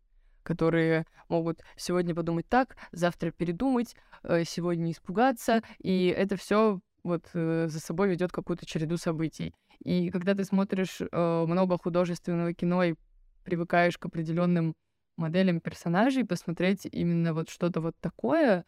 которые 0.43 1.05
могут 1.29 1.61
сегодня 1.75 2.13
подумать 2.13 2.47
так, 2.49 2.75
завтра 2.91 3.31
передумать, 3.31 3.95
э, 4.23 4.43
сегодня 4.45 4.91
испугаться, 4.91 5.61
и 5.79 6.07
это 6.07 6.35
все 6.35 6.79
вот 7.03 7.25
э, 7.33 7.67
за 7.69 7.79
собой 7.79 8.09
ведет 8.09 8.31
какую-то 8.31 8.65
череду 8.65 8.97
событий. 8.97 9.53
И 9.83 10.09
когда 10.09 10.35
ты 10.35 10.43
смотришь 10.43 11.01
э, 11.01 11.45
много 11.47 11.77
художественного 11.77 12.53
кино 12.53 12.83
и 12.83 12.95
привыкаешь 13.43 13.97
к 13.97 14.05
определенным 14.05 14.75
моделям 15.17 15.59
персонажей, 15.59 16.25
посмотреть 16.25 16.87
именно 16.91 17.33
вот 17.33 17.49
что-то 17.49 17.81
вот 17.81 17.95
такое, 17.99 18.65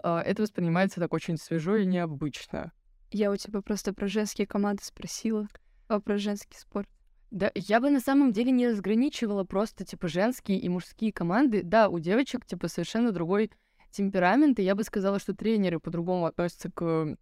это 0.00 0.42
воспринимается 0.42 1.00
так 1.00 1.12
очень 1.12 1.36
свежо 1.38 1.74
и 1.74 1.84
необычно. 1.84 2.70
Я 3.10 3.32
у 3.32 3.36
тебя 3.36 3.62
просто 3.62 3.92
про 3.92 4.06
женские 4.06 4.46
команды 4.46 4.84
спросила, 4.84 5.48
про 5.88 6.18
женский 6.18 6.58
спорт. 6.58 6.88
Да, 7.30 7.50
я 7.54 7.80
бы 7.80 7.90
на 7.90 8.00
самом 8.00 8.32
деле 8.32 8.50
не 8.50 8.68
разграничивала 8.68 9.44
просто, 9.44 9.84
типа, 9.84 10.08
женские 10.08 10.58
и 10.58 10.68
мужские 10.68 11.12
команды. 11.12 11.62
Да, 11.62 11.88
у 11.88 11.98
девочек, 11.98 12.46
типа, 12.46 12.68
совершенно 12.68 13.12
другой 13.12 13.50
темперамент, 13.90 14.58
и 14.58 14.62
я 14.62 14.74
бы 14.74 14.82
сказала, 14.84 15.18
что 15.18 15.34
тренеры 15.34 15.78
по-другому 15.78 16.26
относятся 16.26 16.70
к 16.70 17.16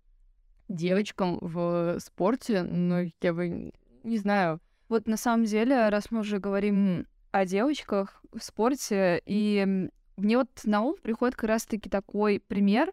девочкам 0.68 1.38
в 1.40 1.98
спорте, 2.00 2.62
но 2.62 3.02
я 3.20 3.34
бы 3.34 3.72
не 4.04 4.18
знаю. 4.18 4.60
Вот 4.88 5.06
на 5.08 5.16
самом 5.16 5.44
деле, 5.44 5.88
раз 5.88 6.10
мы 6.10 6.20
уже 6.20 6.38
говорим 6.38 7.06
о 7.32 7.44
девочках 7.44 8.22
в 8.32 8.40
спорте, 8.40 9.20
и 9.26 9.88
мне 10.16 10.38
вот 10.38 10.48
на 10.64 10.82
ум 10.82 10.96
приходит 11.02 11.36
как 11.36 11.48
раз-таки 11.50 11.88
такой 11.88 12.40
пример, 12.40 12.92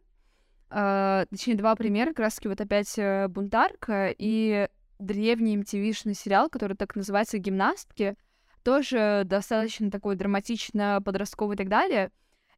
э, 0.69 1.25
точнее, 1.29 1.55
два 1.55 1.75
примера, 1.75 2.09
как 2.09 2.19
раз-таки 2.19 2.47
вот 2.47 2.59
опять 2.59 2.97
э, 2.97 3.27
«Бунтарка» 3.27 4.13
и 4.17 4.67
древний 4.99 5.57
MTV-шный 5.57 6.13
сериал, 6.13 6.49
который 6.49 6.77
так 6.77 6.95
называется 6.95 7.37
«Гимнастки», 7.37 8.15
тоже 8.63 9.23
достаточно 9.25 9.91
такой 9.91 10.15
драматично-подростковый 10.15 11.55
и 11.55 11.57
так 11.57 11.69
далее. 11.69 12.11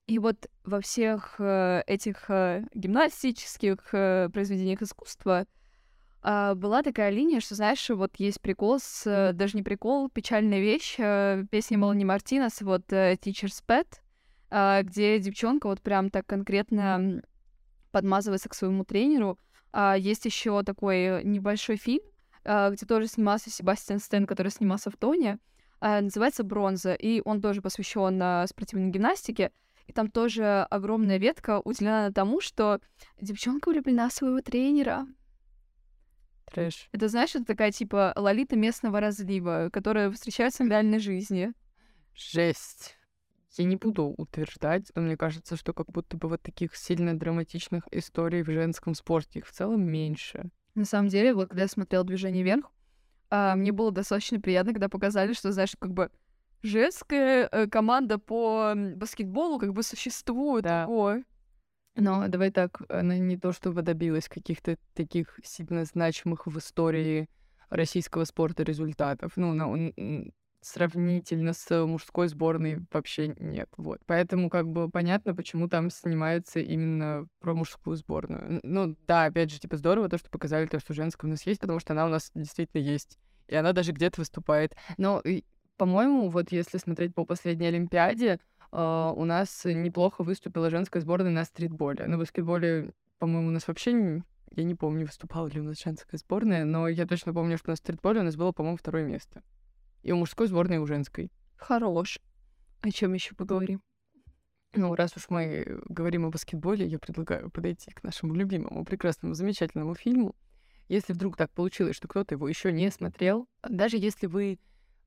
И 0.08 0.19
вот 0.19 0.48
во 0.63 0.82
всех 0.82 1.36
э, 1.39 1.82
этих 1.88 2.30
э, 2.30 2.63
гимнастических 2.76 3.78
э, 3.91 4.30
произведениях 4.32 4.84
искусства 4.84 5.48
а, 6.28 6.56
была 6.56 6.82
такая 6.82 7.12
линия, 7.12 7.39
что, 7.39 7.54
знаешь, 7.54 7.88
вот 7.89 8.15
есть 8.17 8.41
прикол 8.41 8.80
с... 8.80 9.06
Э, 9.06 9.32
даже 9.32 9.56
не 9.56 9.62
прикол, 9.62 10.10
печальная 10.10 10.60
вещь, 10.60 10.95
э, 10.98 11.45
песня 11.52 11.78
Мелани 11.78 12.04
Мартинес, 12.04 12.62
вот 12.62 12.91
э, 12.91 13.13
Teacher's 13.13 13.63
Pet, 13.67 13.88
э, 14.50 14.82
где 14.82 15.19
девчонка 15.19 15.67
вот 15.67 15.82
прям 15.82 16.10
так 16.10 16.26
конкретно 16.26 17.21
подмазывается 17.91 18.50
к 18.50 18.56
своему 18.56 18.86
тренеру. 18.86 19.38
А, 19.71 19.95
есть 19.95 20.26
еще 20.26 20.63
такой 20.63 21.24
небольшой 21.24 21.78
фильм, 21.78 22.02
где 22.46 22.86
тоже 22.86 23.08
снимался 23.08 23.50
Себастьян 23.50 24.00
Стэн, 24.00 24.26
который 24.26 24.52
снимался 24.52 24.90
в 24.92 24.98
Тоне, 24.98 25.40
э, 25.82 26.02
называется 26.02 26.44
«Бронза», 26.44 26.94
и 26.94 27.22
он 27.26 27.42
тоже 27.42 27.62
посвящен 27.62 28.22
э, 28.22 28.48
спортивной 28.48 28.92
гимнастике, 28.92 29.52
и 29.88 29.94
там 29.94 30.10
тоже 30.10 30.66
огромная 30.70 31.18
ветка 31.18 31.60
уделена 31.60 32.12
тому, 32.12 32.42
что 32.42 32.80
девчонка 33.20 33.70
влюблена 33.70 34.10
в 34.10 34.14
своего 34.14 34.42
тренера, 34.42 35.08
Трэш. 36.56 36.88
Это, 36.92 37.08
знаешь, 37.10 37.36
это 37.36 37.46
такая, 37.46 37.72
типа, 37.72 38.14
лолита 38.16 38.56
местного 38.56 39.00
разлива, 39.00 39.70
которая 39.74 40.12
встречается 40.12 40.64
в 40.64 40.68
реальной 40.68 41.00
жизни. 41.00 41.52
Жесть. 42.14 42.96
Я 43.58 43.66
не 43.66 43.76
буду 43.76 44.14
утверждать, 44.18 44.92
но 44.96 45.02
мне 45.02 45.18
кажется, 45.18 45.56
что 45.56 45.74
как 45.74 45.88
будто 45.92 46.18
бы 46.18 46.28
вот 46.28 46.42
таких 46.42 46.76
сильно 46.76 47.18
драматичных 47.18 47.88
историй 47.92 48.44
в 48.44 48.50
женском 48.50 48.96
спорте 48.96 49.40
их 49.40 49.48
в 49.48 49.52
целом 49.52 49.82
меньше. 49.84 50.50
На 50.76 50.86
самом 50.86 51.10
деле, 51.10 51.34
вот 51.34 51.50
когда 51.50 51.64
я 51.64 51.68
смотрела 51.68 52.04
«Движение 52.04 52.44
вверх», 52.44 52.72
а, 53.30 53.56
мне 53.56 53.72
было 53.72 53.92
достаточно 53.92 54.40
приятно, 54.40 54.74
когда 54.74 54.90
показали, 54.90 55.34
что, 55.34 55.52
знаешь, 55.52 55.76
как 55.80 55.94
бы 55.94 56.12
женская 56.62 57.48
э, 57.52 57.68
команда 57.68 58.18
по 58.20 58.74
баскетболу 58.76 59.60
как 59.60 59.74
бы 59.74 59.84
существует. 59.84 60.64
Да. 60.64 60.82
Такое. 60.84 61.24
Но 61.96 62.28
давай 62.28 62.52
так, 62.52 62.82
она 62.90 63.18
не 63.18 63.38
то 63.38 63.54
чтобы 63.54 63.82
добилась 63.82 64.28
каких-то 64.28 64.78
таких 64.94 65.40
сильно 65.44 65.86
значимых 65.86 66.46
в 66.46 66.58
истории 66.58 67.30
российского 67.70 68.26
спорта 68.26 68.64
результатов. 68.64 69.34
Ну, 69.38 69.54
на, 69.54 69.92
сравнительно 70.65 71.54
с 71.54 71.86
мужской 71.86 72.28
сборной 72.28 72.80
вообще 72.91 73.28
нет. 73.39 73.70
Вот. 73.78 73.99
Поэтому 74.05 74.49
как 74.49 74.68
бы 74.68 74.89
понятно, 74.89 75.36
почему 75.36 75.70
там 75.70 75.89
снимается 75.89 76.59
именно 76.59 77.28
про 77.39 77.53
мужскую 77.53 77.95
сборную. 77.95 78.59
Ну 78.63 78.95
да, 79.07 79.26
опять 79.26 79.51
же, 79.51 79.59
типа 79.59 79.78
здорово 79.78 80.09
то, 80.09 80.18
что 80.18 80.30
показали 80.30 80.66
то, 80.66 80.80
что 80.80 80.93
женская 80.93 81.28
у 81.28 81.30
нас 81.30 81.45
есть, 81.45 81.61
потому 81.61 81.80
что 81.80 81.93
она 81.93 82.05
у 82.05 82.09
нас 82.09 82.32
действительно 82.34 82.82
есть. 82.82 83.20
И 83.47 83.55
она 83.55 83.74
даже 83.74 83.91
где-то 83.91 84.22
выступает. 84.22 84.76
Но, 84.97 85.22
по-моему, 85.78 86.30
вот 86.30 86.51
если 86.51 86.80
смотреть 86.80 87.13
по 87.13 87.26
последней 87.26 87.68
Олимпиаде, 87.68 88.39
Uh, 88.72 89.13
у 89.16 89.24
нас 89.24 89.63
неплохо 89.63 90.24
выступила 90.24 90.70
женская 90.70 90.99
сборная 90.99 91.32
на 91.32 91.45
стритболе. 91.45 92.07
На 92.07 92.18
баскетболе, 92.18 92.91
по-моему, 93.20 93.47
у 93.47 93.51
нас 93.51 93.70
вообще 93.70 93.93
не... 93.93 94.24
Я 94.51 94.63
не 94.63 94.76
помню, 94.76 95.05
выступала 95.05 95.47
ли 95.47 95.61
у 95.61 95.63
нас 95.63 95.82
женская 95.82 96.18
сборная, 96.18 96.66
но 96.66 96.89
я 96.89 97.05
точно 97.05 97.34
помню, 97.34 97.57
что 97.57 97.70
на 97.70 97.78
стритболе 97.78 98.20
у 98.20 98.24
нас 98.24 98.36
было, 98.36 98.51
по-моему, 98.51 98.76
второе 98.76 99.05
место. 99.05 99.43
И 100.06 100.12
у 100.12 100.18
мужской 100.18 100.47
сборной, 100.47 100.76
и 100.76 100.80
у 100.80 100.86
женской. 100.86 101.32
Хорош. 101.56 102.20
О 102.82 102.91
чем 102.91 103.14
еще 103.14 103.34
поговорим? 103.34 103.82
Ну, 104.76 104.93
раз 104.93 105.18
уж 105.18 105.30
мы 105.30 105.82
говорим 105.89 106.26
о 106.26 106.30
баскетболе, 106.30 106.86
я 106.86 106.99
предлагаю 106.99 107.49
подойти 107.49 107.89
к 107.89 108.03
нашему 108.03 108.36
любимому, 108.36 108.86
прекрасному, 108.86 109.34
замечательному 109.34 109.95
фильму. 109.95 110.36
Если 110.89 111.14
вдруг 111.14 111.38
так 111.38 111.49
получилось, 111.51 111.95
что 111.95 112.08
кто-то 112.08 112.36
его 112.36 112.47
еще 112.47 112.72
не 112.72 112.91
смотрел, 112.91 113.47
даже 113.68 113.97
если 113.97 114.28
вы 114.28 114.60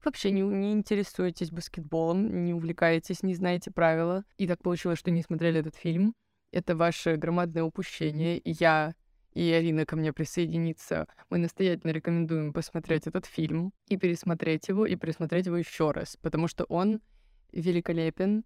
вообще 0.04 0.32
не, 0.32 0.40
не 0.40 0.72
интересуетесь 0.72 1.52
баскетболом, 1.52 2.44
не 2.44 2.52
увлекаетесь, 2.52 3.22
не 3.22 3.36
знаете 3.36 3.70
правила, 3.70 4.24
и 4.36 4.48
так 4.48 4.60
получилось, 4.60 4.98
что 4.98 5.12
не 5.12 5.22
смотрели 5.22 5.60
этот 5.60 5.76
фильм, 5.76 6.12
это 6.50 6.74
ваше 6.74 7.14
громадное 7.14 7.62
упущение. 7.62 8.38
И 8.38 8.50
я 8.58 8.96
и 9.34 9.50
Арина 9.52 9.86
ко 9.86 9.96
мне 9.96 10.12
присоединится. 10.12 11.06
Мы 11.30 11.38
настоятельно 11.38 11.92
рекомендуем 11.92 12.52
посмотреть 12.52 13.06
этот 13.06 13.26
фильм 13.26 13.72
и 13.88 13.96
пересмотреть 13.96 14.68
его, 14.68 14.86
и 14.86 14.96
пересмотреть 14.96 15.46
его 15.46 15.56
еще 15.56 15.90
раз, 15.90 16.16
потому 16.20 16.48
что 16.48 16.64
он 16.64 17.00
великолепен. 17.52 18.44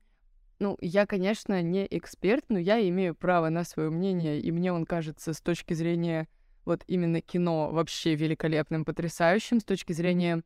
Ну, 0.59 0.77
я, 0.81 1.07
конечно, 1.07 1.61
не 1.63 1.87
эксперт, 1.91 2.45
но 2.49 2.59
я 2.59 2.87
имею 2.89 3.15
право 3.15 3.49
на 3.49 3.65
свое 3.65 3.91
мнение, 3.91 4.41
и 4.41 4.53
мне 4.53 4.73
он 4.73 4.85
кажется 4.85 5.33
с 5.33 5.41
точки 5.41 5.75
зрения 5.75 6.29
вот 6.65 6.85
именно 6.87 7.21
кино 7.21 7.71
вообще 7.71 8.15
великолепным, 8.15 8.85
потрясающим, 8.85 9.61
с 9.61 9.65
точки 9.65 9.93
зрения 9.93 10.43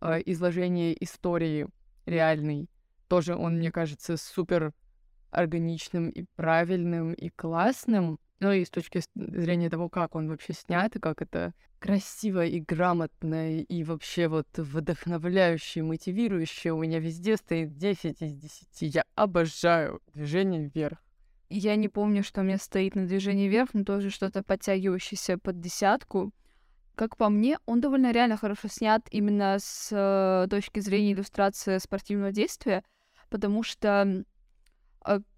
э, 0.00 0.20
изложения 0.26 0.92
истории 0.92 1.68
реальной. 2.06 2.68
Тоже 3.08 3.36
он, 3.36 3.58
мне 3.58 3.70
кажется, 3.70 4.16
супер 4.16 4.72
органичным 5.30 6.08
и 6.08 6.24
правильным 6.36 7.12
и 7.12 7.28
классным. 7.28 8.18
Ну 8.40 8.52
и 8.52 8.64
с 8.64 8.70
точки 8.70 9.02
зрения 9.14 9.68
того, 9.68 9.90
как 9.90 10.14
он 10.14 10.28
вообще 10.28 10.54
снят, 10.54 10.94
и 10.96 10.98
как 10.98 11.20
это 11.20 11.52
красиво 11.78 12.44
и 12.44 12.60
грамотно, 12.60 13.60
и 13.60 13.84
вообще 13.84 14.28
вот 14.28 14.46
вдохновляюще, 14.56 15.82
мотивирующе. 15.82 16.72
У 16.72 16.82
меня 16.82 17.00
везде 17.00 17.36
стоит 17.36 17.76
10 17.76 18.22
из 18.22 18.34
10. 18.34 18.94
Я 18.94 19.04
обожаю 19.14 20.00
движение 20.14 20.70
вверх. 20.74 20.98
Я 21.50 21.76
не 21.76 21.88
помню, 21.88 22.22
что 22.22 22.40
у 22.40 22.44
меня 22.44 22.58
стоит 22.58 22.94
на 22.94 23.06
движении 23.06 23.48
вверх, 23.48 23.70
но 23.74 23.84
тоже 23.84 24.08
что-то 24.08 24.42
подтягивающееся 24.42 25.36
под 25.36 25.60
десятку. 25.60 26.32
Как 26.94 27.16
по 27.16 27.28
мне, 27.28 27.58
он 27.66 27.80
довольно 27.80 28.12
реально 28.12 28.36
хорошо 28.36 28.68
снят 28.68 29.06
именно 29.10 29.56
с 29.58 29.88
э, 29.90 30.48
точки 30.48 30.80
зрения 30.80 31.12
иллюстрации 31.12 31.78
спортивного 31.78 32.30
действия, 32.30 32.84
потому 33.30 33.62
что 33.62 34.24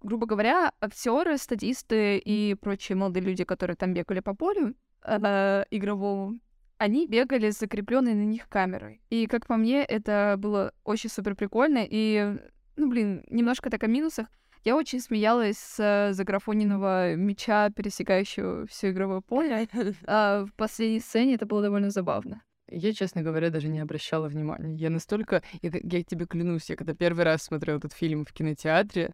грубо 0.01 0.25
говоря, 0.25 0.71
актеры, 0.81 1.37
статисты 1.37 2.17
и 2.17 2.55
прочие 2.55 2.95
молодые 2.95 3.23
люди, 3.23 3.43
которые 3.43 3.75
там 3.75 3.93
бегали 3.93 4.19
по 4.19 4.35
полю 4.35 4.75
э, 5.03 5.63
игровому, 5.71 6.39
они 6.77 7.07
бегали 7.07 7.49
с 7.49 7.59
закрепленной 7.59 8.13
на 8.13 8.25
них 8.25 8.49
камерой. 8.49 9.01
И, 9.09 9.27
как 9.27 9.47
по 9.47 9.55
мне, 9.55 9.83
это 9.83 10.35
было 10.37 10.73
очень 10.83 11.09
супер 11.09 11.35
прикольно. 11.35 11.85
И, 11.89 12.37
ну, 12.75 12.89
блин, 12.89 13.23
немножко 13.29 13.69
так 13.69 13.83
о 13.83 13.87
минусах. 13.87 14.27
Я 14.65 14.75
очень 14.75 14.99
смеялась 14.99 15.57
с 15.57 16.11
заграфоненного 16.13 17.15
мяча, 17.15 17.69
пересекающего 17.69 18.65
все 18.67 18.91
игровое 18.91 19.21
поле. 19.21 19.67
А 20.05 20.45
в 20.45 20.53
последней 20.55 20.99
сцене 20.99 21.35
это 21.35 21.45
было 21.45 21.61
довольно 21.61 21.89
забавно. 21.89 22.41
Я, 22.69 22.93
честно 22.93 23.21
говоря, 23.21 23.49
даже 23.49 23.67
не 23.67 23.79
обращала 23.79 24.27
внимания. 24.27 24.75
Я 24.75 24.89
настолько... 24.89 25.43
Я, 25.61 25.71
я 25.83 26.03
тебе 26.03 26.25
клянусь, 26.25 26.69
я 26.69 26.75
когда 26.75 26.93
первый 26.93 27.23
раз 27.23 27.43
смотрел 27.43 27.77
этот 27.77 27.93
фильм 27.93 28.25
в 28.25 28.33
кинотеатре, 28.33 29.13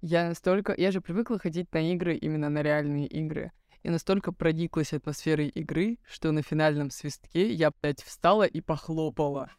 я 0.00 0.28
настолько... 0.28 0.74
Я 0.76 0.90
же 0.90 1.00
привыкла 1.00 1.38
ходить 1.38 1.72
на 1.72 1.92
игры, 1.92 2.16
именно 2.16 2.48
на 2.48 2.62
реальные 2.62 3.06
игры. 3.06 3.52
И 3.82 3.90
настолько 3.90 4.32
прониклась 4.32 4.92
атмосферой 4.92 5.48
игры, 5.48 5.98
что 6.08 6.32
на 6.32 6.42
финальном 6.42 6.90
свистке 6.90 7.52
я, 7.52 7.70
блядь, 7.70 8.02
встала 8.02 8.44
и 8.44 8.60
похлопала. 8.60 9.50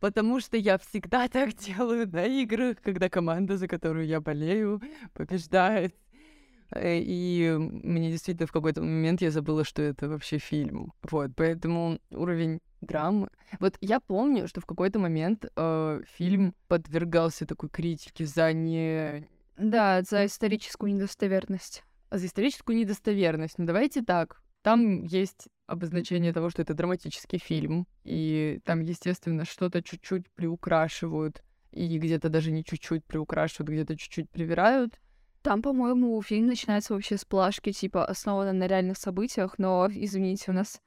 Потому 0.00 0.40
что 0.40 0.56
я 0.56 0.78
всегда 0.78 1.28
так 1.28 1.54
делаю 1.66 2.08
на 2.08 2.24
играх, 2.24 2.80
когда 2.82 3.08
команда, 3.08 3.56
за 3.56 3.68
которую 3.68 4.06
я 4.06 4.20
болею, 4.20 4.80
побеждает. 5.12 5.94
Э, 6.72 6.98
и 6.98 7.56
мне 7.58 8.10
действительно 8.10 8.46
в 8.46 8.52
какой-то 8.52 8.80
момент 8.82 9.20
я 9.22 9.30
забыла, 9.30 9.64
что 9.64 9.82
это 9.82 10.08
вообще 10.08 10.38
фильм. 10.38 10.92
Вот, 11.10 11.30
поэтому 11.36 11.98
уровень 12.10 12.60
драмы. 12.80 13.28
Вот 13.58 13.76
я 13.80 14.00
помню, 14.00 14.48
что 14.48 14.60
в 14.60 14.66
какой-то 14.66 14.98
момент 14.98 15.46
э, 15.56 16.00
фильм 16.16 16.54
подвергался 16.68 17.46
такой 17.46 17.68
критике 17.68 18.26
за 18.26 18.52
не... 18.52 19.28
Да, 19.56 20.02
за 20.02 20.26
историческую 20.26 20.94
недостоверность. 20.94 21.84
За 22.10 22.24
историческую 22.24 22.76
недостоверность. 22.76 23.58
Ну 23.58 23.66
давайте 23.66 24.02
так. 24.02 24.42
Там 24.62 25.04
есть 25.04 25.48
обозначение 25.66 26.32
того, 26.32 26.50
что 26.50 26.62
это 26.62 26.74
драматический 26.74 27.38
фильм, 27.38 27.86
и 28.04 28.60
там, 28.64 28.80
естественно, 28.80 29.44
что-то 29.44 29.82
чуть-чуть 29.82 30.28
приукрашивают, 30.32 31.42
и 31.70 31.98
где-то 31.98 32.28
даже 32.28 32.50
не 32.50 32.64
чуть-чуть 32.64 33.04
приукрашивают, 33.04 33.70
где-то 33.70 33.96
чуть-чуть 33.96 34.28
привирают. 34.30 35.00
Там, 35.42 35.62
по-моему, 35.62 36.20
фильм 36.22 36.46
начинается 36.46 36.92
вообще 36.92 37.16
с 37.16 37.24
плашки, 37.24 37.72
типа, 37.72 38.04
основано 38.04 38.52
на 38.52 38.66
реальных 38.66 38.98
событиях, 38.98 39.54
но, 39.58 39.88
извините, 39.90 40.50
у 40.50 40.54
нас 40.54 40.80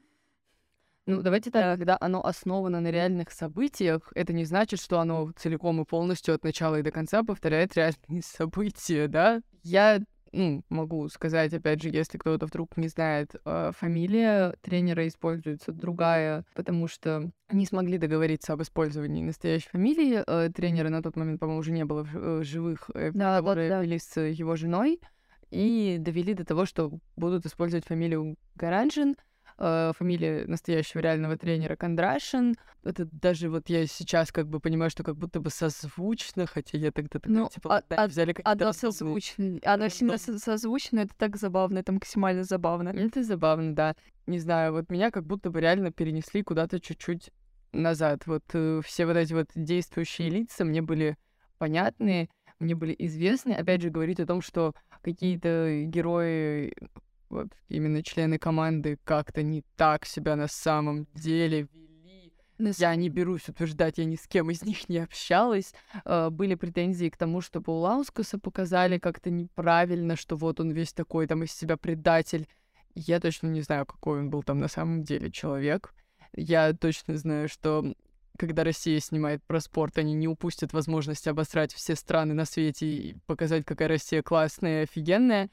ну, 1.05 1.21
давайте 1.21 1.51
так, 1.51 1.77
когда 1.77 1.97
оно 1.99 2.25
основано 2.25 2.79
на 2.79 2.89
реальных 2.89 3.29
событиях, 3.31 4.09
это 4.15 4.31
не 4.31 4.45
значит, 4.45 4.79
что 4.79 4.99
оно 4.99 5.31
целиком 5.35 5.81
и 5.81 5.85
полностью 5.85 6.33
от 6.33 6.45
начала 6.45 6.79
и 6.79 6.81
до 6.81 6.91
конца 6.91 7.23
повторяет 7.23 7.75
реальные 7.75 8.21
события, 8.23 9.07
да? 9.07 9.41
Я 9.63 9.99
ну, 10.33 10.63
могу 10.69 11.07
сказать, 11.09 11.53
опять 11.53 11.81
же, 11.81 11.89
если 11.89 12.17
кто-то 12.17 12.47
вдруг 12.47 12.75
не 12.75 12.87
знает, 12.87 13.35
э, 13.45 13.71
фамилия 13.77 14.55
тренера 14.61 15.07
используется 15.07 15.71
другая, 15.71 16.43
потому 16.55 16.87
что 16.87 17.31
не 17.51 17.65
смогли 17.65 17.97
договориться 17.97 18.53
об 18.53 18.61
использовании 18.63 19.23
настоящей 19.23 19.69
фамилии. 19.69 20.23
Э, 20.25 20.49
тренера 20.49 20.89
на 20.89 21.01
тот 21.01 21.15
момент, 21.15 21.39
по-моему, 21.39 21.59
уже 21.59 21.71
не 21.71 21.85
было 21.85 22.03
в 22.03 22.15
э, 22.15 22.43
живых, 22.43 22.89
да, 22.93 23.37
которые 23.37 23.69
да, 23.69 23.77
да. 23.77 23.83
вели 23.83 23.99
с 23.99 24.19
его 24.19 24.55
женой, 24.55 24.99
и 25.51 25.97
довели 25.99 26.33
до 26.33 26.43
того, 26.43 26.65
что 26.65 26.91
будут 27.15 27.45
использовать 27.45 27.85
фамилию 27.85 28.35
Гаранжин— 28.55 29.15
фамилия 29.57 30.45
настоящего 30.47 30.99
реального 30.99 31.37
тренера 31.37 31.75
Кондрашин. 31.75 32.55
Это 32.83 33.07
даже 33.11 33.49
вот 33.49 33.69
я 33.69 33.85
сейчас 33.87 34.31
как 34.31 34.47
бы 34.47 34.59
понимаю, 34.59 34.89
что 34.89 35.03
как 35.03 35.15
будто 35.15 35.39
бы 35.39 35.49
созвучно, 35.49 36.45
хотя 36.45 36.77
я 36.77 36.91
тогда 36.91 37.19
такая, 37.19 37.33
ну, 37.33 37.49
типа, 37.49 37.77
а, 37.77 37.83
да, 37.89 38.07
взяли 38.07 38.33
какие-то... 38.33 38.51
Оно 38.51 38.73
созвучно, 38.73 39.59
оно 39.63 39.87
сильно 39.87 40.17
созвучно, 40.17 40.99
это 40.99 41.13
так 41.17 41.37
забавно, 41.37 41.79
это 41.79 41.91
максимально 41.93 42.43
забавно. 42.43 42.89
Это 42.89 43.23
забавно, 43.23 43.73
да. 43.73 43.95
Не 44.27 44.39
знаю, 44.39 44.73
вот 44.73 44.89
меня 44.89 45.11
как 45.11 45.25
будто 45.25 45.49
бы 45.49 45.61
реально 45.61 45.91
перенесли 45.91 46.43
куда-то 46.43 46.79
чуть-чуть 46.79 47.31
назад. 47.73 48.25
Вот 48.25 48.43
э, 48.53 48.81
все 48.83 49.05
вот 49.05 49.17
эти 49.17 49.33
вот 49.33 49.47
действующие 49.55 50.29
лица 50.29 50.63
мне 50.65 50.81
были 50.81 51.17
понятны, 51.57 52.29
мне 52.59 52.75
были 52.75 52.95
известны. 52.97 53.51
Опять 53.51 53.81
же, 53.81 53.89
говорить 53.89 54.19
о 54.19 54.25
том, 54.25 54.41
что 54.41 54.73
какие-то 55.01 55.83
герои 55.85 56.73
вот 57.33 57.47
именно 57.67 58.03
члены 58.03 58.37
команды 58.37 58.97
как-то 59.03 59.43
не 59.43 59.63
так 59.75 60.05
себя 60.05 60.35
на 60.35 60.47
самом 60.47 61.07
деле 61.13 61.67
вели. 61.73 62.73
Я 62.79 62.95
не 62.95 63.09
берусь 63.09 63.49
утверждать, 63.49 63.97
я 63.97 64.05
ни 64.05 64.15
с 64.15 64.27
кем 64.27 64.49
из 64.51 64.63
них 64.63 64.87
не 64.89 64.99
общалась. 64.99 65.73
Uh, 66.05 66.29
были 66.29 66.55
претензии 66.55 67.09
к 67.09 67.17
тому, 67.17 67.41
что 67.41 67.61
Паулаускаса 67.61 68.39
показали 68.39 68.99
как-то 68.99 69.29
неправильно, 69.29 70.15
что 70.15 70.35
вот 70.35 70.59
он 70.59 70.71
весь 70.71 70.93
такой 70.93 71.27
там 71.27 71.43
из 71.43 71.51
себя 71.51 71.77
предатель. 71.77 72.47
Я 72.95 73.19
точно 73.19 73.47
не 73.47 73.61
знаю, 73.61 73.85
какой 73.85 74.19
он 74.19 74.29
был 74.29 74.43
там 74.43 74.59
на 74.59 74.67
самом 74.67 75.03
деле 75.03 75.31
человек. 75.31 75.93
Я 76.35 76.73
точно 76.73 77.17
знаю, 77.17 77.49
что 77.49 77.93
когда 78.37 78.63
Россия 78.63 78.99
снимает 78.99 79.43
про 79.43 79.59
спорт, 79.59 79.97
они 79.97 80.13
не 80.13 80.27
упустят 80.27 80.73
возможность 80.73 81.27
обосрать 81.27 81.73
все 81.73 81.95
страны 81.95 82.33
на 82.33 82.45
свете 82.45 82.87
и 82.87 83.15
показать, 83.25 83.65
какая 83.65 83.87
Россия 83.87 84.21
классная 84.23 84.81
и 84.81 84.83
офигенная. 84.83 85.49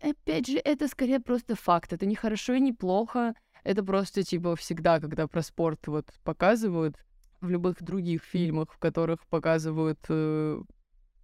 Опять 0.00 0.46
же, 0.46 0.58
это 0.58 0.88
скорее 0.88 1.20
просто 1.20 1.54
факт. 1.54 1.92
Это 1.92 2.06
не 2.06 2.14
хорошо 2.14 2.54
и 2.54 2.60
не 2.60 2.72
плохо. 2.72 3.34
Это 3.64 3.84
просто, 3.84 4.22
типа, 4.22 4.56
всегда, 4.56 5.00
когда 5.00 5.26
про 5.26 5.42
спорт 5.42 5.86
вот 5.86 6.06
показывают, 6.24 6.96
в 7.42 7.50
любых 7.50 7.82
других 7.82 8.22
фильмах, 8.22 8.72
в 8.72 8.78
которых 8.78 9.26
показывают, 9.26 9.98
э, 10.08 10.62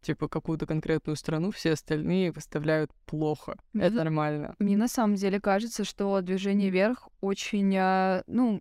типа, 0.03 0.29
какую-то 0.29 0.67
конкретную 0.67 1.17
страну, 1.17 1.51
все 1.51 1.73
остальные 1.73 2.33
выставляют 2.33 2.91
плохо. 3.07 3.57
Мне 3.73 3.85
это 3.85 3.97
нормально. 3.97 4.55
Мне 4.59 4.77
на 4.77 4.89
самом 4.89 5.15
деле 5.15 5.41
кажется, 5.41 5.85
что 5.85 6.21
«Движение 6.21 6.71
вверх» 6.71 7.09
очень, 7.21 7.75
э, 7.75 8.23
ну, 8.27 8.61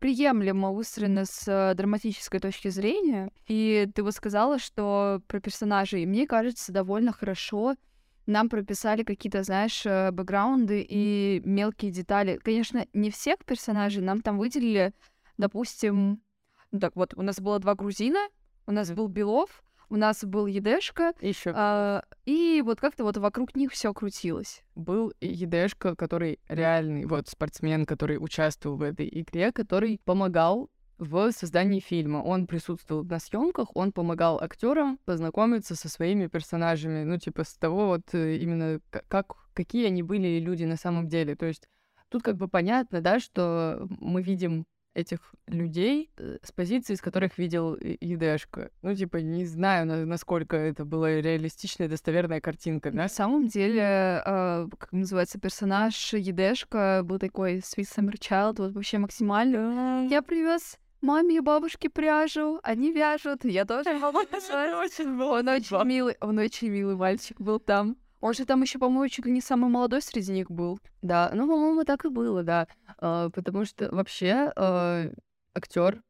приемлемо 0.00 0.72
выстроено 0.72 1.26
с 1.26 1.46
э, 1.46 1.74
драматической 1.74 2.40
точки 2.40 2.68
зрения. 2.68 3.30
И 3.46 3.88
ты 3.94 4.02
вот 4.02 4.14
сказала, 4.14 4.58
что 4.58 5.20
про 5.28 5.40
персонажей, 5.40 6.06
мне 6.06 6.26
кажется, 6.26 6.72
довольно 6.72 7.12
хорошо 7.12 7.76
нам 8.30 8.48
прописали 8.48 9.02
какие-то, 9.02 9.42
знаешь, 9.42 9.84
э, 9.84 10.10
бэкграунды 10.12 10.86
и 10.88 11.42
мелкие 11.44 11.90
детали. 11.90 12.38
Конечно, 12.42 12.86
не 12.92 13.10
всех 13.10 13.44
персонажей 13.44 14.02
нам 14.02 14.22
там 14.22 14.38
выделили, 14.38 14.92
допустим, 15.36 16.22
ну 16.70 16.80
так 16.80 16.96
вот, 16.96 17.14
у 17.16 17.22
нас 17.22 17.40
было 17.40 17.58
два 17.58 17.74
грузина, 17.74 18.28
у 18.66 18.72
нас 18.72 18.90
был 18.92 19.08
Белов, 19.08 19.62
у 19.88 19.96
нас 19.96 20.24
был 20.24 20.46
Едешка, 20.46 21.12
еще 21.20 21.52
а, 21.54 22.04
и 22.24 22.62
вот 22.64 22.80
как-то 22.80 23.02
вот 23.02 23.16
вокруг 23.16 23.56
них 23.56 23.72
все 23.72 23.92
крутилось. 23.92 24.62
Был 24.76 25.12
Едешка, 25.20 25.96
который 25.96 26.38
реальный 26.48 27.06
вот 27.06 27.28
спортсмен, 27.28 27.84
который 27.84 28.16
участвовал 28.18 28.76
в 28.76 28.82
этой 28.82 29.08
игре, 29.12 29.50
который 29.50 30.00
помогал 30.04 30.70
в 31.00 31.32
создании 31.32 31.80
фильма. 31.80 32.18
Он 32.18 32.46
присутствовал 32.46 33.04
на 33.04 33.18
съемках, 33.18 33.74
он 33.74 33.90
помогал 33.90 34.38
актерам 34.40 34.98
познакомиться 35.06 35.74
со 35.74 35.88
своими 35.88 36.26
персонажами, 36.26 37.04
ну, 37.04 37.18
типа, 37.18 37.44
с 37.44 37.54
того 37.54 37.86
вот 37.86 38.02
э, 38.12 38.36
именно 38.36 38.80
как, 39.08 39.34
какие 39.54 39.86
они 39.86 40.02
были 40.02 40.38
люди 40.38 40.64
на 40.64 40.76
самом 40.76 41.08
деле. 41.08 41.34
То 41.36 41.46
есть 41.46 41.68
тут 42.10 42.22
как 42.22 42.36
бы 42.36 42.48
понятно, 42.48 43.00
да, 43.00 43.18
что 43.18 43.88
мы 43.98 44.22
видим 44.22 44.66
этих 44.92 45.20
людей 45.46 46.10
э, 46.18 46.38
с 46.42 46.52
позиции, 46.52 46.94
с 46.94 47.00
которых 47.00 47.38
видел 47.38 47.76
Едешка. 47.76 48.70
Ну, 48.82 48.94
типа, 48.94 49.18
не 49.18 49.46
знаю, 49.46 49.86
насколько 50.06 50.56
это 50.56 50.84
была 50.84 51.08
реалистичная, 51.12 51.88
достоверная 51.88 52.40
картинка, 52.40 52.90
да? 52.90 52.96
На 52.98 53.08
самом 53.08 53.46
деле, 53.46 53.82
э, 53.82 54.66
как 54.78 54.92
называется, 54.92 55.40
персонаж 55.40 56.12
Едешка 56.12 57.00
был 57.04 57.18
такой 57.18 57.58
sweet 57.58 57.88
summer 57.88 58.18
child, 58.18 58.56
вот 58.58 58.72
вообще 58.72 58.98
максимально. 58.98 60.06
Я 60.10 60.20
привез 60.20 60.76
маме 61.00 61.36
и 61.36 61.40
бабушке 61.40 61.88
пряжу, 61.88 62.60
они 62.62 62.92
вяжут, 62.92 63.44
я 63.44 63.64
тоже 63.64 63.90
Он 63.90 65.48
очень 65.48 65.84
милый, 65.84 66.16
он 66.20 66.38
очень 66.38 66.68
милый 66.68 66.96
мальчик 66.96 67.40
был 67.40 67.58
там. 67.58 67.96
Он 68.20 68.34
же 68.34 68.44
там 68.44 68.60
еще, 68.62 68.78
по-моему, 68.78 69.08
чуть 69.08 69.24
ли 69.24 69.32
не 69.32 69.40
самый 69.40 69.70
молодой 69.70 70.02
среди 70.02 70.32
них 70.32 70.50
был. 70.50 70.78
Да, 71.00 71.30
ну, 71.34 71.48
по-моему, 71.48 71.84
так 71.84 72.04
и 72.04 72.08
было, 72.08 72.42
да. 72.42 72.68
А, 72.98 73.30
потому 73.30 73.64
что 73.64 73.88
вообще 73.94 74.52
а, 74.56 75.06
актер 75.54 76.02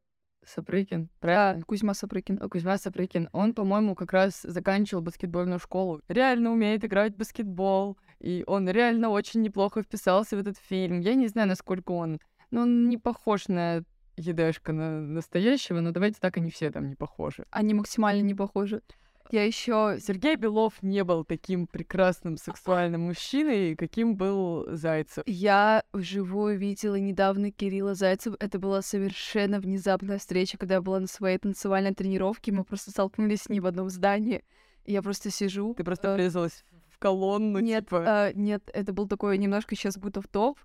Сапрыкин, 0.45 1.09
правильно? 1.21 1.65
Кузьма 1.65 1.95
Сапрыкин. 1.95 2.39
Кузьма 2.49 2.79
Сапрыкин, 2.79 3.29
он, 3.33 3.55
по-моему, 3.55 3.95
как 3.95 4.13
раз 4.13 4.41
заканчивал 4.43 5.03
баскетбольную 5.03 5.61
школу. 5.61 6.01
Реально 6.09 6.51
умеет 6.51 6.85
играть 6.85 7.15
в 7.15 7.19
баскетбол. 7.19 7.97
И 8.19 8.45
он 8.47 8.69
реально 8.69 9.11
очень 9.11 9.41
неплохо 9.43 9.83
вписался 9.83 10.37
в 10.37 10.41
этот 10.41 10.59
фильм. 10.59 11.01
Я 11.01 11.15
не 11.15 11.29
знаю, 11.29 11.49
насколько 11.49 11.93
он... 11.93 12.21
Ну, 12.51 12.63
он 12.63 12.89
не 12.89 12.99
похож 12.99 13.47
на 13.47 13.85
едешка 14.17 14.73
на 14.73 15.01
настоящего, 15.01 15.81
но 15.81 15.93
давайте 15.93 16.19
так, 16.21 16.37
они 16.37 16.51
все 16.51 16.71
там 16.71 16.89
не 16.89 16.97
похожи. 16.97 17.45
Они 17.51 17.75
максимально 17.75 18.23
не 18.23 18.35
похожи. 18.35 18.83
Я 19.31 19.45
еще 19.45 19.99
Сергей 20.01 20.35
Белов 20.35 20.83
не 20.83 21.05
был 21.05 21.25
таким 21.25 21.69
прекрасным 21.69 22.37
сексуальным 22.37 23.03
мужчиной, 23.03 23.77
каким 23.77 24.17
был 24.17 24.67
Зайцев. 24.75 25.23
Я 25.27 25.85
вживую 25.93 26.59
видела 26.59 26.97
недавно 26.97 27.53
Кирилла 27.53 27.95
Зайцева. 27.95 28.37
Это 28.41 28.59
была 28.59 28.83
совершенно 28.83 29.61
внезапная 29.61 30.19
встреча, 30.19 30.59
когда 30.59 30.75
я 30.75 30.81
была 30.81 30.99
на 30.99 31.07
своей 31.07 31.39
танцевальной 31.39 31.95
тренировке. 31.95 32.51
Мы 32.51 32.65
просто 32.65 32.91
столкнулись 32.91 33.43
с 33.43 33.49
ним 33.49 33.63
в 33.63 33.67
одном 33.67 33.89
здании. 33.89 34.43
Я 34.85 35.01
просто 35.01 35.31
сижу. 35.31 35.75
Ты 35.75 35.85
просто 35.85 36.15
врезалась 36.15 36.65
в 36.89 36.99
колонну, 36.99 37.61
Нет, 37.61 37.85
типа. 37.85 38.05
а, 38.05 38.33
нет, 38.33 38.69
это 38.75 38.93
был 38.93 39.07
такой 39.07 39.39
немножко 39.39 39.77
сейчас 39.77 39.97
будто 39.97 40.21
в 40.23 40.27
топ. 40.27 40.59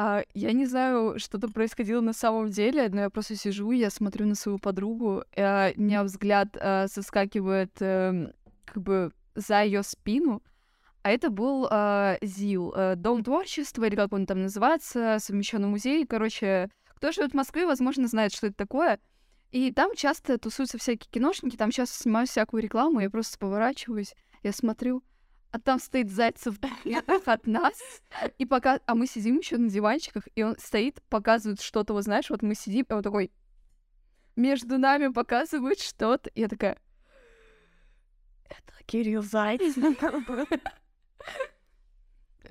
А, 0.00 0.22
я 0.32 0.52
не 0.52 0.64
знаю, 0.64 1.18
что 1.18 1.38
там 1.38 1.52
происходило 1.52 2.00
на 2.00 2.12
самом 2.12 2.50
деле, 2.50 2.88
но 2.88 3.00
я 3.00 3.10
просто 3.10 3.34
сижу, 3.34 3.72
я 3.72 3.90
смотрю 3.90 4.26
на 4.26 4.36
свою 4.36 4.58
подругу, 4.60 5.24
а, 5.36 5.72
у 5.76 5.80
меня 5.80 6.04
взгляд 6.04 6.56
а, 6.56 6.86
соскакивает 6.86 7.72
а, 7.80 8.32
как 8.64 8.80
бы 8.80 9.12
за 9.34 9.64
ее 9.64 9.82
спину, 9.82 10.40
а 11.02 11.10
это 11.10 11.30
был 11.30 11.66
а, 11.68 12.16
ЗИЛ, 12.22 12.72
а, 12.76 12.94
Дом 12.94 13.24
творчества, 13.24 13.86
или 13.86 13.96
как 13.96 14.12
он 14.12 14.24
там 14.26 14.42
называется, 14.42 15.16
совмещенный 15.18 15.66
музей. 15.66 16.06
Короче, 16.06 16.70
кто 16.94 17.10
живет 17.10 17.32
в 17.32 17.36
Москве, 17.36 17.66
возможно, 17.66 18.06
знает, 18.06 18.32
что 18.32 18.46
это 18.46 18.56
такое. 18.56 19.00
И 19.50 19.72
там 19.72 19.96
часто 19.96 20.38
тусуются 20.38 20.78
всякие 20.78 21.10
киношники, 21.10 21.56
там 21.56 21.72
часто 21.72 22.00
снимают 22.00 22.30
всякую 22.30 22.62
рекламу, 22.62 23.00
я 23.00 23.10
просто 23.10 23.36
поворачиваюсь, 23.36 24.14
я 24.44 24.52
смотрю, 24.52 25.02
а 25.50 25.58
там 25.58 25.78
стоит 25.78 26.10
Зайцев 26.10 26.56
от 27.26 27.46
нас, 27.46 28.02
и 28.38 28.44
пока... 28.44 28.80
А 28.86 28.94
мы 28.94 29.06
сидим 29.06 29.38
еще 29.38 29.56
на 29.56 29.70
диванчиках, 29.70 30.24
и 30.34 30.42
он 30.42 30.56
стоит, 30.58 31.02
показывает 31.08 31.60
что-то, 31.60 31.94
вот 31.94 32.04
знаешь, 32.04 32.30
вот 32.30 32.42
мы 32.42 32.54
сидим, 32.54 32.86
и 32.88 32.92
он 32.92 33.02
такой... 33.02 33.30
Между 34.36 34.78
нами 34.78 35.08
показывает 35.08 35.80
что-то. 35.80 36.30
Я 36.34 36.48
такая... 36.48 36.78
Это 38.44 38.84
Кирилл 38.86 39.22
Зайцев. 39.22 39.98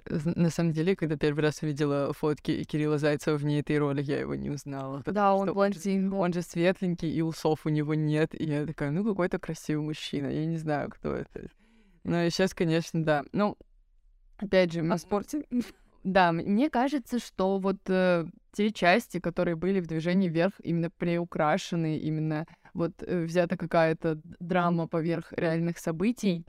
На 0.09 0.49
самом 0.49 0.73
деле, 0.73 0.95
когда 0.95 1.17
первый 1.17 1.41
раз 1.41 1.61
увидела 1.61 2.11
фотки 2.13 2.63
Кирилла 2.63 2.97
Зайцева 2.97 3.37
вне 3.37 3.59
этой 3.59 3.77
роли, 3.77 4.01
я 4.01 4.19
его 4.19 4.35
не 4.35 4.49
узнала. 4.49 5.01
Да, 5.05 5.33
он 5.33 5.53
блондин. 5.53 6.11
Он 6.13 6.33
же 6.33 6.41
светленький, 6.41 7.09
и 7.09 7.21
усов 7.21 7.65
у 7.65 7.69
него 7.69 7.93
нет. 7.93 8.39
И 8.39 8.45
я 8.45 8.65
такая, 8.65 8.91
ну, 8.91 9.03
какой-то 9.05 9.39
красивый 9.39 9.85
мужчина. 9.85 10.27
Я 10.27 10.45
не 10.45 10.57
знаю, 10.57 10.89
кто 10.89 11.13
это. 11.13 11.49
Ну, 12.07 12.23
и 12.23 12.29
сейчас, 12.29 12.53
конечно, 12.53 13.03
да. 13.03 13.25
Ну, 13.33 13.57
опять 14.37 14.71
же... 14.71 14.81
О 14.81 14.97
спорте? 14.97 15.43
Да, 16.05 16.31
мне 16.31 16.69
кажется, 16.69 17.19
что 17.19 17.59
вот 17.59 17.79
э, 17.89 18.25
те 18.53 18.71
части, 18.71 19.19
которые 19.19 19.57
были 19.57 19.81
в 19.81 19.87
движении 19.87 20.29
вверх, 20.29 20.53
именно 20.63 20.89
приукрашены, 20.89 21.97
именно 21.97 22.47
вот 22.73 23.03
э, 23.03 23.25
взята 23.25 23.57
какая-то 23.57 24.21
драма 24.39 24.87
поверх 24.87 25.33
реальных 25.33 25.79
событий. 25.79 26.45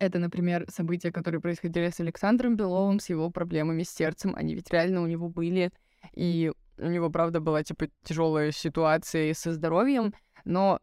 Это, 0.00 0.18
например, 0.18 0.66
события, 0.68 1.12
которые 1.12 1.40
происходили 1.40 1.88
с 1.88 2.00
Александром 2.00 2.56
Беловым, 2.56 2.98
с 2.98 3.08
его 3.08 3.30
проблемами 3.30 3.84
с 3.84 3.90
сердцем. 3.90 4.34
Они 4.34 4.56
ведь 4.56 4.72
реально 4.72 5.02
у 5.02 5.06
него 5.06 5.28
были. 5.28 5.70
И 6.16 6.50
у 6.76 6.88
него, 6.88 7.08
правда, 7.08 7.38
была, 7.38 7.62
типа, 7.62 7.86
тяжелая 8.02 8.50
ситуация 8.50 9.32
со 9.32 9.52
здоровьем. 9.52 10.12
Но 10.44 10.80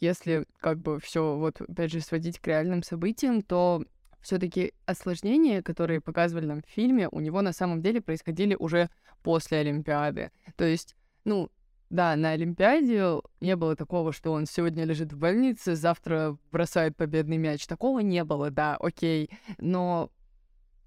если 0.00 0.46
как 0.60 0.78
бы 0.78 1.00
все 1.00 1.36
вот 1.36 1.60
опять 1.60 1.92
же 1.92 2.00
сводить 2.00 2.38
к 2.38 2.46
реальным 2.46 2.82
событиям, 2.82 3.42
то 3.42 3.84
все-таки 4.20 4.72
осложнения, 4.86 5.62
которые 5.62 6.00
показывали 6.00 6.46
нам 6.46 6.62
в 6.62 6.70
фильме, 6.70 7.08
у 7.10 7.20
него 7.20 7.42
на 7.42 7.52
самом 7.52 7.80
деле 7.80 8.00
происходили 8.00 8.56
уже 8.58 8.90
после 9.22 9.58
Олимпиады. 9.58 10.32
То 10.56 10.64
есть, 10.64 10.96
ну, 11.24 11.50
да, 11.90 12.16
на 12.16 12.30
Олимпиаде 12.30 13.20
не 13.40 13.54
было 13.54 13.76
такого, 13.76 14.12
что 14.12 14.32
он 14.32 14.46
сегодня 14.46 14.84
лежит 14.84 15.12
в 15.12 15.18
больнице, 15.18 15.76
завтра 15.76 16.36
бросает 16.50 16.96
победный 16.96 17.36
мяч. 17.36 17.66
Такого 17.66 18.00
не 18.00 18.24
было, 18.24 18.50
да, 18.50 18.76
окей. 18.76 19.30
Но 19.58 20.10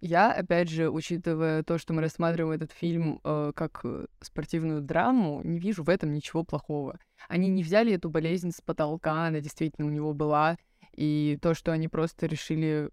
я, 0.02 0.32
опять 0.32 0.70
же, 0.70 0.90
учитывая 0.90 1.64
то, 1.64 1.78
что 1.78 1.94
мы 1.94 2.02
рассматриваем 2.02 2.56
этот 2.56 2.72
фильм 2.72 3.20
э, 3.24 3.52
как 3.56 3.82
э, 3.84 4.06
спортивную 4.22 4.82
драму, 4.82 5.42
не 5.44 5.60
вижу 5.60 5.84
в 5.84 5.90
этом 5.90 6.14
ничего 6.14 6.44
плохого. 6.44 7.00
Они 7.28 7.50
не 7.50 7.64
взяли 7.64 7.94
эту 7.94 8.10
болезнь 8.10 8.52
с 8.52 8.62
потолка, 8.62 9.28
она 9.28 9.42
действительно 9.42 9.88
у 9.88 9.92
него 9.92 10.14
была, 10.14 10.58
и 10.96 11.38
то, 11.42 11.54
что 11.54 11.72
они 11.72 11.88
просто 11.88 12.26
решили 12.28 12.90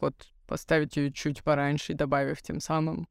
вот 0.00 0.14
поставить 0.46 0.96
ее 0.96 1.12
чуть 1.12 1.42
пораньше, 1.42 1.94
добавив 1.94 2.42
тем 2.42 2.60
самым 2.60 3.08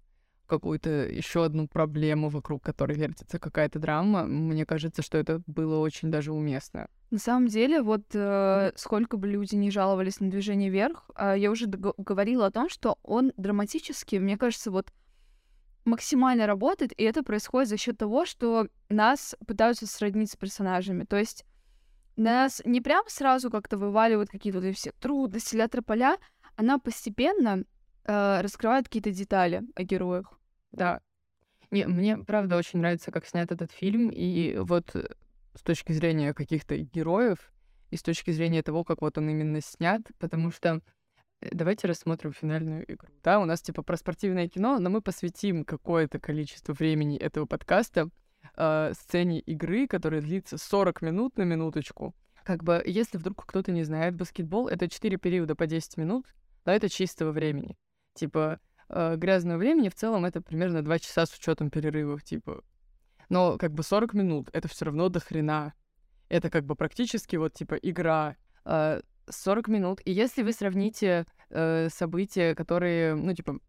какую-то 0.47 0.89
еще 0.89 1.45
одну 1.45 1.67
проблему, 1.67 2.29
вокруг 2.29 2.63
которой 2.63 2.97
вертится 2.97 3.39
какая-то 3.39 3.79
драма, 3.79 4.23
мне 4.23 4.65
кажется, 4.65 5.01
что 5.01 5.17
это 5.17 5.41
было 5.45 5.79
очень 5.79 6.09
даже 6.09 6.33
уместно. 6.33 6.87
На 7.11 7.19
самом 7.19 7.47
деле, 7.47 7.81
вот 7.81 8.03
э, 8.13 8.71
сколько 8.75 9.17
бы 9.17 9.27
люди 9.27 9.55
не 9.55 9.71
жаловались 9.71 10.19
на 10.19 10.29
движение 10.29 10.69
вверх, 10.69 11.09
э, 11.15 11.35
я 11.37 11.51
уже 11.51 11.67
говорила 11.67 12.47
о 12.47 12.51
том, 12.51 12.69
что 12.69 12.97
он 13.03 13.31
драматически, 13.37 14.15
мне 14.15 14.37
кажется, 14.37 14.71
вот 14.71 14.91
максимально 15.85 16.47
работает, 16.47 16.91
и 16.97 17.03
это 17.03 17.23
происходит 17.23 17.69
за 17.69 17.77
счет 17.77 17.97
того, 17.97 18.25
что 18.25 18.67
нас 18.89 19.35
пытаются 19.47 19.87
сроднить 19.87 20.31
с 20.31 20.35
персонажами. 20.35 21.05
То 21.05 21.17
есть 21.17 21.45
нас 22.17 22.61
не 22.65 22.81
прям 22.81 23.05
сразу 23.07 23.49
как-то 23.49 23.77
вываливают 23.77 24.29
какие-то 24.29 24.59
вот 24.59 24.75
все 24.75 24.91
трудности, 24.99 25.55
ля 25.55 25.67
поля, 25.67 26.17
она 26.55 26.79
постепенно 26.79 27.63
э, 28.07 28.41
раскрывает 28.41 28.85
какие-то 28.85 29.11
детали 29.11 29.63
о 29.75 29.83
героях. 29.83 30.39
Да. 30.71 31.01
Не, 31.69 31.85
мне, 31.85 32.17
правда, 32.17 32.55
очень 32.57 32.79
нравится, 32.79 33.11
как 33.11 33.25
снят 33.25 33.51
этот 33.51 33.71
фильм. 33.71 34.09
И 34.09 34.57
вот 34.57 34.95
э, 34.95 35.07
с 35.55 35.61
точки 35.61 35.91
зрения 35.91 36.33
каких-то 36.33 36.77
героев, 36.77 37.51
и 37.89 37.97
с 37.97 38.03
точки 38.03 38.31
зрения 38.31 38.63
того, 38.63 38.83
как 38.83 39.01
вот 39.01 39.17
он 39.17 39.29
именно 39.29 39.61
снят, 39.61 40.01
потому 40.19 40.51
что 40.51 40.81
э, 41.41 41.49
давайте 41.51 41.87
рассмотрим 41.87 42.33
финальную 42.33 42.91
игру. 42.91 43.09
Да, 43.23 43.39
у 43.39 43.45
нас 43.45 43.61
типа 43.61 43.83
про 43.83 43.97
спортивное 43.97 44.47
кино, 44.47 44.79
но 44.79 44.89
мы 44.89 45.01
посвятим 45.01 45.65
какое-то 45.65 46.19
количество 46.19 46.73
времени 46.73 47.17
этого 47.17 47.45
подкаста 47.45 48.09
э, 48.55 48.91
сцене 48.93 49.39
игры, 49.41 49.87
которая 49.87 50.21
длится 50.21 50.57
40 50.57 51.01
минут 51.01 51.37
на 51.37 51.43
минуточку. 51.43 52.15
Как 52.43 52.63
бы, 52.63 52.81
если 52.85 53.17
вдруг 53.17 53.45
кто-то 53.45 53.73
не 53.73 53.83
знает, 53.83 54.15
баскетбол— 54.15 54.67
это 54.69 54.89
4 54.89 55.17
периода 55.17 55.55
по 55.55 55.67
10 55.67 55.97
минут, 55.97 56.25
да, 56.63 56.73
это 56.73 56.87
чистого 56.87 57.31
времени. 57.31 57.75
Типа, 58.17 58.59
э, 58.89 59.15
грязного 59.15 59.57
времени 59.57 59.89
в 59.89 59.95
целом 59.95 60.25
это 60.25 60.41
примерно 60.41 60.83
2 60.83 60.99
часа 60.99 61.25
с 61.25 61.33
учетом 61.33 61.69
перерывов, 61.69 62.23
типа. 62.23 62.63
Но 63.29 63.57
как 63.57 63.73
бы 63.73 63.83
40 63.83 64.13
минут 64.13 64.49
это 64.53 64.67
все 64.67 64.85
равно 64.85 65.09
до 65.09 65.19
хрена. 65.19 65.73
Это 66.29 66.49
как 66.49 66.65
бы 66.65 66.75
практически 66.75 67.35
вот 67.35 67.53
типа 67.53 67.75
игра. 67.75 68.35
Э, 68.65 69.01
40 69.29 69.67
минут. 69.67 70.01
И 70.05 70.11
если 70.11 70.41
вы 70.41 70.51
сравните 70.51 71.25
э, 71.49 71.89
события, 71.89 72.55
которые, 72.55 73.15
ну, 73.15 73.33
типа, 73.33 73.59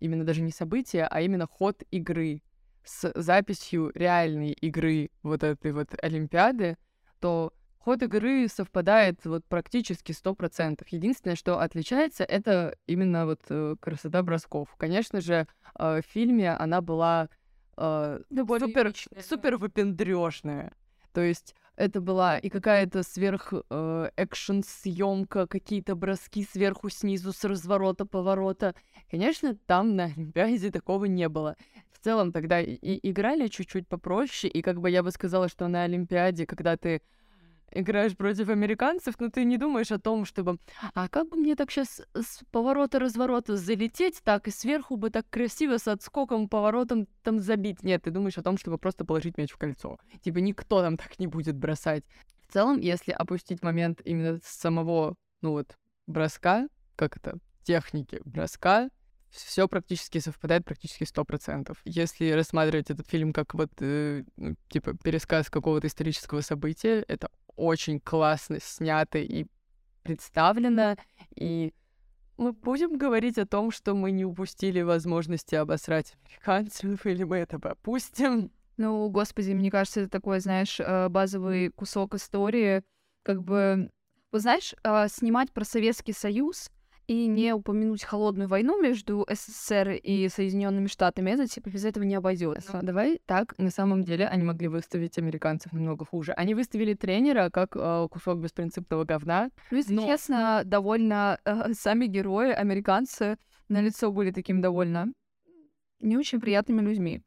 именно 0.00 0.24
даже 0.24 0.42
не 0.42 0.50
события, 0.50 1.06
а 1.10 1.20
именно 1.20 1.46
ход 1.46 1.82
игры 1.90 2.42
с 2.84 3.10
записью 3.14 3.90
реальной 3.94 4.52
игры 4.52 5.10
вот 5.22 5.42
этой 5.42 5.72
вот 5.72 5.94
Олимпиады, 6.02 6.76
то 7.20 7.52
ход 7.84 8.02
игры 8.02 8.48
совпадает 8.48 9.24
вот 9.26 9.44
практически 9.44 10.12
100%. 10.12 10.82
Единственное, 10.88 11.36
что 11.36 11.60
отличается, 11.60 12.24
это 12.24 12.74
именно 12.86 13.26
вот 13.26 13.40
э, 13.50 13.76
красота 13.78 14.22
бросков. 14.22 14.74
Конечно 14.78 15.20
же, 15.20 15.46
э, 15.78 16.00
в 16.00 16.06
фильме 16.06 16.52
она 16.54 16.80
была 16.80 17.28
э, 17.76 18.20
Да, 18.30 18.58
супер, 18.58 18.86
личное, 18.86 19.16
да. 19.16 19.22
супер 19.22 19.56
выпендрежная. 19.58 20.72
То 21.12 21.20
есть 21.20 21.54
это 21.76 22.00
была 22.00 22.38
и 22.38 22.48
какая-то 22.48 23.02
сверх 23.02 23.52
э, 23.52 24.10
экшен 24.16 24.62
съемка, 24.64 25.46
какие-то 25.46 25.94
броски 25.94 26.42
сверху 26.50 26.88
снизу 26.88 27.34
с 27.34 27.44
разворота 27.44 28.06
поворота. 28.06 28.74
Конечно, 29.10 29.56
там 29.66 29.94
на 29.94 30.04
Олимпиаде 30.04 30.70
такого 30.70 31.04
не 31.04 31.28
было. 31.28 31.56
В 31.92 32.02
целом 32.02 32.32
тогда 32.32 32.62
и 32.62 32.98
играли 33.02 33.48
чуть-чуть 33.48 33.88
попроще, 33.88 34.50
и 34.50 34.62
как 34.62 34.80
бы 34.80 34.88
я 34.88 35.02
бы 35.02 35.10
сказала, 35.10 35.48
что 35.48 35.68
на 35.68 35.82
Олимпиаде, 35.82 36.46
когда 36.46 36.78
ты 36.78 37.02
играешь 37.74 38.16
против 38.16 38.48
американцев, 38.48 39.14
но 39.18 39.28
ты 39.28 39.44
не 39.44 39.58
думаешь 39.58 39.92
о 39.92 39.98
том, 39.98 40.24
чтобы 40.24 40.58
а 40.94 41.08
как 41.08 41.28
бы 41.28 41.36
мне 41.36 41.56
так 41.56 41.70
сейчас 41.70 42.02
с 42.14 42.40
поворота-разворота 42.50 43.56
залететь 43.56 44.20
так 44.24 44.48
и 44.48 44.50
сверху 44.50 44.96
бы 44.96 45.10
так 45.10 45.28
красиво 45.28 45.78
с 45.78 45.88
отскоком, 45.88 46.48
поворотом 46.48 47.06
там 47.22 47.38
забить. 47.38 47.82
Нет, 47.82 48.02
ты 48.02 48.10
думаешь 48.10 48.38
о 48.38 48.42
том, 48.42 48.56
чтобы 48.58 48.78
просто 48.78 49.04
положить 49.04 49.36
мяч 49.36 49.52
в 49.52 49.58
кольцо. 49.58 49.98
Типа 50.22 50.38
никто 50.38 50.80
там 50.80 50.96
так 50.96 51.18
не 51.18 51.26
будет 51.26 51.56
бросать. 51.56 52.04
В 52.48 52.52
целом, 52.52 52.78
если 52.78 53.12
опустить 53.12 53.62
момент 53.62 54.00
именно 54.04 54.38
самого, 54.42 55.16
ну 55.40 55.52
вот, 55.52 55.76
броска, 56.06 56.68
как 56.96 57.16
это, 57.16 57.38
техники 57.64 58.20
броска, 58.24 58.90
все 59.34 59.68
практически 59.68 60.18
совпадает, 60.18 60.64
практически 60.64 61.04
сто 61.04 61.24
процентов. 61.24 61.80
Если 61.84 62.30
рассматривать 62.30 62.90
этот 62.90 63.08
фильм 63.08 63.32
как 63.32 63.54
вот, 63.54 63.70
э, 63.80 64.24
ну, 64.36 64.56
типа, 64.68 64.94
пересказ 64.94 65.50
какого-то 65.50 65.86
исторического 65.86 66.40
события, 66.40 67.04
это 67.08 67.28
очень 67.56 68.00
классно 68.00 68.58
снято 68.60 69.18
и 69.18 69.46
представлено, 70.02 70.96
и 71.34 71.72
мы 72.36 72.52
будем 72.52 72.98
говорить 72.98 73.38
о 73.38 73.46
том, 73.46 73.70
что 73.70 73.94
мы 73.94 74.10
не 74.10 74.24
упустили 74.24 74.82
возможности 74.82 75.54
обосрать 75.54 76.14
американцев, 76.24 77.06
или 77.06 77.22
мы 77.22 77.38
это 77.38 77.56
опустим. 77.56 78.50
Ну, 78.76 79.08
господи, 79.08 79.52
мне 79.52 79.70
кажется, 79.70 80.00
это 80.00 80.10
такой, 80.10 80.40
знаешь, 80.40 80.80
э, 80.80 81.08
базовый 81.08 81.70
кусок 81.70 82.14
истории. 82.14 82.82
Как 83.22 83.42
бы, 83.42 83.90
вот 84.32 84.42
знаешь, 84.42 84.74
э, 84.82 85.06
снимать 85.08 85.52
про 85.52 85.64
Советский 85.64 86.12
Союз 86.12 86.70
и 87.06 87.26
не 87.26 87.52
упомянуть 87.54 88.02
холодную 88.04 88.48
войну 88.48 88.80
между 88.80 89.26
СССР 89.30 89.90
и 89.90 90.28
Соединенными 90.28 90.86
Штатами, 90.86 91.30
это 91.30 91.46
типа 91.46 91.68
без 91.70 91.84
этого 91.84 92.04
не 92.04 92.14
обойдется. 92.14 92.80
Давай 92.82 93.20
так, 93.26 93.54
на 93.58 93.70
самом 93.70 94.04
деле 94.04 94.26
они 94.26 94.44
могли 94.44 94.68
выставить 94.68 95.18
американцев 95.18 95.72
намного 95.72 96.04
хуже. 96.04 96.32
Они 96.32 96.54
выставили 96.54 96.94
тренера 96.94 97.50
как 97.50 97.76
э, 97.76 98.08
кусок 98.10 98.38
беспринципного 98.38 99.04
говна. 99.04 99.50
Ну, 99.70 99.76
если 99.76 99.94
Но- 99.94 100.06
честно, 100.06 100.62
довольно 100.64 101.38
э, 101.44 101.72
сами 101.74 102.06
герои, 102.06 102.50
американцы, 102.52 103.36
на 103.68 103.80
лицо 103.80 104.10
были 104.10 104.30
таким 104.30 104.60
довольно 104.60 105.12
не 106.00 106.16
очень 106.16 106.40
приятными 106.40 106.82
людьми. 106.82 107.22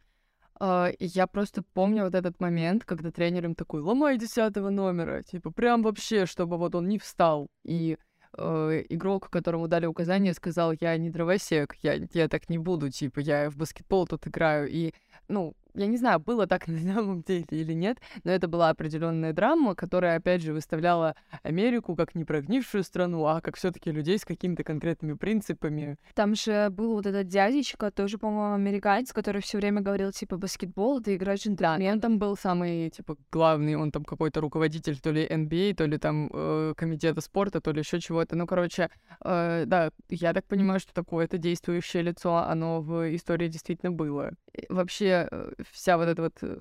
И 0.59 0.95
я 1.05 1.27
просто 1.27 1.61
помню 1.73 2.05
вот 2.05 2.15
этот 2.15 2.39
момент, 2.39 2.83
когда 2.83 3.11
тренер 3.11 3.45
им 3.45 3.53
такой, 3.53 3.81
ломай 3.81 4.17
десятого 4.17 4.71
номера, 4.71 5.21
типа, 5.21 5.51
прям 5.51 5.83
вообще, 5.83 6.25
чтобы 6.25 6.57
вот 6.57 6.73
он 6.73 6.87
не 6.87 6.97
встал. 6.97 7.47
И 7.63 7.97
э, 8.37 8.83
игрок, 8.89 9.29
которому 9.29 9.67
дали 9.67 9.85
указание, 9.85 10.33
сказал, 10.33 10.73
я 10.79 10.97
не 10.97 11.09
дровосек, 11.09 11.75
я, 11.81 11.95
я 12.13 12.27
так 12.27 12.49
не 12.49 12.57
буду, 12.57 12.89
типа, 12.89 13.19
я 13.19 13.49
в 13.49 13.57
баскетбол 13.57 14.07
тут 14.07 14.27
играю. 14.27 14.67
И, 14.69 14.93
ну, 15.27 15.55
я 15.77 15.87
не 15.87 15.97
знаю, 15.97 16.19
было 16.19 16.47
так 16.47 16.67
на 16.67 16.77
самом 16.79 17.21
деле 17.21 17.45
или 17.51 17.73
нет, 17.73 17.99
но 18.23 18.31
это 18.31 18.47
была 18.47 18.69
определенная 18.69 19.33
драма, 19.33 19.75
которая, 19.75 20.17
опять 20.17 20.41
же, 20.41 20.53
выставляла 20.53 21.15
Америку 21.43 21.95
как 21.95 22.15
не 22.15 22.25
прогнившую 22.25 22.83
страну, 22.83 23.25
а 23.25 23.41
как 23.41 23.55
все 23.57 23.71
таки 23.71 23.91
людей 23.91 24.17
с 24.17 24.25
какими-то 24.25 24.63
конкретными 24.63 25.13
принципами. 25.13 25.97
Там 26.15 26.35
же 26.35 26.69
был 26.69 26.93
вот 26.93 27.05
этот 27.05 27.27
дядечка, 27.27 27.91
тоже, 27.91 28.17
по-моему, 28.17 28.55
американец, 28.55 29.13
который 29.13 29.41
все 29.41 29.57
время 29.57 29.81
говорил, 29.81 30.11
типа, 30.11 30.37
баскетбол— 30.37 30.99
это 31.01 31.15
игра 31.15 31.33
Да, 31.33 31.35
джентльменов. 31.35 31.81
и 31.81 31.91
он 31.91 31.99
там 31.99 32.19
был 32.19 32.35
самый, 32.35 32.89
типа, 32.89 33.15
главный, 33.31 33.75
он 33.75 33.91
там 33.91 34.03
какой-то 34.03 34.41
руководитель 34.41 34.99
то 34.99 35.11
ли 35.11 35.25
NBA, 35.27 35.75
то 35.75 35.85
ли 35.85 35.97
там 35.97 36.29
э, 36.33 36.73
комитета 36.75 37.21
спорта, 37.21 37.61
то 37.61 37.71
ли 37.71 37.79
еще 37.79 37.99
чего-то. 37.99 38.35
Ну, 38.35 38.47
короче, 38.47 38.89
э, 39.23 39.63
да, 39.65 39.91
я 40.09 40.33
так 40.33 40.45
понимаю, 40.45 40.79
что 40.79 40.93
такое-то 40.93 41.37
действующее 41.37 42.03
лицо, 42.03 42.37
оно 42.37 42.81
в 42.81 43.15
истории 43.15 43.47
действительно 43.47 43.91
было. 43.91 44.31
И 44.53 44.65
вообще, 44.69 45.27
э, 45.29 45.51
вся 45.71 45.97
вот 45.97 46.07
эта 46.07 46.21
вот 46.21 46.37
э, 46.41 46.59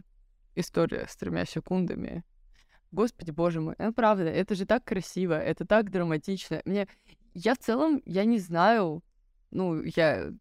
история 0.54 1.06
с 1.08 1.16
тремя 1.16 1.44
секундами, 1.44 2.24
Господи, 2.92 3.30
боже 3.30 3.60
мой, 3.60 3.74
ну 3.78 3.92
правда, 3.92 4.24
это 4.24 4.54
же 4.54 4.64
так 4.64 4.84
красиво, 4.84 5.34
это 5.34 5.66
так 5.66 5.90
драматично. 5.90 6.62
Мне, 6.64 6.88
я 7.34 7.54
в 7.54 7.58
целом, 7.58 8.00
я 8.06 8.24
не 8.24 8.38
знаю, 8.38 9.02
ну, 9.50 9.82
я, 9.82 10.32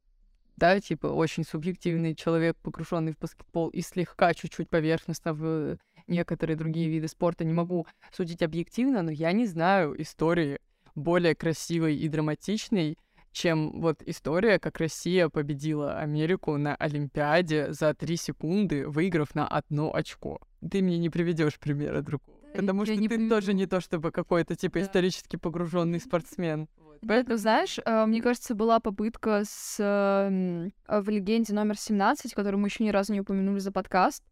да, 0.55 0.79
типа, 0.79 1.07
очень 1.07 1.43
субъективный 1.43 2.15
человек, 2.15 2.55
погруженный 2.61 3.13
в 3.13 3.17
баскетбол 3.17 3.69
и 3.69 3.81
слегка 3.81 4.33
чуть-чуть 4.33 4.69
поверхностно 4.69 5.33
в 5.33 5.77
некоторые 6.07 6.55
другие 6.55 6.89
виды 6.89 7.07
спорта. 7.07 7.43
Не 7.43 7.53
могу 7.53 7.87
судить 8.11 8.43
объективно, 8.43 9.01
но 9.01 9.11
я 9.11 9.31
не 9.31 9.47
знаю 9.47 9.99
истории 10.01 10.59
более 10.93 11.35
красивой 11.35 11.97
и 11.97 12.07
драматичной, 12.07 12.97
чем 13.35 13.81
вот 13.81 14.01
история, 14.05 14.57
как 14.59 14.79
Россия 14.79 15.29
победила 15.29 15.99
Америку 15.99 16.57
на 16.57 16.75
Олимпиаде 16.75 17.71
за 17.73 17.93
три 17.93 18.15
секунды, 18.15 18.87
выиграв 18.87 19.35
на 19.35 19.47
одно 19.47 19.93
очко. 19.93 20.39
Ты 20.71 20.81
мне 20.81 20.97
не 20.97 21.09
приведешь 21.09 21.59
примера 21.59 22.01
другого. 22.01 22.31
Да, 22.53 22.61
Потому 22.61 22.85
что 22.85 22.95
не 22.95 23.09
ты 23.09 23.15
приведу. 23.15 23.35
тоже 23.35 23.53
не 23.53 23.65
то 23.65 23.81
чтобы 23.81 24.11
какой-то 24.11 24.55
типа 24.55 24.79
Да. 24.79 24.85
исторически 24.85 25.35
погруженный 25.35 25.99
спортсмен. 25.99 26.67
Поэтому, 27.05 27.37
знаешь, 27.37 27.77
э, 27.85 28.05
мне 28.05 28.21
кажется, 28.21 28.55
была 28.55 28.79
попытка 28.79 29.43
с, 29.45 29.75
эм, 29.79 30.71
э, 30.87 31.01
в 31.01 31.09
«Легенде 31.09 31.53
номер 31.53 31.75
17», 31.77 32.33
которую 32.33 32.61
мы 32.61 32.69
еще 32.69 32.83
ни 32.85 32.89
разу 32.89 33.11
не 33.13 33.19
упомянули 33.19 33.59
за 33.59 33.71
подкаст, 33.73 34.23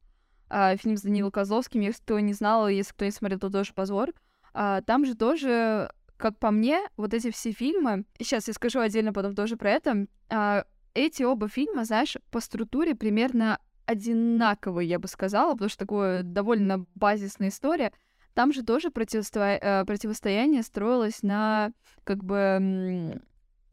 а, 0.49 0.75
фильм 0.77 0.95
с 0.97 1.01
Данилом 1.01 1.31
Козловским, 1.31 1.81
если 1.81 2.01
кто 2.01 2.19
не 2.21 2.31
знал, 2.33 2.69
если 2.69 2.93
кто 2.93 3.05
не 3.05 3.11
смотрел, 3.11 3.39
то 3.39 3.49
тоже 3.49 3.73
позор. 3.73 4.11
А, 4.53 4.81
Там 4.81 5.05
же 5.05 5.15
тоже, 5.15 5.91
как 6.23 6.39
по 6.39 6.51
мне, 6.51 6.79
вот 6.95 7.13
эти 7.13 7.31
все 7.31 7.51
фильмы, 7.51 8.05
сейчас 8.17 8.47
я 8.47 8.53
скажу 8.53 8.79
отдельно 8.79 9.11
потом 9.11 9.35
тоже 9.35 9.57
про 9.57 9.71
это, 9.71 10.07
а, 10.29 10.63
эти 10.93 11.21
оба 11.23 11.49
фильма, 11.49 11.83
знаешь, 11.83 12.15
по 12.31 12.39
структуре 12.39 12.95
примерно 12.95 13.59
одинаковые, 13.85 14.87
я 14.87 14.99
бы 14.99 15.09
сказала, 15.09 15.51
потому 15.51 15.67
что 15.67 15.79
такое 15.79 16.23
довольно 16.23 16.85
базисная 16.95 17.49
история. 17.49 17.91
Там 18.35 18.53
же 18.53 18.63
тоже 18.63 18.87
противосто- 18.87 19.59
э, 19.61 19.83
противостояние 19.83 20.63
строилось 20.63 21.23
на 21.23 21.73
как 22.05 22.23
бы 22.23 23.19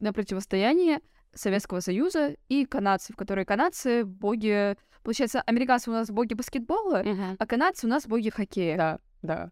на 0.00 0.12
противостояние 0.12 1.02
Советского 1.32 1.78
Союза 1.78 2.34
и 2.48 2.64
канадцев, 2.64 3.14
которые 3.14 3.44
канадцы 3.44 4.04
боги... 4.04 4.76
Получается, 5.04 5.40
американцы 5.42 5.88
у 5.88 5.92
нас 5.92 6.10
боги 6.10 6.34
баскетбола, 6.34 7.04
а 7.38 7.46
канадцы 7.46 7.86
у 7.86 7.88
нас 7.88 8.08
боги 8.08 8.30
хоккея. 8.30 8.76
Да, 8.76 8.98
да. 9.22 9.50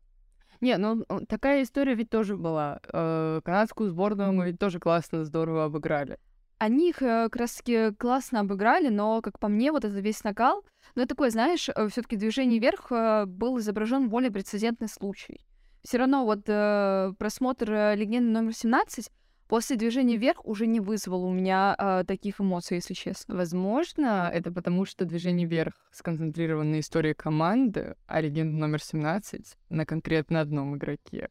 Не, 0.60 0.76
ну 0.76 1.04
такая 1.28 1.62
история 1.62 1.94
ведь 1.94 2.10
тоже 2.10 2.36
была. 2.36 2.80
Э, 2.92 3.40
Канадскую 3.44 3.90
сборную 3.90 4.32
мы 4.32 4.46
ведь 4.46 4.58
тоже 4.58 4.80
классно, 4.80 5.24
здорово 5.24 5.64
обыграли. 5.64 6.18
Они 6.58 6.90
их 6.90 7.02
э, 7.02 7.24
как 7.24 7.36
раз 7.36 7.54
таки 7.54 7.92
классно 7.94 8.40
обыграли, 8.40 8.88
но, 8.88 9.20
как 9.22 9.38
по 9.38 9.48
мне, 9.48 9.70
вот 9.70 9.84
этот 9.84 10.02
весь 10.02 10.24
накал, 10.24 10.64
ну, 10.94 11.02
это 11.02 11.10
такое, 11.10 11.30
знаешь, 11.30 11.68
все 11.68 12.02
таки 12.02 12.16
движение 12.16 12.58
вверх 12.58 12.90
э, 12.90 13.26
был 13.26 13.58
изображен 13.58 14.08
более 14.08 14.32
прецедентный 14.32 14.88
случай. 14.88 15.44
Все 15.82 15.98
равно 15.98 16.24
вот 16.24 16.40
э, 16.46 17.12
просмотр 17.18 17.72
э, 17.72 17.96
легенды 17.96 18.30
номер 18.30 18.54
17 18.54 19.10
после 19.48 19.76
движения 19.76 20.16
вверх 20.16 20.44
уже 20.44 20.66
не 20.66 20.78
вызвал 20.78 21.24
у 21.24 21.32
меня 21.32 21.74
э, 21.76 22.04
таких 22.06 22.40
эмоций, 22.40 22.76
если 22.76 22.94
честно. 22.94 23.34
Возможно, 23.34 24.30
это 24.32 24.52
потому, 24.52 24.84
что 24.84 25.04
движение 25.04 25.48
вверх 25.48 25.74
сконцентрировано 25.90 26.72
на 26.72 26.80
истории 26.80 27.14
команды, 27.14 27.96
а 28.06 28.20
легенда 28.20 28.56
номер 28.56 28.82
17 28.82 29.56
на 29.70 29.86
конкретно 29.86 30.40
одном 30.40 30.76
игроке. 30.76 31.30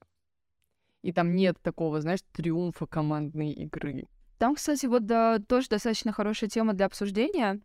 И 1.04 1.14
там 1.14 1.36
нет 1.36 1.58
такого, 1.62 2.02
знаешь, 2.02 2.20
триумфа 2.34 2.88
командной 2.88 3.52
игры. 3.52 4.06
Там, 4.40 4.56
кстати, 4.56 4.88
вот 4.88 5.06
да, 5.06 5.40
тоже 5.40 5.68
достаточно 5.70 6.12
хорошая 6.12 6.50
тема 6.50 6.74
для 6.74 6.88
обсуждения. 6.88 7.62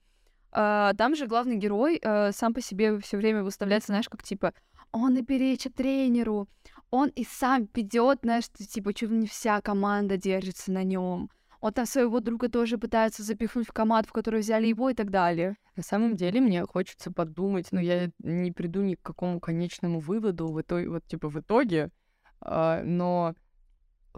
А, 0.52 0.92
там 0.94 1.16
же 1.16 1.26
главный 1.26 1.56
герой 1.56 1.98
э, 2.00 2.32
сам 2.32 2.52
по 2.52 2.60
себе 2.60 2.98
все 3.00 3.16
время 3.16 3.42
выставляется, 3.42 3.88
знаешь, 3.88 4.08
как 4.08 4.22
типа 4.22 4.52
он 4.92 5.16
и 5.16 5.22
перечит 5.22 5.74
тренеру, 5.74 6.48
он 6.92 7.08
и 7.08 7.24
сам 7.24 7.68
ведет, 7.74 8.20
знаешь, 8.22 8.48
типа 8.50 8.92
чуть 8.92 9.10
ли 9.10 9.16
не 9.16 9.26
вся 9.26 9.62
команда 9.62 10.18
держится 10.18 10.70
на 10.70 10.84
нем. 10.84 11.30
Он 11.60 11.72
там 11.72 11.86
своего 11.86 12.20
друга 12.20 12.50
тоже 12.50 12.76
пытается 12.76 13.22
запихнуть 13.22 13.66
в 13.66 13.72
команду, 13.72 14.08
в 14.08 14.12
которую 14.12 14.42
взяли 14.42 14.66
его 14.66 14.90
и 14.90 14.94
так 14.94 15.10
далее. 15.10 15.56
На 15.74 15.82
самом 15.82 16.16
деле 16.16 16.40
мне 16.40 16.66
хочется 16.66 17.10
подумать, 17.10 17.68
но 17.72 17.80
я 17.80 18.10
не 18.18 18.52
приду 18.52 18.82
ни 18.82 18.94
к 18.94 19.00
какому 19.00 19.40
конечному 19.40 20.00
выводу 20.00 20.48
в 20.52 20.60
итоге, 20.60 20.90
вот 20.90 21.06
типа 21.06 21.30
в 21.30 21.40
итоге, 21.40 21.90
а, 22.40 22.82
но 22.82 23.34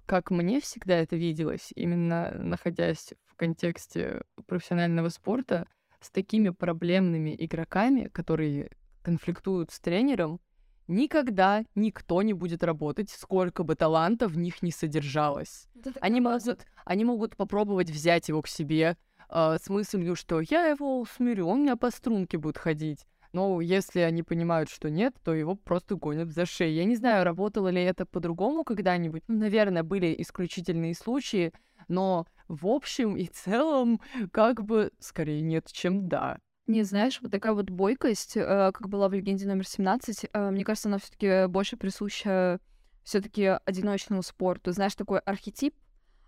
как 0.06 0.32
мне 0.32 0.60
всегда 0.60 0.96
это 0.96 1.14
виделось, 1.14 1.70
именно 1.76 2.32
находясь 2.36 3.14
в 3.26 3.36
контексте 3.36 4.22
профессионального 4.48 5.10
спорта, 5.10 5.68
с 6.00 6.10
такими 6.10 6.48
проблемными 6.50 7.36
игроками, 7.38 8.08
которые 8.08 8.72
конфликтуют 9.02 9.70
с 9.70 9.78
тренером, 9.78 10.40
никогда 10.88 11.64
никто 11.74 12.22
не 12.22 12.32
будет 12.32 12.62
работать, 12.62 13.10
сколько 13.10 13.62
бы 13.64 13.74
таланта 13.74 14.28
в 14.28 14.36
них 14.36 14.62
не 14.62 14.70
содержалось. 14.70 15.68
Они 16.00 16.20
могут, 16.20 16.66
они 16.84 17.04
могут 17.04 17.36
попробовать 17.36 17.90
взять 17.90 18.28
его 18.28 18.42
к 18.42 18.48
себе, 18.48 18.96
э, 19.28 19.56
с 19.62 19.68
мыслью, 19.68 20.16
что 20.16 20.40
я 20.40 20.66
его 20.66 21.00
усмирю, 21.00 21.46
он 21.46 21.60
у 21.60 21.62
меня 21.62 21.76
по 21.76 21.90
струнке 21.90 22.38
будет 22.38 22.58
ходить. 22.58 23.06
Но 23.32 23.60
если 23.60 23.98
они 23.98 24.22
понимают, 24.22 24.70
что 24.70 24.90
нет, 24.90 25.12
то 25.24 25.34
его 25.34 25.56
просто 25.56 25.96
гонят 25.96 26.30
за 26.30 26.46
шею. 26.46 26.72
Я 26.72 26.84
не 26.84 26.94
знаю, 26.94 27.24
работало 27.24 27.66
ли 27.66 27.82
это 27.82 28.06
по-другому 28.06 28.62
когда-нибудь. 28.62 29.24
Ну, 29.26 29.38
наверное, 29.38 29.82
были 29.82 30.14
исключительные 30.18 30.94
случаи, 30.94 31.52
но 31.88 32.26
в 32.46 32.68
общем 32.68 33.16
и 33.16 33.26
целом, 33.26 34.00
как 34.30 34.62
бы, 34.64 34.92
скорее 35.00 35.40
нет, 35.40 35.66
чем 35.72 36.08
да. 36.08 36.38
Не, 36.66 36.82
знаешь, 36.82 37.20
вот 37.20 37.30
такая 37.30 37.52
вот 37.52 37.68
бойкость, 37.68 38.36
э, 38.36 38.72
как 38.72 38.88
была 38.88 39.08
в 39.08 39.12
легенде 39.12 39.46
номер 39.46 39.66
17, 39.66 40.26
э, 40.32 40.50
мне 40.50 40.64
кажется, 40.64 40.88
она 40.88 40.98
все-таки 40.98 41.46
больше 41.46 41.76
присуща 41.76 42.58
все-таки 43.02 43.58
одиночному 43.66 44.22
спорту. 44.22 44.72
Знаешь, 44.72 44.94
такой 44.94 45.18
архетип, 45.18 45.74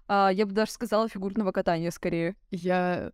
э, 0.09 0.29
я 0.33 0.45
бы 0.45 0.53
даже 0.53 0.73
сказала, 0.73 1.09
фигурного 1.09 1.53
катания 1.53 1.91
скорее. 1.91 2.37
Я 2.51 3.13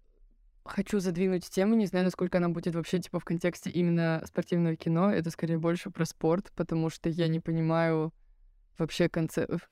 хочу 0.65 0.99
задвинуть 0.99 1.49
тему, 1.49 1.75
не 1.75 1.87
знаю, 1.87 2.07
насколько 2.07 2.39
она 2.39 2.49
будет 2.49 2.75
вообще, 2.75 2.99
типа, 2.99 3.21
в 3.21 3.25
контексте 3.25 3.71
именно 3.71 4.23
спортивного 4.27 4.75
кино. 4.75 5.13
Это 5.13 5.31
скорее 5.31 5.59
больше 5.59 5.91
про 5.91 6.05
спорт, 6.05 6.51
потому 6.57 6.91
что 6.91 7.09
я 7.09 7.29
не 7.29 7.39
понимаю 7.39 8.13
вообще 8.79 9.09
концепт. 9.09 9.69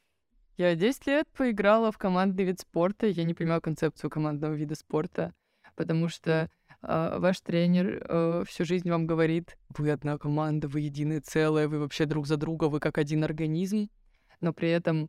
Я 0.57 0.77
10 0.77 1.07
лет 1.07 1.29
поиграла 1.29 1.91
в 1.91 1.99
командный 1.99 2.45
вид 2.45 2.61
спорта, 2.61 3.07
я 3.07 3.25
не 3.25 3.35
понимаю 3.35 3.61
концепцию 3.61 4.11
командного 4.11 4.53
вида 4.53 4.75
спорта, 4.77 5.33
потому 5.75 6.09
что 6.09 6.51
ваш 6.83 7.41
тренер 7.41 8.05
э, 8.09 8.45
всю 8.47 8.65
жизнь 8.65 8.89
вам 8.91 9.07
говорит, 9.07 9.59
вы 9.77 9.91
одна 9.91 10.19
команда, 10.19 10.69
вы 10.69 10.81
единое 10.81 11.21
целое, 11.21 11.69
вы 11.69 11.79
вообще 11.79 12.07
друг 12.07 12.27
за 12.27 12.37
друга, 12.37 12.65
вы 12.65 12.81
как 12.81 12.99
один 12.99 13.25
организм, 13.25 13.89
но 14.41 14.53
при 14.53 14.71
этом 14.71 15.09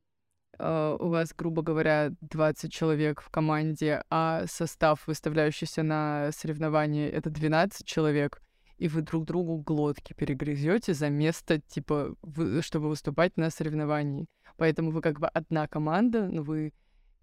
Uh, 0.60 0.96
у 1.00 1.08
вас, 1.08 1.34
грубо 1.36 1.64
говоря, 1.64 2.12
20 2.20 2.72
человек 2.72 3.22
в 3.22 3.30
команде, 3.30 4.04
а 4.10 4.46
состав, 4.48 5.08
выставляющийся 5.08 5.82
на 5.82 6.30
соревнования, 6.34 7.10
это 7.10 7.30
12 7.30 7.88
человек, 7.88 8.42
и 8.78 8.88
вы 8.88 9.02
друг 9.02 9.26
другу 9.26 9.58
глотки 9.58 10.14
перегрызете 10.14 10.94
за 10.94 11.10
место, 11.10 11.62
типа, 11.62 12.16
чтобы 12.60 12.90
выступать 12.90 13.38
на 13.38 13.50
соревновании. 13.50 14.28
Поэтому 14.58 14.92
вы 14.92 15.02
как 15.02 15.20
бы 15.20 15.28
одна 15.28 15.68
команда, 15.68 16.28
но 16.28 16.44
вы 16.44 16.74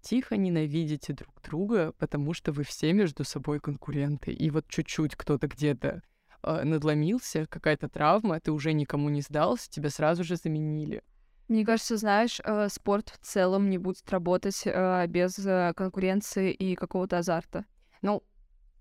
тихо 0.01 0.37
ненавидите 0.37 1.13
друг 1.13 1.41
друга, 1.41 1.93
потому 1.97 2.33
что 2.33 2.51
вы 2.51 2.63
все 2.63 2.93
между 2.93 3.23
собой 3.23 3.59
конкуренты. 3.59 4.31
И 4.31 4.49
вот 4.49 4.67
чуть-чуть 4.67 5.15
кто-то 5.15 5.47
где-то 5.47 6.01
э, 6.43 6.63
надломился, 6.63 7.45
какая-то 7.47 7.89
травма, 7.89 8.39
ты 8.39 8.51
уже 8.51 8.73
никому 8.73 9.09
не 9.09 9.21
сдался, 9.21 9.69
тебя 9.69 9.89
сразу 9.89 10.23
же 10.23 10.35
заменили. 10.35 11.03
Мне 11.49 11.65
кажется, 11.65 11.97
знаешь, 11.97 12.39
э, 12.43 12.69
спорт 12.69 13.09
в 13.09 13.25
целом 13.25 13.71
не 13.71 13.79
будет 13.79 14.09
работать 14.11 14.61
э, 14.65 15.07
без 15.07 15.39
э, 15.39 15.73
конкуренции 15.75 16.51
и 16.51 16.75
какого-то 16.75 17.17
азарта. 17.17 17.65
Ну, 18.03 18.23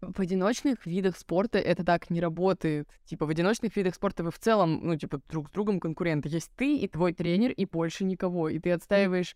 в 0.02 0.20
одиночных 0.20 0.84
видах 0.84 1.16
спорта 1.16 1.58
это 1.58 1.82
так 1.82 2.10
не 2.10 2.20
работает. 2.20 2.88
Типа, 3.06 3.24
в 3.24 3.30
одиночных 3.30 3.74
видах 3.74 3.94
спорта 3.94 4.22
вы 4.22 4.30
в 4.30 4.38
целом, 4.38 4.80
ну, 4.82 4.96
типа, 4.96 5.20
друг 5.30 5.48
с 5.48 5.50
другом 5.50 5.80
конкуренты. 5.80 6.28
Есть 6.28 6.52
ты 6.56 6.76
и 6.76 6.86
твой 6.88 7.14
тренер, 7.14 7.52
и 7.52 7.64
больше 7.64 8.04
никого. 8.04 8.50
И 8.50 8.58
ты 8.58 8.70
отстаиваешь, 8.70 9.34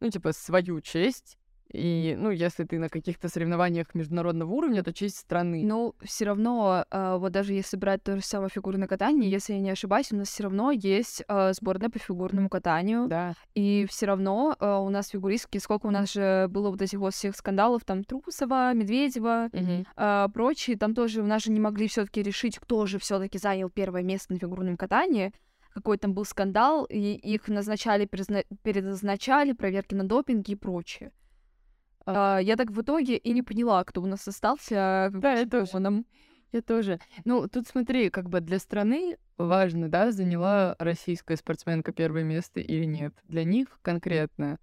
ну, 0.00 0.10
типа, 0.10 0.32
свою 0.32 0.80
честь 0.80 1.36
и, 1.72 2.16
ну, 2.18 2.30
если 2.30 2.64
ты 2.64 2.78
на 2.80 2.88
каких-то 2.88 3.28
соревнованиях 3.28 3.94
международного 3.94 4.50
уровня, 4.50 4.82
то 4.82 4.92
честь 4.92 5.18
страны. 5.18 5.62
Ну, 5.64 5.94
все 6.02 6.24
равно, 6.24 6.84
э, 6.90 7.16
вот 7.18 7.30
даже 7.30 7.52
если 7.52 7.76
брать 7.76 8.02
то 8.02 8.16
же 8.16 8.22
самое 8.22 8.50
фигурное 8.50 8.88
катание, 8.88 9.30
если 9.30 9.52
я 9.52 9.60
не 9.60 9.70
ошибаюсь, 9.70 10.10
у 10.10 10.16
нас 10.16 10.28
все 10.28 10.44
равно 10.44 10.72
есть 10.72 11.22
э, 11.28 11.52
сборная 11.52 11.88
по 11.88 12.00
фигурному 12.00 12.48
катанию. 12.48 13.06
Да. 13.06 13.34
И 13.54 13.86
все 13.88 14.06
равно 14.06 14.56
э, 14.58 14.78
у 14.78 14.88
нас 14.88 15.10
фигуристки, 15.10 15.58
сколько 15.58 15.86
у 15.86 15.90
нас 15.90 16.12
же 16.12 16.48
было 16.50 16.70
вот 16.70 16.82
этих 16.82 16.98
вот 16.98 17.14
всех 17.14 17.36
скандалов, 17.36 17.84
там 17.84 18.02
Трусова, 18.02 18.72
Медведева, 18.74 19.48
Мгм. 19.52 19.86
э, 19.96 20.28
прочие, 20.34 20.76
там 20.76 20.94
тоже 20.94 21.22
у 21.22 21.26
нас 21.26 21.44
же 21.44 21.52
не 21.52 21.60
могли 21.60 21.86
все-таки 21.86 22.20
решить, 22.22 22.58
кто 22.58 22.86
же 22.86 22.98
все-таки 22.98 23.38
занял 23.38 23.70
первое 23.70 24.02
место 24.02 24.32
на 24.32 24.40
фигурном 24.40 24.76
катании. 24.76 25.32
Какой 25.72 25.98
там 25.98 26.14
был 26.14 26.24
скандал, 26.24 26.84
и 26.84 26.98
их 27.14 27.48
назначали, 27.48 28.04
перезна- 28.06 28.44
переназначали, 28.62 29.52
проверки 29.52 29.94
на 29.94 30.04
допинги 30.04 30.52
и 30.52 30.56
прочее. 30.56 31.12
А, 32.06 32.38
я 32.38 32.56
так 32.56 32.70
в 32.70 32.80
итоге 32.80 33.16
и 33.16 33.32
не 33.32 33.42
поняла, 33.42 33.84
кто 33.84 34.02
у 34.02 34.06
нас 34.06 34.26
остался 34.26 35.10
Да, 35.12 35.34
я 35.34 35.46
тоже. 35.46 36.04
Я 36.52 36.62
тоже. 36.62 36.98
Ну, 37.24 37.46
тут 37.48 37.68
смотри, 37.68 38.10
как 38.10 38.28
бы 38.28 38.40
для 38.40 38.58
страны 38.58 39.16
важно, 39.38 39.88
да, 39.88 40.10
заняла 40.10 40.74
российская 40.80 41.36
спортсменка 41.36 41.92
первое 41.92 42.24
место 42.24 42.58
или 42.58 42.84
нет. 42.84 43.14
Для 43.24 43.44
них 43.44 43.78
конкретно, 43.82 44.58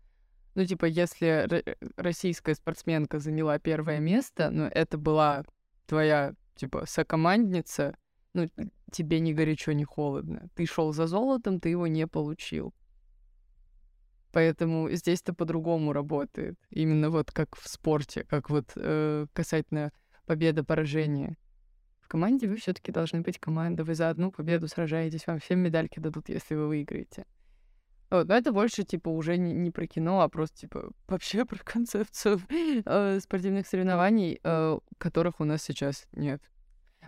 ну, 0.55 0.65
типа, 0.65 0.85
если 0.85 1.45
ро- 1.45 1.93
российская 1.95 2.55
спортсменка 2.55 3.19
заняла 3.19 3.57
первое 3.59 3.99
место, 3.99 4.49
но 4.49 4.67
это 4.67 4.97
была 4.97 5.45
твоя, 5.85 6.33
типа, 6.55 6.83
сокомандница, 6.85 7.95
ну, 8.37 8.71
тебе 8.91 9.19
ни 9.19 9.33
горячо, 9.33 9.73
ни 9.73 9.83
холодно. 9.83 10.49
Ты 10.55 10.65
шел 10.65 10.93
за 10.93 11.07
золотом, 11.07 11.59
ты 11.59 11.69
его 11.69 11.87
не 11.87 12.07
получил. 12.07 12.73
Поэтому 14.31 14.89
здесь-то 14.91 15.33
по-другому 15.33 15.93
работает. 15.93 16.55
Именно 16.69 17.09
вот 17.09 17.31
как 17.31 17.55
в 17.55 17.67
спорте, 17.67 18.23
как 18.23 18.49
вот 18.49 18.71
э, 18.75 19.25
касательно 19.33 19.91
победа-поражения. 20.25 21.37
В 22.01 22.07
команде 22.07 22.47
вы 22.47 22.57
все-таки 22.57 22.91
должны 22.91 23.21
быть 23.21 23.39
команда. 23.39 23.83
Вы 23.83 23.95
за 23.95 24.09
одну 24.09 24.31
победу 24.31 24.67
сражаетесь, 24.67 25.27
вам 25.27 25.39
все 25.39 25.55
медальки 25.55 25.99
дадут, 25.99 26.29
если 26.29 26.55
вы 26.55 26.67
выиграете. 26.67 27.25
Вот, 28.09 28.27
но 28.27 28.35
это 28.35 28.53
больше, 28.53 28.83
типа, 28.83 29.09
уже 29.09 29.37
не, 29.37 29.53
не 29.53 29.71
про 29.71 29.85
кино, 29.85 30.21
а 30.21 30.29
просто, 30.29 30.57
типа, 30.59 30.91
вообще 31.07 31.45
про 31.45 31.57
концепцию 31.63 32.39
э, 32.49 33.19
спортивных 33.19 33.67
соревнований, 33.67 34.39
э, 34.43 34.79
которых 34.97 35.39
у 35.39 35.43
нас 35.43 35.63
сейчас 35.63 36.07
нет. 36.13 36.41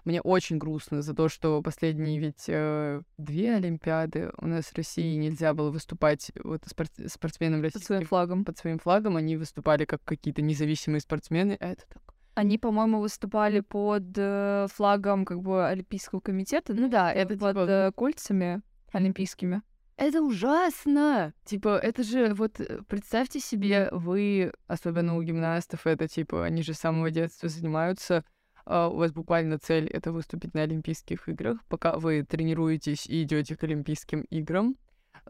Мне 0.05 0.21
очень 0.21 0.57
грустно 0.57 1.01
за 1.01 1.13
то, 1.13 1.29
что 1.29 1.61
последние 1.61 2.19
ведь 2.19 2.45
э, 2.47 3.01
две 3.17 3.55
Олимпиады 3.55 4.31
у 4.37 4.47
нас 4.47 4.65
в 4.65 4.75
России 4.75 5.15
нельзя 5.15 5.53
было 5.53 5.71
выступать 5.71 6.31
вот 6.43 6.61
спорт- 6.65 6.91
спортсменам 7.11 7.61
Под 7.61 7.71
своим 7.71 7.83
российским 7.83 8.07
флагом. 8.07 8.45
под 8.45 8.57
своим 8.57 8.79
флагом. 8.79 9.15
Они 9.15 9.37
выступали 9.37 9.85
как 9.85 10.03
какие-то 10.03 10.41
независимые 10.41 11.01
спортсмены. 11.01 11.57
А 11.59 11.69
это 11.69 11.83
так. 11.87 12.01
Они, 12.35 12.57
по-моему, 12.57 13.01
выступали 13.01 13.59
под 13.59 14.03
э, 14.15 14.67
флагом 14.71 15.25
как 15.25 15.41
бы 15.41 15.67
Олимпийского 15.67 16.21
комитета. 16.21 16.73
Ну 16.73 16.87
да, 16.89 17.11
это 17.11 17.37
под 17.37 17.55
типа, 17.55 17.65
э, 17.69 17.91
кольцами 17.93 18.61
олимпийскими. 18.93 19.61
Это 19.97 20.21
ужасно! 20.21 21.33
Типа, 21.43 21.77
это 21.77 22.03
же, 22.03 22.33
вот, 22.33 22.61
э, 22.61 22.79
представьте 22.87 23.41
себе, 23.41 23.89
вы, 23.91 24.53
особенно 24.67 25.17
у 25.17 25.21
гимнастов, 25.21 25.85
это, 25.85 26.07
типа, 26.07 26.45
они 26.45 26.63
же 26.63 26.73
с 26.73 26.79
самого 26.79 27.11
детства 27.11 27.49
занимаются, 27.49 28.23
у 28.69 28.97
вас 28.97 29.11
буквально 29.11 29.57
цель— 29.57 29.87
это 29.89 30.11
выступить 30.11 30.53
на 30.53 30.61
Олимпийских 30.61 31.27
играх. 31.27 31.57
Пока 31.67 31.97
вы 31.97 32.23
тренируетесь 32.23 33.07
и 33.07 33.23
идете 33.23 33.55
к 33.55 33.63
Олимпийским 33.63 34.21
играм, 34.29 34.75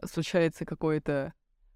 случается 0.04 0.66
какой-то 0.66 1.32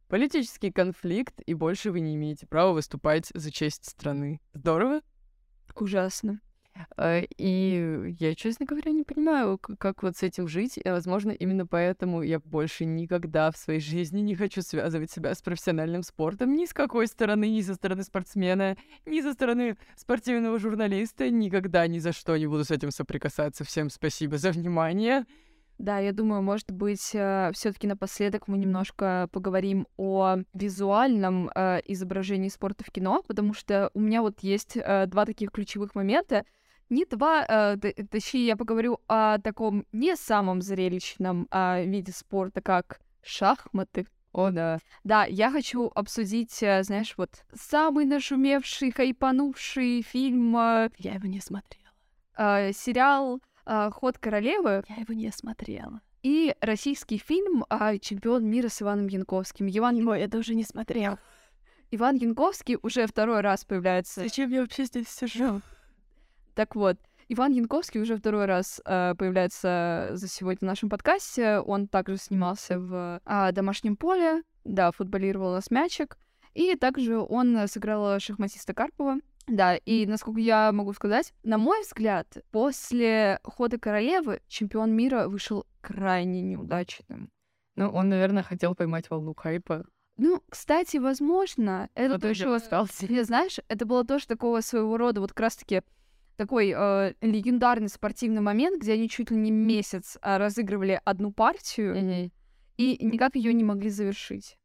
политический 0.09 0.71
конфликт, 0.71 1.41
и 1.47 1.55
больше 1.55 1.91
вы 1.91 2.01
не 2.01 2.17
имеете 2.17 2.47
права 2.47 2.73
выступать 2.73 3.31
за 3.35 3.51
честь 3.51 3.89
страны. 3.89 4.41
Здорово? 4.53 5.01
Ужасно. 5.75 6.41
А, 6.97 7.23
И 7.39 8.15
я, 8.19 8.35
честно 8.35 8.67
говоря, 8.67 8.93
не 8.93 9.05
понимаю, 9.05 9.59
как 9.59 10.03
вот 10.03 10.17
с 10.17 10.23
этим 10.23 10.49
жить. 10.49 10.79
И, 10.83 10.89
возможно, 10.89 11.31
именно 11.31 11.67
поэтому 11.67 12.23
я 12.23 12.41
больше 12.41 12.85
никогда 12.85 13.51
в 13.51 13.57
своей 13.57 13.81
жизни 13.81 14.21
не 14.21 14.35
хочу 14.35 14.63
связывать 14.63 15.11
себя 15.11 15.35
с 15.35 15.43
профессиональным 15.43 16.03
спортом 16.03 16.55
ни 16.55 16.67
с 16.67 16.73
какой 16.73 17.07
стороны, 17.07 17.49
ни 17.51 17.61
со 17.63 17.75
стороны 17.75 18.03
спортсмена, 18.03 18.77
ни 19.07 19.21
со 19.21 19.33
стороны 19.33 19.77
спортивного 19.97 20.59
журналиста. 20.59 21.31
Никогда 21.31 21.87
ни 21.87 21.99
за 21.99 22.13
что 22.13 22.37
не 22.37 22.47
буду 22.47 22.65
с 22.65 22.71
этим 22.71 22.91
соприкасаться. 22.91 23.65
Всем 23.65 23.91
спасибо 23.91 24.39
за 24.39 24.51
внимание. 24.51 25.25
Да, 25.79 25.99
я 25.99 26.13
думаю, 26.13 26.41
может 26.41 26.71
быть, 26.71 27.01
все-таки 27.01 27.89
напоследок 27.89 28.47
мы 28.47 28.59
немножко 28.59 29.29
поговорим 29.33 29.89
о 29.97 30.37
визуальном 30.53 31.51
э, 31.53 31.81
изображении 31.87 32.49
спорта 32.49 32.85
в 32.85 32.93
кино, 32.93 33.25
потому 33.27 33.55
что 33.55 33.91
у 33.93 34.01
меня 34.01 34.23
вот 34.23 34.41
есть 34.41 34.77
э, 34.77 35.07
два 35.07 35.27
таких 35.27 35.51
ключевых 35.51 35.97
момента. 35.97 36.45
Не 36.95 37.05
два, 37.07 37.45
э, 37.49 37.77
точнее, 38.09 38.47
я 38.47 38.57
поговорю 38.57 39.01
о 39.09 39.39
таком 39.39 39.85
не 39.91 40.15
самом 40.15 40.63
зрелищном 40.63 41.49
а, 41.51 41.83
виде 41.83 42.13
спорта, 42.13 42.61
как 42.61 43.01
шахматы. 43.21 44.07
О, 44.33 44.51
да. 44.53 44.79
Да, 45.03 45.25
я 45.25 45.51
хочу 45.51 45.91
обсудить, 45.93 46.63
э, 46.63 46.85
знаешь, 46.85 47.15
вот 47.17 47.31
самый 47.53 48.05
нашумевший, 48.05 48.93
хайпанувший 48.93 50.03
фильм, 50.03 50.57
э, 50.57 50.91
Я 50.99 51.15
его 51.15 51.27
не 51.27 51.41
смотрела. 51.41 51.91
э, 52.39 52.73
сериал 52.73 53.41
э, 53.67 53.91
«Ход 53.91 54.19
королевы», 54.19 54.85
Я 54.89 54.97
его 54.97 55.15
не 55.15 55.33
смотрела. 55.33 56.01
и 56.23 56.55
российский 56.61 57.19
фильм 57.19 57.65
а, 57.69 57.99
«Чемпион 57.99 58.47
мира» 58.47 58.69
с 58.69 58.81
Иваном 58.81 59.09
Янковским. 59.09 59.67
Иван, 59.69 60.07
Ой, 60.07 60.21
я 60.21 60.29
тоже 60.29 60.55
не 60.55 60.63
смотрела. 60.63 61.19
Иван 61.91 62.15
Янковский 62.17 62.79
уже 62.83 63.09
второй 63.09 63.41
раз 63.41 63.65
появляется. 63.65 64.23
Зачем 64.23 64.51
я 64.51 64.61
вообще 64.61 64.85
здесь 64.85 65.09
сижу? 65.09 65.61
Так 66.55 66.77
вот, 66.77 66.97
Иван 67.29 67.53
Янковский 67.53 68.01
уже 68.01 68.17
второй 68.17 68.47
раз 68.47 68.81
э, 68.85 69.15
появляется 69.19 70.11
за 70.13 70.29
сегодня 70.29 70.61
в 70.61 70.63
нашем 70.71 70.89
подкасте. 70.89 71.59
Он 71.59 71.89
также 71.89 72.17
снимался 72.17 72.79
в 72.79 73.21
а, 73.25 73.53
«Домашнем 73.53 73.97
поле», 73.97 74.43
да, 74.65 74.93
футболировал 74.93 75.57
с 75.61 75.71
мячик. 75.71 76.19
И 76.55 76.77
также 76.77 77.19
он 77.19 77.67
сыграл 77.67 78.21
шахматиста 78.21 78.75
Карпова. 78.75 79.17
Да, 79.47 79.77
и 79.77 80.07
насколько 80.07 80.41
я 80.41 80.73
могу 80.73 80.93
сказать, 80.95 81.35
на 81.43 81.59
мой 81.59 81.83
взгляд, 81.83 82.39
после 82.51 83.41
хода 83.43 83.79
королевы 83.79 84.41
чемпион 84.49 84.93
мира 84.93 85.29
вышел 85.29 85.67
крайне 85.83 86.41
неудачным. 86.41 87.31
Ну, 87.77 87.91
он, 87.91 88.09
наверное, 88.09 88.43
хотел 88.43 88.75
поймать 88.75 89.11
волну 89.11 89.35
хайпа. 89.35 89.85
Ну, 90.17 90.43
кстати, 90.49 90.97
возможно, 90.99 91.91
это 91.95 92.15
Но 92.15 92.21
тоже 92.21 92.45
тоже, 92.45 92.57
остался. 92.57 93.07
ты 93.07 93.25
знаешь, 93.25 93.59
это 93.69 93.85
было 93.85 94.05
тоже 94.05 94.27
такого 94.29 94.61
своего 94.61 94.97
рода 94.97 95.21
вот 95.21 95.31
как 95.31 95.41
раз-таки 95.41 95.83
такой 96.37 96.73
э, 96.77 97.15
легендарный 97.21 97.89
спортивный 97.89 98.41
момент, 98.41 98.81
где 98.81 98.95
они 98.95 99.09
чуть 99.09 99.31
ли 99.31 99.37
не 99.37 99.51
месяц 99.51 100.19
а, 100.21 100.39
разыгрывали 100.39 101.01
одну 101.05 101.33
партию 101.33 102.31
и 102.77 103.05
никак 103.05 103.37
ее 103.37 103.53
не 103.53 103.65
могли 103.65 103.89
завершить. 103.91 104.57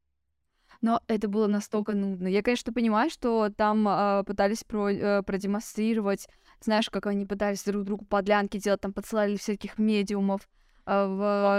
Но 0.82 1.01
это 1.07 1.28
было 1.28 1.47
настолько 1.47 1.93
нудно. 1.93 2.28
Я, 2.28 2.41
конечно, 2.41 2.72
понимаю, 2.72 3.09
что 3.09 3.49
там 3.49 3.86
а, 3.88 4.24
пытались 4.24 4.63
про, 4.63 4.89
э, 4.89 5.24
продемонстрировать, 5.24 6.28
знаешь, 6.61 6.89
как 6.89 7.05
они 7.07 7.26
пытались 7.26 7.63
друг 7.63 7.84
другу 7.84 8.05
подлянки 8.05 8.57
делать, 8.57 8.82
там 8.82 8.93
подсылали 8.93 9.36
всяких 9.36 9.78
медиумов 9.78 10.47
а, 10.86 11.07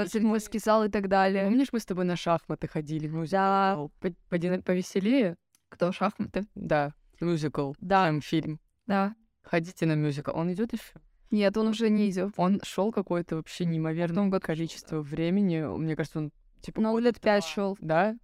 в 0.05 0.09
зрительский 0.09 0.59
зал 0.59 0.85
и 0.85 0.89
так 0.89 1.09
далее. 1.09 1.45
Помнишь, 1.45 1.69
мы 1.73 1.81
с 1.81 1.87
тобой 1.87 2.05
на 2.05 2.17
шахматы 2.17 2.67
ходили 2.67 3.07
в 3.09 3.15
мюзикл? 3.15 3.37
Да. 3.37 3.79
По- 4.01 4.15
поди- 4.31 4.63
Повеселее? 4.63 5.37
Кто 5.69 5.93
шахматы? 5.93 6.47
Да, 6.55 6.95
мюзикл. 7.21 7.75
Да. 7.81 8.07
Там 8.07 8.21
фильм. 8.23 8.59
Да. 8.87 9.15
Ходите 9.43 9.87
на 9.87 9.95
мюзикл. 9.95 10.31
Он 10.35 10.53
идет 10.53 10.73
еще? 10.73 11.01
Нет, 11.31 11.57
он 11.57 11.69
уже 11.69 11.91
не 11.91 12.11
идет. 12.11 12.33
Он 12.37 12.61
шел 12.63 12.93
какое-то 12.93 13.37
вообще 13.37 13.65
неимоверное 13.65 14.31
количество 14.41 15.01
времени. 15.01 15.61
Мне 15.61 15.97
кажется, 15.97 16.19
он 16.19 16.33
типа... 16.61 16.81
Ну, 16.81 16.99
лет 16.99 17.21
пять 17.21 17.45
шел. 17.45 17.77
Да? 17.81 18.17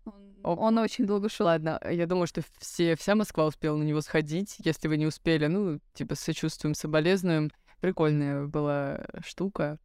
Он, 0.43 0.59
он 0.59 0.79
очень 0.79 1.07
долго 1.07 1.29
шел. 1.29 1.47
Ладно, 1.47 1.81
я 1.89 2.07
думаю, 2.07 2.27
что 2.27 2.43
все, 2.59 2.97
вся 2.97 3.14
Москва 3.14 3.47
успела 3.47 3.77
на 3.77 3.85
него 3.85 4.01
сходить. 4.01 4.57
Если 4.59 4.89
вы 4.89 4.97
не 4.97 5.07
успели, 5.07 5.47
ну, 5.47 5.81
типа, 5.95 6.14
с 6.14 6.21
сочувствием, 6.21 6.75
соболезнуем. 6.75 7.51
Прикольная 7.81 8.47
была 8.47 9.05
штука. 9.25 9.79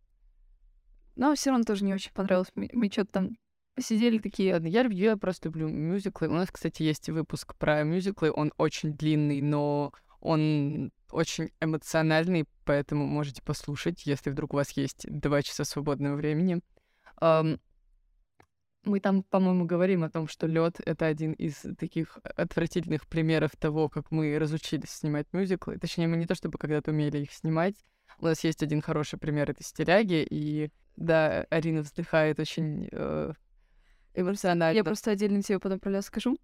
Но 1.16 1.36
все 1.36 1.52
равно 1.52 1.66
тоже 1.66 1.84
не 1.84 1.94
очень 1.94 2.14
понравилось. 2.14 2.52
Мы, 2.56 2.70
мы 2.74 2.90
что-то 2.90 3.12
там 3.12 3.30
посидели 3.76 4.18
такие. 4.18 4.54
Ладно, 4.54 4.68
я, 4.68 4.82
я 4.84 5.18
просто 5.18 5.50
люблю 5.50 5.68
мюзиклы. 5.68 6.28
У 6.28 6.34
нас, 6.34 6.50
кстати, 6.52 6.84
есть 6.84 7.10
выпуск 7.10 7.56
про 7.56 7.84
мюзиклы. 7.84 8.32
Он 8.32 8.54
очень 8.58 8.94
длинный, 8.94 9.42
но 9.42 9.94
он 10.22 10.92
очень 11.12 11.50
эмоциональный, 11.60 12.46
поэтому 12.64 13.06
можете 13.06 13.42
послушать, 13.42 14.06
если 14.06 14.30
вдруг 14.30 14.54
у 14.54 14.58
вас 14.58 14.72
есть 14.72 15.06
два 15.10 15.42
часа 15.42 15.66
свободного 15.66 16.16
времени. 16.16 16.62
Мы 18.84 19.00
там, 19.00 19.22
по-моему, 19.24 19.66
говорим 19.66 20.04
о 20.04 20.10
том, 20.10 20.28
что 20.28 20.48
лед 20.48 20.80
это 20.84 21.06
один 21.06 21.34
из 21.34 21.64
таких 21.78 22.18
отвратительных 22.24 23.08
примеров 23.08 23.52
того, 23.56 23.90
как 23.90 24.10
мы 24.10 24.40
разучились 24.40 24.90
снимать 24.90 25.28
мюзиклы. 25.34 25.78
Точнее, 25.78 26.08
мы 26.08 26.18
не 26.18 26.26
то 26.26 26.34
чтобы 26.34 26.58
когда-то 26.58 26.90
умели 26.90 27.20
их 27.20 27.32
снимать. 27.32 27.76
У 28.18 28.26
нас 28.26 28.44
есть 28.44 28.64
один 28.64 28.82
хороший 28.82 29.20
пример 29.20 29.52
это 29.52 29.64
стиляги, 29.64 30.26
и 30.28 30.72
да, 30.96 31.46
Арина 31.52 31.82
вздыхает 31.82 32.40
очень 32.40 32.90
э, 32.92 33.34
эмоционально. 34.16 34.76
Я 34.76 34.84
просто 34.84 35.12
отдельно 35.12 35.44
тебе 35.44 35.60
потом 35.60 35.80
про 35.80 35.92
лес 35.92 36.06
скажу. 36.06 36.38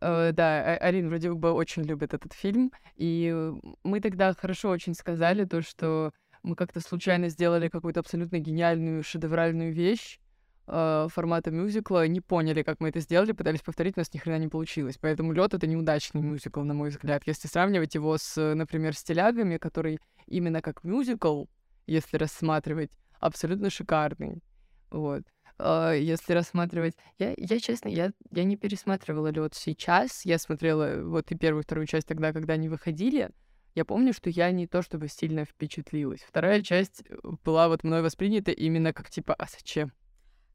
Э, 0.00 0.32
да, 0.32 0.74
А- 0.74 0.76
Арина 0.76 1.08
вроде 1.08 1.32
бы 1.32 1.52
очень 1.52 1.82
любит 1.82 2.14
этот 2.14 2.32
фильм, 2.32 2.72
и 2.96 3.30
э, 3.34 3.52
мы 3.84 4.00
тогда 4.00 4.32
хорошо 4.34 4.70
очень 4.70 4.94
сказали 4.94 5.44
то, 5.44 5.62
что 5.62 6.12
мы 6.42 6.56
как-то 6.56 6.80
случайно 6.80 7.28
сделали 7.28 7.68
какую-то 7.68 8.00
абсолютно 8.00 8.38
гениальную 8.38 9.02
шедевральную 9.02 9.72
вещь 9.72 10.18
э, 10.66 11.08
формата 11.10 11.50
мюзикла, 11.50 12.06
не 12.06 12.20
поняли, 12.20 12.62
как 12.62 12.80
мы 12.80 12.88
это 12.90 13.00
сделали, 13.00 13.32
пытались 13.32 13.62
повторить, 13.62 13.96
у 13.96 14.00
нас 14.00 14.12
ни 14.12 14.18
хрена 14.18 14.38
не 14.38 14.48
получилось. 14.48 14.98
Поэтому 15.00 15.32
лед 15.32 15.54
это 15.54 15.66
неудачный 15.66 16.20
мюзикл, 16.22 16.60
на 16.62 16.74
мой 16.74 16.90
взгляд. 16.90 17.22
Если 17.26 17.48
сравнивать 17.48 17.94
его 17.94 18.16
с, 18.18 18.36
э, 18.36 18.54
например, 18.54 18.94
стилягами, 18.94 19.58
который 19.58 19.98
именно 20.26 20.60
как 20.62 20.84
мюзикл, 20.84 21.44
если 21.86 22.16
рассматривать, 22.16 22.90
абсолютно 23.20 23.70
шикарный. 23.70 24.42
Вот. 24.90 25.22
А, 25.58 25.92
Если 25.92 26.32
рассматривать... 26.32 26.94
Я, 27.18 27.34
я 27.36 27.60
честно, 27.60 27.88
я, 27.88 28.12
я 28.30 28.44
не 28.44 28.56
пересматривала 28.56 29.28
лед 29.28 29.54
сейчас. 29.54 30.24
Я 30.24 30.38
смотрела 30.38 31.02
вот 31.04 31.30
и 31.30 31.36
первую, 31.36 31.62
и 31.62 31.64
вторую 31.64 31.86
часть 31.86 32.06
тогда, 32.06 32.32
когда 32.32 32.54
они 32.54 32.68
выходили. 32.68 33.30
Я 33.74 33.84
помню, 33.84 34.12
что 34.12 34.30
я 34.30 34.50
не 34.52 34.66
то 34.66 34.82
чтобы 34.82 35.08
сильно 35.08 35.44
впечатлилась. 35.44 36.22
Вторая 36.22 36.62
часть 36.62 37.02
э, 37.08 37.16
была 37.44 37.68
вот 37.68 37.82
мной 37.82 38.02
воспринята 38.02 38.52
именно 38.52 38.92
как 38.92 39.10
типа, 39.10 39.34
а 39.34 39.46
зачем? 39.46 39.92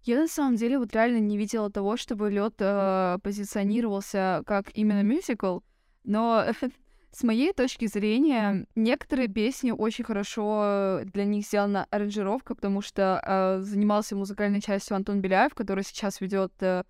Я 0.03 0.21
на 0.21 0.27
самом 0.27 0.55
деле 0.55 0.79
вот 0.79 0.93
реально 0.93 1.19
не 1.19 1.37
видела 1.37 1.69
того, 1.69 1.97
чтобы 1.97 2.31
лед 2.31 2.55
позиционировался 3.21 4.43
как 4.45 4.69
именно 4.73 5.03
мюзикл, 5.03 5.59
но 6.05 6.45
с 7.11 7.23
моей 7.23 7.53
точки 7.53 7.87
зрения 7.87 8.67
некоторые 8.75 9.27
песни 9.27 9.71
очень 9.71 10.03
хорошо 10.03 11.01
для 11.05 11.25
них 11.25 11.45
сделана 11.45 11.87
аранжировка, 11.89 12.53
потому 12.53 12.81
что 12.81 13.21
э, 13.25 13.61
занимался 13.61 14.15
музыкальной 14.15 14.61
частью 14.61 14.95
Антон 14.95 15.19
Беляев, 15.19 15.55
который 15.55 15.83
сейчас 15.83 16.21
ведет 16.21 16.53
э, 16.61 16.83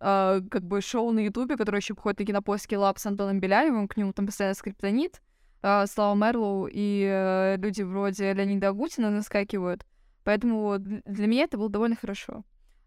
э, 0.00 0.40
как 0.48 0.62
бы 0.62 0.80
шоу 0.80 1.10
на 1.10 1.20
Ютубе, 1.20 1.56
которое 1.56 1.78
еще 1.78 1.94
входит 1.94 2.20
на 2.20 2.26
кинопоиске 2.26 2.78
Лап 2.78 2.98
с 2.98 3.06
Антоном 3.06 3.40
Беляевым, 3.40 3.88
к 3.88 3.96
нему 3.96 4.12
там 4.12 4.26
постоянно 4.26 4.54
скриптонит, 4.54 5.20
э, 5.62 5.86
Слава 5.86 6.14
Мерлоу 6.14 6.68
и 6.70 7.08
э, 7.10 7.56
люди 7.56 7.82
вроде 7.82 8.32
Леонида 8.32 8.68
Агутина 8.68 9.10
наскакивают. 9.10 9.84
Поэтому 10.22 10.76
для 10.78 11.26
меня 11.26 11.44
это 11.44 11.58
было 11.58 11.68
довольно 11.68 11.96
хорошо. 11.96 12.44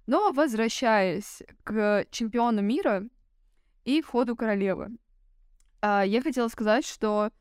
Но 0.08 0.32
возвращаясь 0.32 1.44
к 1.64 2.06
чемпиону 2.12 2.62
мира 2.62 3.04
и 3.84 4.02
ходу 4.02 4.36
королевы, 4.36 4.86
а, 4.86 5.07
я 5.82 6.22
хотела 6.22 6.48
сказать, 6.48 6.86
что 6.86 7.32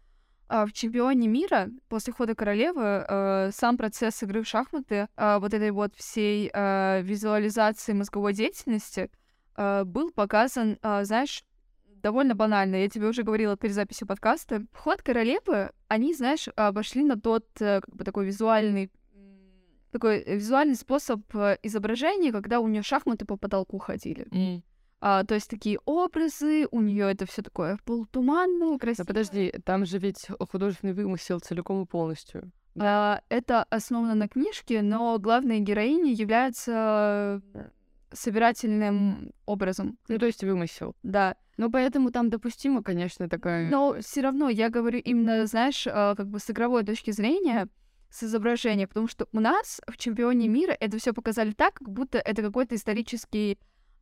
а, 0.48 0.66
в 0.66 0.72
чемпионе 0.72 1.26
мира 1.26 1.70
после 1.88 2.12
хода 2.12 2.34
королевы 2.34 3.04
э, 3.08 3.50
сам 3.52 3.76
процесс 3.76 4.22
игры 4.22 4.42
в 4.42 4.48
шахматы, 4.48 5.08
а, 5.16 5.40
вот 5.40 5.52
этой 5.52 5.72
вот 5.72 5.94
всей 5.96 6.50
а, 6.52 7.00
визуализации 7.00 7.92
мозговой 7.92 8.32
деятельности 8.32 9.10
а, 9.56 9.84
был 9.84 10.12
показан, 10.12 10.78
а, 10.82 11.04
знаешь, 11.04 11.42
довольно 11.84 12.36
банально. 12.36 12.76
Я 12.76 12.88
тебе 12.88 13.08
уже 13.08 13.24
говорила 13.24 13.56
перед 13.56 13.74
записью 13.74 14.06
подкаста. 14.06 14.64
Ход 14.72 15.02
королевы, 15.02 15.72
они, 15.88 16.14
знаешь, 16.14 16.48
обошли 16.54 17.02
на 17.02 17.20
тот 17.20 17.46
э, 17.60 17.80
как 17.80 17.96
бы 17.96 18.04
такой 18.04 18.26
визуальный 18.26 18.90
такой 19.90 20.22
визуальный 20.24 20.76
способ 20.76 21.22
э, 21.34 21.58
изображения, 21.62 22.30
когда 22.30 22.60
у 22.60 22.68
нее 22.68 22.82
шахматы 22.82 23.24
по 23.24 23.36
потолку 23.36 23.78
ходили. 23.78 24.28
А, 25.00 25.24
то 25.24 25.34
есть 25.34 25.50
такие 25.50 25.78
образы, 25.84 26.66
у 26.70 26.80
нее 26.80 27.10
это 27.10 27.26
все 27.26 27.42
такое 27.42 27.78
полутуманное, 27.84 28.72
Да 28.72 28.78
красивое. 28.78 29.06
подожди, 29.06 29.52
там 29.64 29.84
же 29.84 29.98
ведь 29.98 30.26
художественный 30.50 30.94
вымысел 30.94 31.38
целиком 31.40 31.82
и 31.82 31.86
полностью. 31.86 32.50
А, 32.78 33.20
это 33.28 33.64
основано 33.64 34.14
на 34.14 34.28
книжке, 34.28 34.82
но 34.82 35.18
главная 35.18 35.60
героиня 35.60 36.12
является 36.12 37.42
собирательным 38.12 39.32
образом. 39.44 39.98
Ну, 40.08 40.18
то 40.18 40.26
есть 40.26 40.42
вымысел. 40.42 40.94
Да. 41.02 41.36
Ну, 41.56 41.70
поэтому 41.70 42.10
там 42.10 42.28
допустимо, 42.30 42.82
конечно, 42.82 43.28
такая... 43.28 43.68
Но 43.70 43.96
все 44.00 44.20
равно 44.20 44.48
я 44.48 44.68
говорю 44.68 44.98
именно, 44.98 45.46
знаешь, 45.46 45.86
а, 45.86 46.14
как 46.14 46.28
бы 46.28 46.38
с 46.38 46.50
игровой 46.50 46.84
точки 46.84 47.10
зрения, 47.12 47.68
с 48.10 48.22
изображения, 48.22 48.86
потому 48.86 49.08
что 49.08 49.26
у 49.32 49.40
нас 49.40 49.80
в 49.86 49.96
чемпионе 49.96 50.48
мира 50.48 50.76
это 50.78 50.98
все 50.98 51.12
показали 51.12 51.52
так, 51.52 51.74
как 51.74 51.88
будто 51.88 52.18
это 52.18 52.42
какой-то 52.42 52.74
исторический 52.74 53.58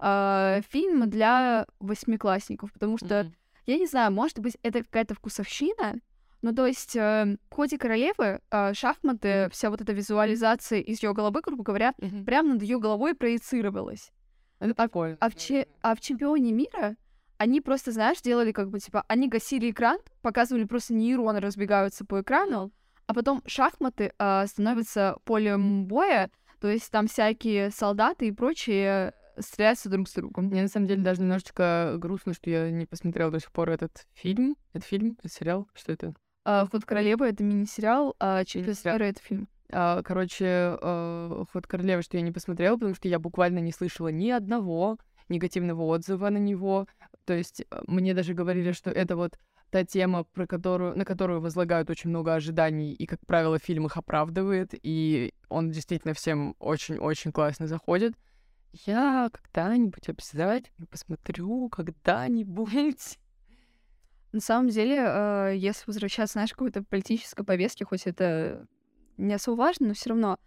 а, 0.06 0.60
фильм 0.70 1.08
для 1.08 1.66
восьмиклассников, 1.80 2.70
потому 2.74 2.98
что 2.98 3.22
Мгм. 3.24 3.34
я 3.66 3.78
не 3.78 3.86
знаю, 3.86 4.12
может 4.12 4.38
быть, 4.38 4.58
это 4.62 4.82
какая-то 4.82 5.14
вкусовщина, 5.14 5.94
ну, 6.42 6.54
то 6.54 6.66
есть 6.66 6.94
э, 6.94 7.36
в 7.50 7.54
ходе 7.54 7.78
королевы 7.78 8.40
э, 8.50 8.74
шахматы, 8.74 9.48
вся 9.50 9.70
вот 9.70 9.80
эта 9.80 9.94
визуализация 9.94 10.80
из 10.80 11.02
ее 11.02 11.14
головы, 11.14 11.40
грубо 11.40 11.62
говоря, 11.64 11.94
Мгм. 11.96 12.26
прямо 12.26 12.50
над 12.52 12.62
ее 12.62 12.78
головой 12.78 13.14
проецировалась. 13.14 14.12
Это 14.58 14.74
прикольно. 14.74 15.16
А 15.20 15.30
в, 15.30 15.36
че- 15.36 15.66
а 15.80 15.94
в 15.94 16.00
чемпионе 16.00 16.52
мира 16.52 16.96
они 17.38 17.62
просто, 17.62 17.92
знаешь, 17.92 18.20
делали 18.20 18.52
как 18.52 18.68
бы, 18.68 18.78
типа, 18.78 19.04
они 19.08 19.26
гасили 19.28 19.70
экран, 19.70 19.98
показывали 20.20 20.64
просто 20.64 20.92
нейроны 20.92 21.40
разбегаются 21.40 22.04
по 22.04 22.20
экрану, 22.20 22.72
а 23.06 23.14
потом 23.14 23.42
шахматы 23.46 24.12
а, 24.18 24.46
становятся 24.46 25.16
полем 25.24 25.86
боя, 25.86 26.30
то 26.60 26.68
есть 26.68 26.90
там 26.90 27.06
всякие 27.06 27.70
солдаты 27.70 28.26
и 28.28 28.32
прочие 28.32 29.14
стреляются 29.38 29.88
друг 29.88 30.08
с 30.08 30.12
другом. 30.14 30.46
Мне 30.46 30.62
на 30.62 30.68
самом 30.68 30.86
деле 30.86 31.02
даже 31.02 31.20
немножечко 31.22 31.96
грустно, 31.98 32.34
что 32.34 32.50
я 32.50 32.70
не 32.70 32.86
посмотрела 32.86 33.30
до 33.30 33.40
сих 33.40 33.52
пор 33.52 33.70
этот 33.70 34.06
фильм. 34.14 34.56
Это 34.72 34.84
фильм? 34.84 35.16
Это 35.22 35.28
сериал? 35.28 35.68
Что 35.74 35.92
это? 35.92 36.14
А, 36.44 36.66
«Ход 36.66 36.84
королевы»— 36.84 37.26
это 37.28 37.42
мини-сериал, 37.42 38.14
а 38.20 38.44
«Чемпион 38.44 38.66
Мини-сериал. 38.68 38.96
мира»— 38.96 39.04
это 39.08 39.20
фильм. 39.22 39.48
А, 39.72 40.02
короче, 40.02 40.76
э, 40.80 41.44
«Ход 41.52 41.66
королевы», 41.66 42.02
что 42.02 42.18
я 42.18 42.22
не 42.22 42.32
посмотрела, 42.32 42.74
потому 42.74 42.94
что 42.94 43.08
я 43.08 43.18
буквально 43.18 43.60
не 43.60 43.72
слышала 43.72 44.08
ни 44.08 44.30
одного 44.30 44.98
негативного 45.30 45.82
отзыва 45.84 46.28
на 46.28 46.36
него. 46.36 46.86
То 47.24 47.32
есть 47.32 47.62
э, 47.62 47.64
мне 47.86 48.12
даже 48.12 48.34
говорили, 48.34 48.72
что 48.72 48.90
это 48.90 49.16
вот 49.16 49.38
та 49.70 49.84
тема, 49.84 50.24
про 50.24 50.46
которую, 50.46 50.96
на 50.96 51.04
которую 51.04 51.40
возлагают 51.40 51.90
очень 51.90 52.10
много 52.10 52.34
ожиданий, 52.34 52.92
и, 52.92 53.06
как 53.06 53.20
правило, 53.26 53.58
фильм 53.58 53.86
их 53.86 53.96
оправдывает, 53.96 54.70
и 54.72 55.32
он 55.48 55.70
действительно 55.70 56.14
всем 56.14 56.54
очень-очень 56.58 57.32
классно 57.32 57.66
заходит. 57.66 58.14
Я 58.86 59.30
когда-нибудь 59.30 60.08
обязательно 60.08 60.86
посмотрю, 60.90 61.68
когда-нибудь. 61.68 63.18
На 64.32 64.40
самом 64.40 64.68
деле, 64.68 64.96
э, 64.98 65.52
если 65.54 65.84
возвращаться, 65.86 66.32
знаешь, 66.32 66.50
к 66.50 66.56
какой-то 66.56 66.82
политической 66.82 67.44
повестке, 67.44 67.84
хоть 67.84 68.06
это 68.08 68.66
не 69.16 69.32
особо 69.32 69.60
важно, 69.60 69.88
но 69.88 69.94
все 69.94 70.10
равно, 70.10 70.40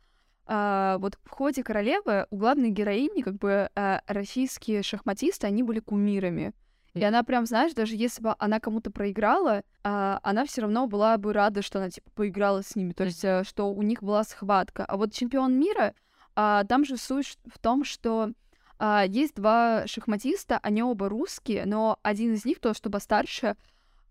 а, 0.45 0.97
вот 0.97 1.17
в 1.23 1.29
ходе 1.29 1.63
королевы 1.63 2.27
у 2.29 2.37
главной 2.37 2.69
героини, 2.69 3.21
как 3.21 3.37
бы 3.37 3.69
а, 3.75 4.01
российские 4.07 4.83
шахматисты, 4.83 5.47
они 5.47 5.63
были 5.63 5.79
кумирами. 5.79 6.53
И 6.93 7.03
она 7.03 7.23
прям, 7.23 7.45
знаешь, 7.45 7.73
даже 7.73 7.95
если 7.95 8.23
бы 8.23 8.35
она 8.39 8.59
кому-то 8.59 8.91
проиграла, 8.91 9.63
а, 9.83 10.19
она 10.23 10.45
все 10.45 10.61
равно 10.61 10.87
была 10.87 11.17
бы 11.17 11.31
рада, 11.31 11.61
что 11.61 11.79
она 11.79 11.89
типа 11.89 12.09
поиграла 12.15 12.61
с 12.61 12.75
ними, 12.75 12.91
то 12.91 13.03
есть 13.05 13.23
а, 13.23 13.43
что 13.43 13.71
у 13.71 13.81
них 13.83 14.01
была 14.03 14.23
схватка. 14.23 14.83
А 14.83 14.97
вот 14.97 15.13
чемпион 15.13 15.57
мира, 15.59 15.93
а, 16.39 16.63
там 16.65 16.85
же 16.85 16.97
суть 16.97 17.39
в 17.51 17.57
том, 17.57 17.83
что 17.83 18.31
а, 18.77 19.03
есть 19.07 19.33
два 19.33 19.87
шахматиста, 19.87 20.59
они 20.61 20.83
оба 20.83 21.09
русские, 21.09 21.65
но 21.65 21.97
один 22.03 22.35
из 22.35 22.45
них, 22.45 22.59
то, 22.59 22.75
что 22.75 22.91
постарше, 22.91 23.55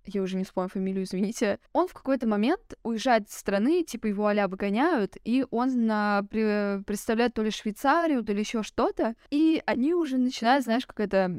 я 0.06 0.22
уже 0.22 0.36
не 0.36 0.44
вспомню 0.44 0.68
фамилию, 0.68 1.04
извините, 1.04 1.58
он 1.72 1.88
в 1.88 1.92
какой-то 1.92 2.26
момент 2.26 2.74
уезжает 2.82 3.28
из 3.28 3.34
страны, 3.34 3.82
типа 3.84 4.06
его 4.06 4.26
а 4.26 4.48
выгоняют, 4.48 5.16
и 5.24 5.46
он 5.50 5.86
на, 5.86 6.22
представляет 6.28 7.34
то 7.34 7.42
ли 7.42 7.50
Швейцарию, 7.50 8.24
то 8.24 8.32
ли 8.32 8.40
еще 8.40 8.62
что-то, 8.62 9.14
и 9.30 9.62
они 9.66 9.94
уже 9.94 10.18
начинают, 10.18 10.64
знаешь, 10.64 10.86
как 10.86 11.00
это 11.00 11.30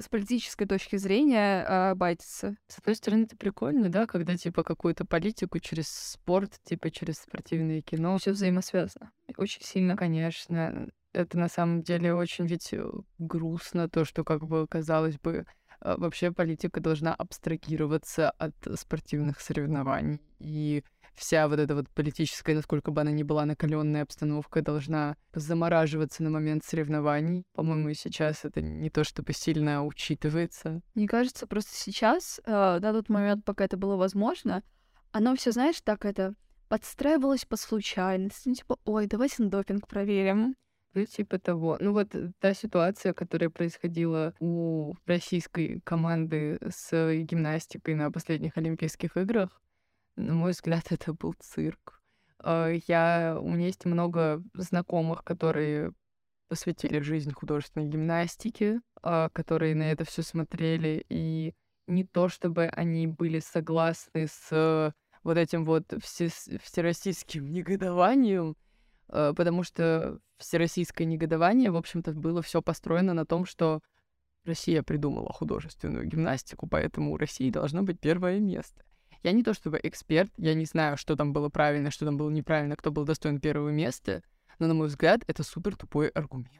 с 0.00 0.08
политической 0.08 0.66
точки 0.66 0.96
зрения 0.96 1.64
э, 1.66 1.94
байтиться. 1.94 2.56
С 2.66 2.78
одной 2.78 2.96
стороны, 2.96 3.24
это 3.24 3.36
прикольно, 3.36 3.88
да, 3.88 4.06
когда 4.06 4.36
типа 4.36 4.62
какую-то 4.62 5.04
политику 5.04 5.58
через 5.58 5.88
спорт, 5.88 6.60
типа 6.64 6.90
через 6.90 7.18
спортивное 7.18 7.82
кино. 7.82 8.18
Все 8.18 8.32
взаимосвязано. 8.32 9.10
Очень 9.36 9.62
сильно. 9.62 9.96
Конечно. 9.96 10.88
Это 11.12 11.38
на 11.38 11.48
самом 11.48 11.82
деле 11.82 12.14
очень 12.14 12.46
ведь 12.46 12.72
э, 12.72 12.90
грустно, 13.18 13.88
то, 13.88 14.04
что 14.04 14.24
как 14.24 14.46
бы 14.46 14.66
казалось 14.66 15.18
бы 15.18 15.46
вообще 15.84 16.32
политика 16.32 16.80
должна 16.80 17.14
абстрагироваться 17.14 18.30
от 18.30 18.54
спортивных 18.76 19.40
соревнований. 19.40 20.20
И 20.38 20.84
вся 21.14 21.48
вот 21.48 21.58
эта 21.58 21.74
вот 21.74 21.88
политическая, 21.90 22.54
насколько 22.54 22.90
бы 22.90 23.00
она 23.00 23.10
ни 23.10 23.22
была 23.22 23.44
накаленная 23.44 24.02
обстановка, 24.02 24.62
должна 24.62 25.16
замораживаться 25.34 26.22
на 26.22 26.30
момент 26.30 26.64
соревнований. 26.64 27.44
По-моему, 27.54 27.92
сейчас 27.94 28.44
это 28.44 28.60
не 28.60 28.90
то 28.90 29.04
чтобы 29.04 29.32
сильно 29.32 29.84
учитывается. 29.84 30.80
Мне 30.94 31.06
кажется, 31.06 31.46
просто 31.46 31.72
сейчас, 31.74 32.40
э, 32.44 32.50
на 32.50 32.92
тот 32.92 33.08
момент, 33.08 33.44
пока 33.44 33.64
это 33.64 33.76
было 33.76 33.96
возможно, 33.96 34.62
оно 35.12 35.36
все, 35.36 35.52
знаешь, 35.52 35.80
так 35.82 36.04
это 36.04 36.34
подстраивалось 36.68 37.44
по 37.44 37.56
случайности. 37.56 38.48
Ну, 38.48 38.54
типа, 38.54 38.78
ой, 38.84 39.06
давайте 39.06 39.42
на 39.42 39.50
допинг 39.50 39.86
проверим. 39.86 40.54
Ну, 40.94 41.06
типа 41.06 41.38
того. 41.38 41.78
Ну, 41.80 41.92
вот 41.92 42.14
э, 42.14 42.32
та 42.38 42.52
ситуация, 42.54 43.14
которая 43.14 43.48
происходила 43.48 44.34
у 44.40 44.94
российской 45.06 45.80
команды 45.80 46.58
с 46.68 46.90
гимнастикой 47.22 47.94
на 47.94 48.10
последних 48.10 48.58
Олимпийских 48.58 49.16
играх, 49.16 49.62
на 50.16 50.34
мой 50.34 50.52
взгляд, 50.52 50.84
это 50.90 51.14
был 51.14 51.34
цирк. 51.38 52.02
А, 52.38 52.68
я... 52.86 53.38
У 53.40 53.48
меня 53.48 53.66
есть 53.66 53.84
много 53.84 54.42
знакомых, 54.54 55.24
которые 55.24 55.92
посвятили 56.48 57.00
жизнь 57.00 57.32
художественной 57.32 57.86
гимнастике, 57.86 58.80
а, 59.02 59.30
которые 59.30 59.74
на 59.74 59.90
это 59.90 60.04
все 60.04 60.22
смотрели, 60.22 61.04
и 61.08 61.54
не 61.86 62.04
то 62.04 62.28
чтобы 62.28 62.66
они 62.66 63.06
были 63.06 63.40
согласны 63.40 64.26
с 64.28 64.94
вот 65.22 65.38
этим 65.38 65.64
вот 65.64 65.84
все... 66.02 66.28
всероссийским 66.28 67.50
негодованием, 67.50 68.56
потому 69.12 69.62
что 69.62 70.18
всероссийское 70.38 71.06
негодование, 71.06 71.70
в 71.70 71.76
общем-то, 71.76 72.12
было 72.12 72.42
все 72.42 72.62
построено 72.62 73.14
на 73.14 73.24
том, 73.26 73.44
что 73.46 73.80
Россия 74.44 74.82
придумала 74.82 75.32
художественную 75.32 76.06
гимнастику, 76.06 76.66
поэтому 76.66 77.12
у 77.12 77.16
России 77.16 77.50
должно 77.50 77.82
быть 77.82 78.00
первое 78.00 78.40
место. 78.40 78.82
Я 79.22 79.30
не 79.30 79.44
то 79.44 79.54
чтобы 79.54 79.78
эксперт, 79.80 80.32
я 80.36 80.54
не 80.54 80.64
знаю, 80.64 80.96
что 80.96 81.14
там 81.14 81.32
было 81.32 81.48
правильно, 81.48 81.92
что 81.92 82.06
там 82.06 82.16
было 82.16 82.30
неправильно, 82.30 82.74
кто 82.74 82.90
был 82.90 83.04
достоин 83.04 83.38
первого 83.38 83.68
места, 83.68 84.22
но, 84.58 84.66
на 84.66 84.74
мой 84.74 84.88
взгляд, 84.88 85.20
это 85.28 85.44
супер 85.44 85.76
тупой 85.76 86.08
аргумент. 86.08 86.50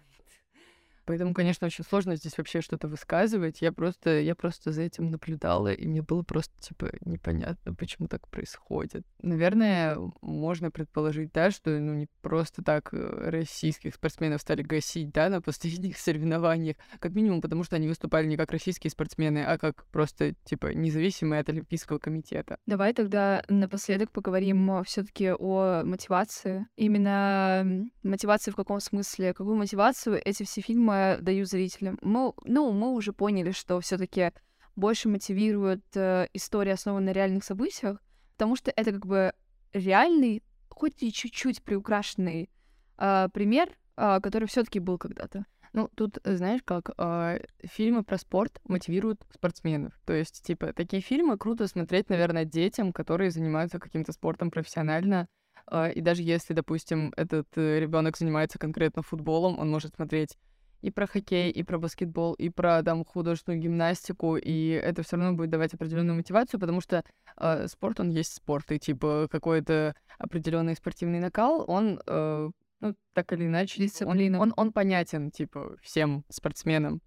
Поэтому, 1.05 1.35
конечно, 1.35 1.67
очень 1.67 1.83
сложно 1.83 2.15
здесь 2.15 2.39
вообще 2.39 2.61
что-то 2.61 2.87
высказывать. 2.87 3.61
Я 3.61 3.73
просто, 3.73 4.21
я 4.21 4.37
просто 4.37 4.71
за 4.71 4.83
этим 4.83 5.11
наблюдала, 5.11 5.73
и 5.73 5.87
мне 5.89 6.01
было 6.03 6.23
просто, 6.23 6.55
типа, 6.61 6.93
непонятно, 7.01 7.75
почему 7.75 8.07
так 8.07 8.29
происходит. 8.29 9.05
Наверное, 9.23 9.99
можно 10.21 10.71
предположить, 10.71 11.33
да, 11.33 11.51
что, 11.51 11.71
ну, 11.71 11.95
не 11.95 12.09
просто 12.21 12.63
так 12.63 12.93
э, 12.93 13.31
российских 13.31 13.95
спортсменов 13.95 14.41
стали 14.41 14.63
гасить, 14.63 15.13
да, 15.13 15.29
на 15.29 15.41
последних 15.41 15.97
соревнованиях. 15.99 16.77
Как 16.99 17.15
минимум, 17.15 17.41
потому 17.41 17.65
что 17.65 17.77
они 17.77 17.89
выступали 17.89 18.27
не 18.27 18.37
как 18.37 18.51
российские 18.51 18.91
спортсмены, 18.91 19.45
а 19.45 19.59
как 19.59 19.87
просто, 19.87 20.35
типа, 20.45 20.75
независимые 20.75 21.41
от 21.41 21.49
Олимпийского 21.49 21.99
комитета. 21.99 22.59
Давай 22.67 22.93
тогда 22.93 23.45
напоследок 23.49 24.11
поговорим 24.11 24.83
все 24.85 25.03
таки 25.03 25.33
о 25.33 25.83
мотивации. 25.85 26.67
Именно 26.77 27.87
мотивации 28.03 28.51
в 28.51 28.57
каком 28.57 28.81
смысле? 28.81 29.33
Какую 29.33 29.57
мотивацию 29.57 30.21
эти 30.23 30.43
все 30.43 30.61
фильмы 30.61 30.83
фильмы 30.83 31.19
даю 31.21 31.45
зрителям? 31.45 31.99
Мы, 32.03 32.33
ну, 32.45 32.73
мы 32.73 32.93
уже 32.93 33.13
поняли, 33.13 33.53
что 33.53 33.81
все 33.81 33.99
таки 33.99 34.33
больше 34.75 35.09
мотивирует 35.09 35.85
э, 35.95 36.29
история, 36.33 36.73
основанная 36.73 37.13
на 37.13 37.15
реальных 37.15 37.45
событиях, 37.45 37.99
потому 38.33 38.57
что 38.57 38.73
это 38.75 38.93
как 38.93 39.07
бы 39.07 39.33
реальный, 39.73 40.43
хоть 40.69 41.03
и 41.03 41.13
чуть-чуть 41.13 41.63
приукрашенный 41.63 42.51
э, 42.99 43.29
пример, 43.33 43.71
э, 43.97 44.21
который 44.21 44.49
все 44.49 44.65
таки 44.65 44.81
был 44.81 44.99
когда-то. 44.99 45.47
Ну, 45.73 45.89
тут, 45.95 46.19
знаешь, 46.25 46.61
как 46.65 46.91
э, 46.99 47.41
фильмы 47.65 48.05
про 48.05 48.19
спорт 48.19 48.61
мотивируют 48.65 49.23
спортсменов. 49.33 49.99
То 50.05 50.13
есть, 50.13 50.43
типа, 50.45 50.75
такие 50.75 51.01
фильмы 51.01 51.39
круто 51.39 51.67
смотреть, 51.67 52.11
наверное, 52.11 52.45
детям, 52.45 52.93
которые 52.93 53.31
занимаются 53.31 53.79
каким-то 53.79 54.13
спортом 54.13 54.51
профессионально. 54.51 55.29
Э, 55.71 55.91
и 55.91 56.03
даже 56.03 56.23
если, 56.23 56.53
допустим, 56.53 57.15
этот 57.17 57.47
э, 57.57 57.81
ребенок 57.81 58.19
занимается 58.19 58.59
конкретно 58.59 59.03
футболом, 59.03 59.59
он 59.59 59.71
может 59.71 59.95
смотреть 59.95 60.37
и 60.83 60.91
про 60.91 61.07
хоккей, 61.07 61.51
и 61.51 61.63
про 61.63 61.79
баскетбол, 61.79 62.35
и 62.35 62.49
про 62.51 62.83
там 62.83 63.05
художественную 63.05 63.61
гимнастику, 63.61 64.37
и 64.37 64.69
это 64.69 65.03
все 65.03 65.17
равно 65.17 65.33
будет 65.33 65.51
давать 65.51 65.73
определенную 65.75 66.17
мотивацию, 66.17 66.61
потому 66.61 66.81
что 66.81 67.05
э, 67.39 67.69
спорт 67.69 68.01
он 68.01 68.11
есть 68.11 68.35
спорт, 68.35 68.71
и 68.73 68.79
типа 68.79 69.29
какой-то 69.31 69.95
определенный 70.19 70.75
спортивный 70.75 71.21
накал, 71.21 71.65
он 71.67 72.01
э, 72.07 72.51
ну 72.81 72.95
так 73.15 73.33
или 73.33 73.47
иначе, 73.47 73.89
он, 74.05 74.35
он, 74.35 74.53
он 74.57 74.73
понятен 74.73 75.31
типа 75.31 75.77
всем 75.83 76.25
спортсменам. 76.29 77.01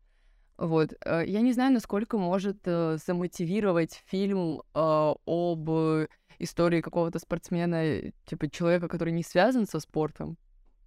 Вот. 0.58 0.94
Э, 1.06 1.24
я 1.26 1.42
не 1.42 1.54
знаю, 1.54 1.74
насколько 1.74 2.18
может 2.18 2.60
э, 2.66 2.98
замотивировать 3.06 4.02
фильм 4.06 4.62
э, 4.74 5.14
об 5.26 5.70
истории 6.40 6.82
какого-то 6.82 7.20
спортсмена, 7.20 8.12
типа 8.26 8.50
человека, 8.50 8.88
который 8.88 9.12
не 9.12 9.24
связан 9.24 9.68
со 9.68 9.80
спортом 9.80 10.38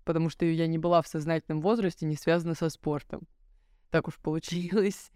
потому 0.08 0.30
что 0.30 0.46
я 0.46 0.66
не 0.66 0.78
была 0.78 1.02
в 1.02 1.06
сознательном 1.06 1.60
возрасте, 1.60 2.06
не 2.06 2.16
связана 2.16 2.54
со 2.54 2.70
спортом. 2.70 3.28
Так 3.90 4.08
уж 4.08 4.16
получилось. 4.16 5.10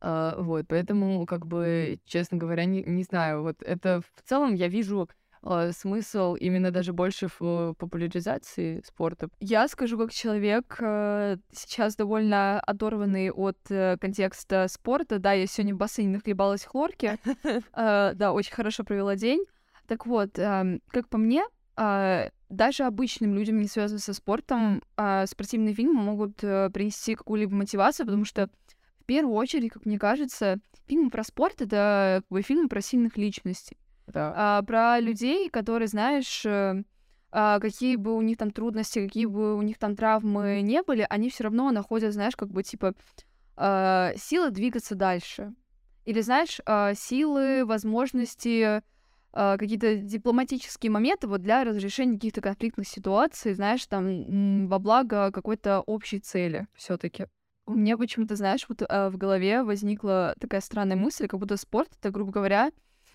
Uh, 0.00 0.40
вот, 0.42 0.66
поэтому, 0.68 1.26
как 1.26 1.44
бы, 1.44 1.98
честно 2.04 2.38
говоря, 2.38 2.64
не, 2.64 2.84
не 2.84 3.02
знаю. 3.02 3.42
Вот 3.42 3.60
это 3.62 4.00
в 4.14 4.22
целом 4.28 4.54
я 4.54 4.68
вижу 4.68 5.08
uh, 5.42 5.72
смысл 5.72 6.36
именно 6.36 6.70
даже 6.70 6.92
больше 6.92 7.26
в 7.26 7.40
uh, 7.40 7.74
популяризации 7.74 8.80
спорта. 8.86 9.28
Я 9.40 9.66
скажу, 9.66 9.98
как 9.98 10.12
человек 10.12 10.76
э, 10.80 11.38
сейчас 11.52 11.96
довольно 11.96 12.60
оторванный 12.60 13.32
от 13.32 13.58
э, 13.70 13.96
контекста 14.00 14.68
спорта. 14.68 15.18
Да, 15.18 15.32
я 15.32 15.48
сегодня 15.48 15.74
в 15.74 15.78
бассейне 15.78 16.12
нахлебалась 16.12 16.64
хлорки. 16.64 17.18
Да, 17.74 18.32
очень 18.32 18.54
хорошо 18.54 18.84
провела 18.84 19.16
день. 19.16 19.44
Так 19.88 20.06
вот, 20.06 20.38
эм, 20.38 20.80
как 20.92 21.08
по 21.08 21.18
мне, 21.18 21.42
а, 21.74 22.30
даже 22.48 22.84
обычным 22.84 23.34
людям, 23.34 23.60
не 23.60 23.68
связанным 23.68 24.00
со 24.00 24.14
спортом, 24.14 24.82
а, 24.96 25.26
спортивные 25.26 25.74
фильмы 25.74 26.00
могут 26.00 26.42
э, 26.42 26.70
принести 26.70 27.14
какую-либо 27.14 27.54
мотивацию, 27.54 28.06
потому 28.06 28.24
что 28.24 28.48
в 29.00 29.04
первую 29.04 29.34
очередь, 29.34 29.72
как 29.72 29.84
мне 29.84 29.98
кажется, 29.98 30.58
фильмы 30.86 31.10
про 31.10 31.24
спорт— 31.24 31.54
это 31.60 32.22
как 32.22 32.28
бы 32.30 32.42
фильмы 32.42 32.68
про 32.68 32.80
сильных 32.80 33.16
личностей. 33.16 33.76
Да. 34.06 34.32
А, 34.34 34.62
про 34.62 34.98
людей, 34.98 35.50
которые, 35.50 35.88
знаешь, 35.88 36.44
э, 36.46 36.82
а, 37.30 37.60
какие 37.60 37.96
бы 37.96 38.16
у 38.16 38.22
них 38.22 38.38
там 38.38 38.50
трудности, 38.50 39.04
какие 39.04 39.26
бы 39.26 39.54
у 39.54 39.62
них 39.62 39.78
там 39.78 39.94
травмы 39.94 40.62
не 40.62 40.82
были, 40.82 41.06
они 41.10 41.28
все 41.28 41.44
равно 41.44 41.70
находят, 41.70 42.14
знаешь, 42.14 42.36
как 42.36 42.48
бы 42.50 42.62
типа 42.62 42.94
силы 44.16 44.52
двигаться 44.52 44.94
дальше. 44.94 45.52
Или, 46.04 46.20
знаешь, 46.20 46.60
силы, 46.96 47.66
возможности 47.66 48.82
какие-то 49.58 49.96
дипломатические 49.98 50.90
моменты 50.90 51.28
вот 51.28 51.42
для 51.42 51.62
разрешения 51.62 52.14
каких-то 52.14 52.40
конфликтных 52.40 52.88
ситуаций, 52.88 53.54
знаешь, 53.54 53.86
там 53.86 54.66
во 54.66 54.78
благо 54.80 55.30
какой-то 55.30 55.80
общей 55.80 56.18
цели 56.18 56.66
все 56.74 56.96
таки 56.96 57.26
У 57.66 57.74
меня 57.74 57.96
почему-то, 57.96 58.34
знаешь, 58.34 58.66
вот 58.68 58.82
э, 58.82 59.08
в 59.10 59.16
голове 59.16 59.62
возникла 59.62 60.34
такая 60.40 60.60
странная 60.60 60.96
мысль, 60.96 61.28
как 61.28 61.38
будто 61.38 61.56
спорт 61.56 61.90
это, 62.00 62.10
грубо 62.10 62.32
говоря, 62.32 62.72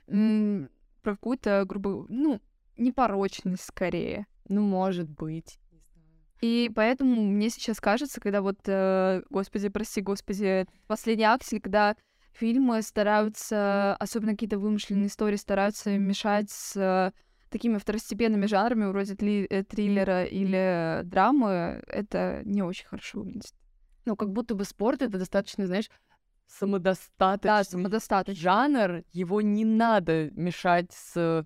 про 0.08 1.12
какую-то, 1.16 1.66
грубо, 1.68 2.06
ну, 2.08 2.40
непорочность 2.78 3.66
скорее. 3.66 4.26
Ну, 4.48 4.62
может 4.62 5.10
быть. 5.10 5.60
И 6.42 6.70
поэтому 6.76 7.22
мне 7.22 7.50
сейчас 7.50 7.80
кажется, 7.80 8.20
когда 8.20 8.42
вот, 8.42 8.60
э, 8.66 9.24
господи, 9.30 9.70
прости, 9.70 10.02
господи, 10.02 10.68
последний 10.88 11.24
аксель, 11.24 11.62
когда 11.62 11.96
фильмы 12.34 12.82
стараются, 12.82 13.96
особенно 13.96 14.34
какие-то 14.34 14.60
вымышленные 14.60 15.08
истории, 15.08 15.36
стараются 15.38 15.98
мешать 15.98 16.50
с 16.50 17.14
такими 17.50 17.78
второстепенными 17.78 18.48
жанрами, 18.48 18.86
вроде 18.86 19.14
тли- 19.14 19.48
э, 19.50 19.64
триллера 19.64 20.24
или 20.24 21.02
драмы, 21.04 21.84
это 21.88 22.42
не 22.46 22.64
очень 22.64 22.88
хорошо 22.88 23.20
выглядит. 23.20 23.54
Ну, 24.06 24.16
как 24.16 24.32
будто 24.32 24.56
бы 24.56 24.66
спорт 24.66 25.02
это 25.02 25.20
достаточно, 25.20 25.68
знаешь, 25.68 25.90
самодостаточный 26.48 27.50
Да, 27.50 27.64
самодостаточный. 27.64 28.42
жанр, 28.42 29.04
его 29.12 29.42
не 29.42 29.66
надо 29.66 30.30
мешать 30.32 30.92
с... 30.92 31.46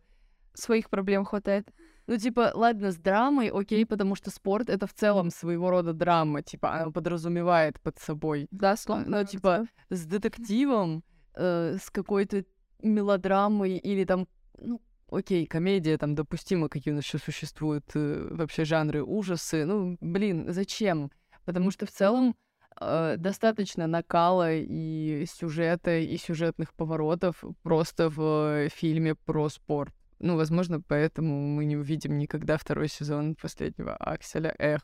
Своих 0.53 0.89
проблем 0.89 1.23
хватает. 1.23 1.69
Ну, 2.07 2.17
типа, 2.17 2.51
ладно, 2.55 2.91
с 2.91 2.97
драмой, 2.97 3.49
окей, 3.49 3.85
потому 3.85 4.15
что 4.15 4.31
спорт— 4.31 4.69
это 4.71 4.87
в 4.87 4.93
целом 4.93 5.29
своего 5.29 5.69
рода 5.69 5.91
драма, 5.91 6.41
типа, 6.41 6.73
она 6.73 6.91
подразумевает 6.91 7.81
под 7.81 7.99
собой. 7.99 8.47
Да, 8.49 8.71
Но, 8.71 8.75
словно. 8.77 9.25
типа, 9.25 9.67
с 9.89 10.05
детективом, 10.05 11.03
э, 11.35 11.77
с 11.77 11.89
какой-то 11.89 12.45
мелодрамой 12.81 13.77
или 13.77 14.05
там, 14.05 14.27
ну, 14.57 14.81
окей, 15.11 15.45
комедия, 15.45 15.97
там, 15.97 16.15
допустимо, 16.15 16.69
какие 16.69 16.93
у 16.93 16.95
нас 16.95 17.03
еще 17.03 17.17
существуют 17.17 17.85
э, 17.95 18.27
вообще 18.31 18.63
жанры 18.63 19.03
ужасы. 19.03 19.65
Ну, 19.65 19.97
блин, 19.99 20.45
зачем? 20.47 21.11
Потому 21.43 21.71
что 21.71 21.85
в 21.85 21.91
целом 21.91 22.35
э, 22.79 23.15
достаточно 23.17 23.85
накала 23.85 24.53
и 24.53 25.25
сюжета, 25.29 25.97
и 25.97 26.15
сюжетных 26.17 26.73
поворотов 26.73 27.43
просто 27.63 28.09
в 28.09 28.69
фильме 28.69 29.15
про 29.15 29.49
спорт. 29.49 29.93
Ну, 30.19 30.35
возможно, 30.35 30.81
поэтому 30.81 31.47
мы 31.47 31.65
не 31.65 31.77
увидим 31.77 32.17
никогда 32.17 32.57
второй 32.57 32.87
сезон 32.87 33.35
последнего 33.35 33.95
Акселя. 33.95 34.55
Эх. 34.57 34.81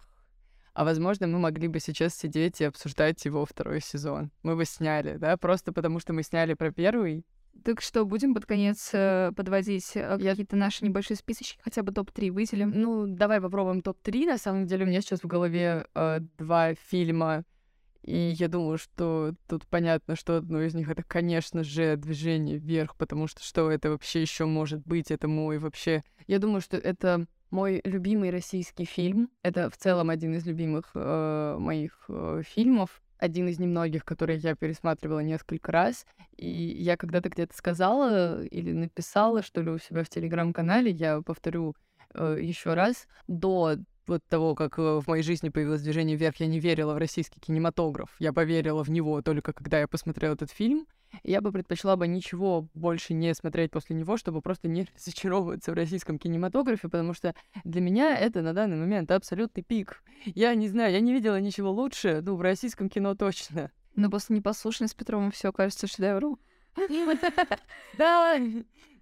А 0.73 0.83
возможно, 0.85 1.27
мы 1.27 1.39
могли 1.39 1.67
бы 1.67 1.79
сейчас 1.79 2.15
сидеть 2.15 2.61
и 2.61 2.65
обсуждать 2.65 3.23
его 3.25 3.45
второй 3.45 3.79
сезон. 3.81 4.31
Мы 4.41 4.55
бы 4.55 4.65
сняли, 4.65 5.17
да? 5.17 5.37
Просто 5.37 5.71
потому 5.71 5.99
что 5.99 6.13
мы 6.13 6.23
сняли 6.23 6.55
про 6.55 6.71
первый. 6.71 7.25
Так 7.63 7.81
что, 7.81 8.05
будем 8.05 8.33
под 8.33 8.45
конец 8.45 8.89
э, 8.93 9.31
подводить 9.35 9.91
э, 9.93 10.17
какие-то 10.17 10.55
наши 10.55 10.83
небольшие 10.83 11.15
списочки, 11.15 11.59
хотя 11.63 11.83
бы 11.83 11.93
топ-3 11.93 12.31
выделим. 12.31 12.71
Ну, 12.75 13.05
давай 13.07 13.39
попробуем 13.39 13.81
топ-3. 13.81 14.25
На 14.25 14.37
самом 14.37 14.65
деле, 14.65 14.85
у 14.85 14.87
меня 14.87 15.01
сейчас 15.01 15.21
в 15.21 15.27
голове 15.27 15.85
э, 15.93 16.19
два 16.37 16.73
фильма, 16.73 17.43
и 18.03 18.33
я 18.37 18.49
думаю, 18.49 18.77
что 18.77 19.33
тут 19.47 19.65
понятно, 19.67 20.15
что 20.15 20.37
одно 20.37 20.61
из 20.61 20.75
них 20.75 20.89
это, 20.89 21.03
конечно 21.03 21.63
же, 21.63 21.95
движение 21.95 22.57
вверх, 22.57 22.95
потому 22.97 23.27
что 23.27 23.41
что 23.41 23.71
это 23.71 23.89
вообще 23.89 24.21
еще 24.21 24.45
может 24.45 24.85
быть? 24.85 25.09
Это 25.09 25.27
мой 25.27 25.57
вообще. 25.57 26.03
Я 26.27 26.39
думаю, 26.39 26.61
что 26.61 26.77
это 26.77 27.25
мой 27.49 27.81
любимый 27.85 28.29
российский 28.29 28.83
фильм. 28.83 29.29
Это 29.41 29.69
в 29.69 29.77
целом 29.77 30.09
один 30.09 30.33
из 30.35 30.45
любимых 30.45 30.91
э, 30.95 31.55
моих 31.59 32.05
э, 32.09 32.41
фильмов. 32.45 33.01
Один 33.19 33.47
из 33.47 33.57
немногих, 33.57 34.03
которые 34.03 34.39
я 34.39 34.53
пересматривала 34.55 35.19
несколько 35.19 35.71
раз. 35.71 36.05
И 36.35 36.49
я 36.49 36.97
когда-то 36.97 37.29
где-то 37.29 37.55
сказала 37.55 38.43
или 38.43 38.73
написала, 38.73 39.41
что 39.41 39.61
ли, 39.61 39.69
у 39.69 39.77
себя 39.77 40.03
в 40.03 40.09
телеграм-канале, 40.09 40.91
я 40.91 41.21
повторю 41.21 41.75
э, 42.13 42.37
еще 42.41 42.73
раз, 42.73 43.07
до 43.27 43.77
вот 44.07 44.21
того, 44.27 44.55
как 44.55 44.77
э, 44.79 44.99
в 44.99 45.07
моей 45.07 45.23
жизни 45.23 45.49
появилось 45.49 45.81
движение 45.81 46.17
вверх, 46.17 46.37
я 46.37 46.47
не 46.47 46.59
верила 46.59 46.93
в 46.93 46.97
российский 46.97 47.39
кинематограф. 47.39 48.15
Я 48.19 48.33
поверила 48.33 48.83
в 48.83 48.89
него 48.89 49.21
только 49.21 49.53
когда 49.53 49.79
я 49.79 49.87
посмотрела 49.87 50.33
этот 50.33 50.51
фильм. 50.51 50.85
Я 51.21 51.41
бы 51.41 51.51
предпочла 51.51 51.95
бы 51.95 52.07
ничего 52.07 52.67
больше 52.73 53.13
не 53.13 53.33
смотреть 53.35 53.71
после 53.71 53.95
него, 53.95 54.17
чтобы 54.17 54.41
просто 54.41 54.67
не 54.67 54.87
разочаровываться 54.95 55.71
в 55.71 55.75
российском 55.75 56.17
кинематографе, 56.17 56.89
потому 56.89 57.13
что 57.13 57.35
для 57.63 57.81
меня 57.81 58.17
это 58.17 58.41
на 58.41 58.53
данный 58.53 58.77
момент 58.77 59.11
абсолютный 59.11 59.63
пик. 59.63 60.03
Я 60.25 60.55
не 60.55 60.67
знаю, 60.67 60.91
я 60.91 60.99
не 60.99 61.13
видела 61.13 61.39
ничего 61.39 61.71
лучше, 61.71 62.21
ну, 62.23 62.35
в 62.35 62.41
российском 62.41 62.89
кино 62.89 63.15
точно. 63.15 63.71
Но 63.95 64.09
после 64.09 64.35
непослушной 64.37 64.89
с 64.89 64.93
Петровым 64.93 65.31
все 65.31 65.51
кажется 65.51 65.87
шедевром. 65.87 66.39
Да, 67.97 68.39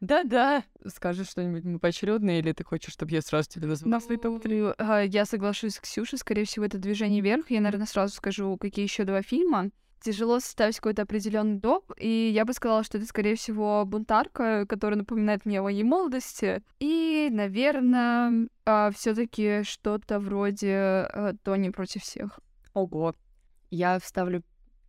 да-да. 0.01 0.63
Скажи 0.85 1.23
что-нибудь 1.23 1.79
поочередное, 1.79 2.39
или 2.39 2.51
ты 2.53 2.63
хочешь, 2.63 2.93
чтобы 2.93 3.11
я 3.11 3.21
сразу 3.21 3.49
тебе 3.49 3.67
назвала 3.67 3.99
топ-3? 3.99 4.75
А, 4.77 5.01
Я 5.01 5.25
соглашусь 5.25 5.75
с 5.75 5.79
Ксюшей, 5.79 6.17
скорее 6.17 6.45
всего, 6.45 6.65
это 6.65 6.79
движение 6.79 7.21
вверх. 7.21 7.51
Я, 7.51 7.61
наверное, 7.61 7.85
сразу 7.85 8.15
скажу, 8.15 8.57
какие 8.57 8.83
еще 8.83 9.03
два 9.03 9.21
фильма. 9.21 9.69
Тяжело 10.03 10.39
составить 10.39 10.77
какой-то 10.77 11.03
определенный 11.03 11.61
топ, 11.61 11.91
и 11.99 12.31
я 12.33 12.43
бы 12.43 12.53
сказала, 12.53 12.83
что 12.83 12.97
это, 12.97 13.05
скорее 13.05 13.35
всего, 13.35 13.85
бунтарка, 13.85 14.65
которая 14.67 14.97
напоминает 14.97 15.45
мне 15.45 15.59
о 15.59 15.63
моей 15.63 15.83
молодости. 15.83 16.63
И, 16.79 17.29
наверное, 17.31 18.47
все-таки 18.95 19.61
что-то 19.61 20.19
вроде 20.19 20.75
а, 20.75 21.33
Тони 21.43 21.69
против 21.69 22.01
всех. 22.01 22.39
Ого. 22.73 23.13
Я 23.69 23.99
вставлю 23.99 24.41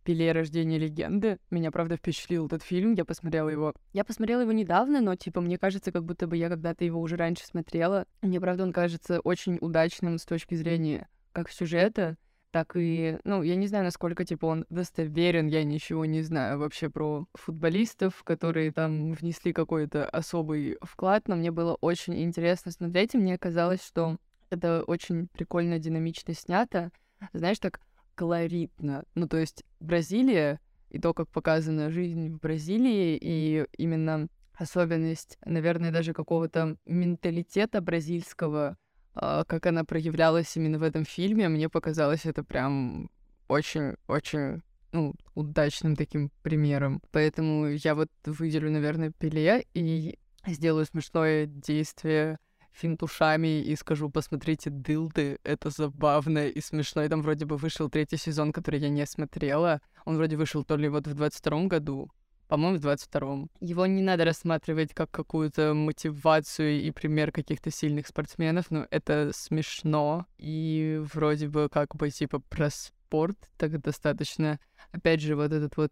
Пеле 0.03 0.31
«Рождение 0.31 0.77
легенды». 0.77 1.39
Меня, 1.49 1.71
правда, 1.71 1.97
впечатлил 1.97 2.45
этот 2.47 2.61
фильм. 2.61 2.93
Я 2.93 3.05
посмотрела 3.05 3.49
его... 3.49 3.73
Я 3.93 4.03
посмотрела 4.03 4.41
его 4.41 4.51
недавно, 4.51 5.01
но, 5.01 5.15
типа, 5.15 5.41
мне 5.41 5.57
кажется, 5.57 5.91
как 5.91 6.03
будто 6.03 6.27
бы 6.27 6.37
я 6.37 6.49
когда-то 6.49 6.85
его 6.85 6.99
уже 6.99 7.15
раньше 7.15 7.45
смотрела. 7.45 8.05
Мне, 8.21 8.39
правда, 8.39 8.63
он 8.63 8.73
кажется 8.73 9.19
очень 9.21 9.57
удачным 9.61 10.17
с 10.17 10.25
точки 10.25 10.55
зрения 10.55 11.07
как 11.31 11.49
сюжета, 11.49 12.17
так 12.51 12.75
и... 12.75 13.17
Ну, 13.23 13.41
я 13.41 13.55
не 13.55 13.65
знаю, 13.65 13.85
насколько, 13.85 14.25
типа, 14.25 14.45
он 14.45 14.65
достоверен. 14.69 15.47
Я 15.47 15.63
ничего 15.63 16.05
не 16.05 16.21
знаю 16.21 16.59
вообще 16.59 16.89
про 16.89 17.25
футболистов, 17.33 18.23
которые 18.23 18.71
там 18.71 19.13
внесли 19.13 19.53
какой-то 19.53 20.07
особый 20.07 20.77
вклад, 20.83 21.27
но 21.27 21.35
мне 21.35 21.49
было 21.49 21.75
очень 21.81 22.21
интересно 22.21 22.71
смотреть, 22.71 23.15
и 23.15 23.17
мне 23.17 23.39
казалось, 23.39 23.83
что 23.83 24.17
это 24.51 24.83
очень 24.83 25.29
прикольно, 25.29 25.79
динамично 25.79 26.35
снято. 26.35 26.91
Знаешь, 27.33 27.57
так 27.57 27.79
колоритно. 28.15 29.03
Ну, 29.15 29.27
то 29.27 29.37
есть 29.37 29.63
Бразилия 29.79 30.59
и 30.89 30.99
то, 30.99 31.13
как 31.13 31.29
показана 31.29 31.89
жизнь 31.89 32.29
в 32.29 32.39
Бразилии, 32.39 33.17
и 33.19 33.65
именно 33.77 34.27
особенность, 34.53 35.37
наверное, 35.43 35.91
даже 35.91 36.13
какого-то 36.13 36.77
менталитета 36.85 37.81
бразильского, 37.81 38.77
а, 39.15 39.43
как 39.45 39.65
она 39.65 39.83
проявлялась 39.83 40.55
именно 40.55 40.77
в 40.77 40.83
этом 40.83 41.05
фильме, 41.05 41.49
мне 41.49 41.69
показалось 41.69 42.25
это 42.25 42.43
прям 42.43 43.09
очень-очень 43.47 44.61
ну, 44.91 45.15
удачным 45.33 45.95
таким 45.95 46.31
примером. 46.43 47.01
Поэтому 47.11 47.67
я 47.67 47.95
вот 47.95 48.09
выделю, 48.25 48.71
наверное, 48.71 49.11
Пеле 49.11 49.65
и 49.73 50.19
сделаю 50.45 50.85
смешное 50.85 51.47
действие 51.47 52.37
финт 52.73 53.03
ушами 53.03 53.61
и 53.61 53.75
скажу, 53.75 54.09
посмотрите 54.09 54.69
«Дылды», 54.69 55.39
это 55.43 55.69
забавно 55.69 56.47
и 56.47 56.61
смешно. 56.61 57.03
И 57.03 57.09
там 57.09 57.21
вроде 57.21 57.45
бы 57.45 57.57
вышел 57.57 57.89
третий 57.89 58.17
сезон, 58.17 58.51
который 58.51 58.79
я 58.79 58.89
не 58.89 59.05
смотрела. 59.05 59.81
Он 60.05 60.17
вроде 60.17 60.35
вышел 60.35 60.63
то 60.63 60.75
ли 60.75 60.89
вот 60.89 61.07
в 61.07 61.13
22 61.13 61.65
году, 61.65 62.09
по-моему, 62.47 62.77
в 62.77 62.85
22-м. 62.85 63.49
Его 63.61 63.85
не 63.85 64.01
надо 64.01 64.25
рассматривать 64.25 64.93
как 64.93 65.11
какую-то 65.11 65.73
мотивацию 65.73 66.81
и 66.81 66.91
пример 66.91 67.31
каких-то 67.31 67.71
сильных 67.71 68.07
спортсменов, 68.07 68.69
но 68.69 68.87
это 68.91 69.31
смешно. 69.33 70.25
И 70.37 71.01
вроде 71.13 71.47
бы 71.47 71.69
как 71.71 71.95
бы 71.95 72.09
типа 72.09 72.39
про 72.39 72.69
спорт 72.69 73.37
так 73.57 73.79
достаточно. 73.81 74.59
Опять 74.91 75.21
же, 75.21 75.35
вот 75.35 75.51
этот 75.51 75.77
вот 75.77 75.91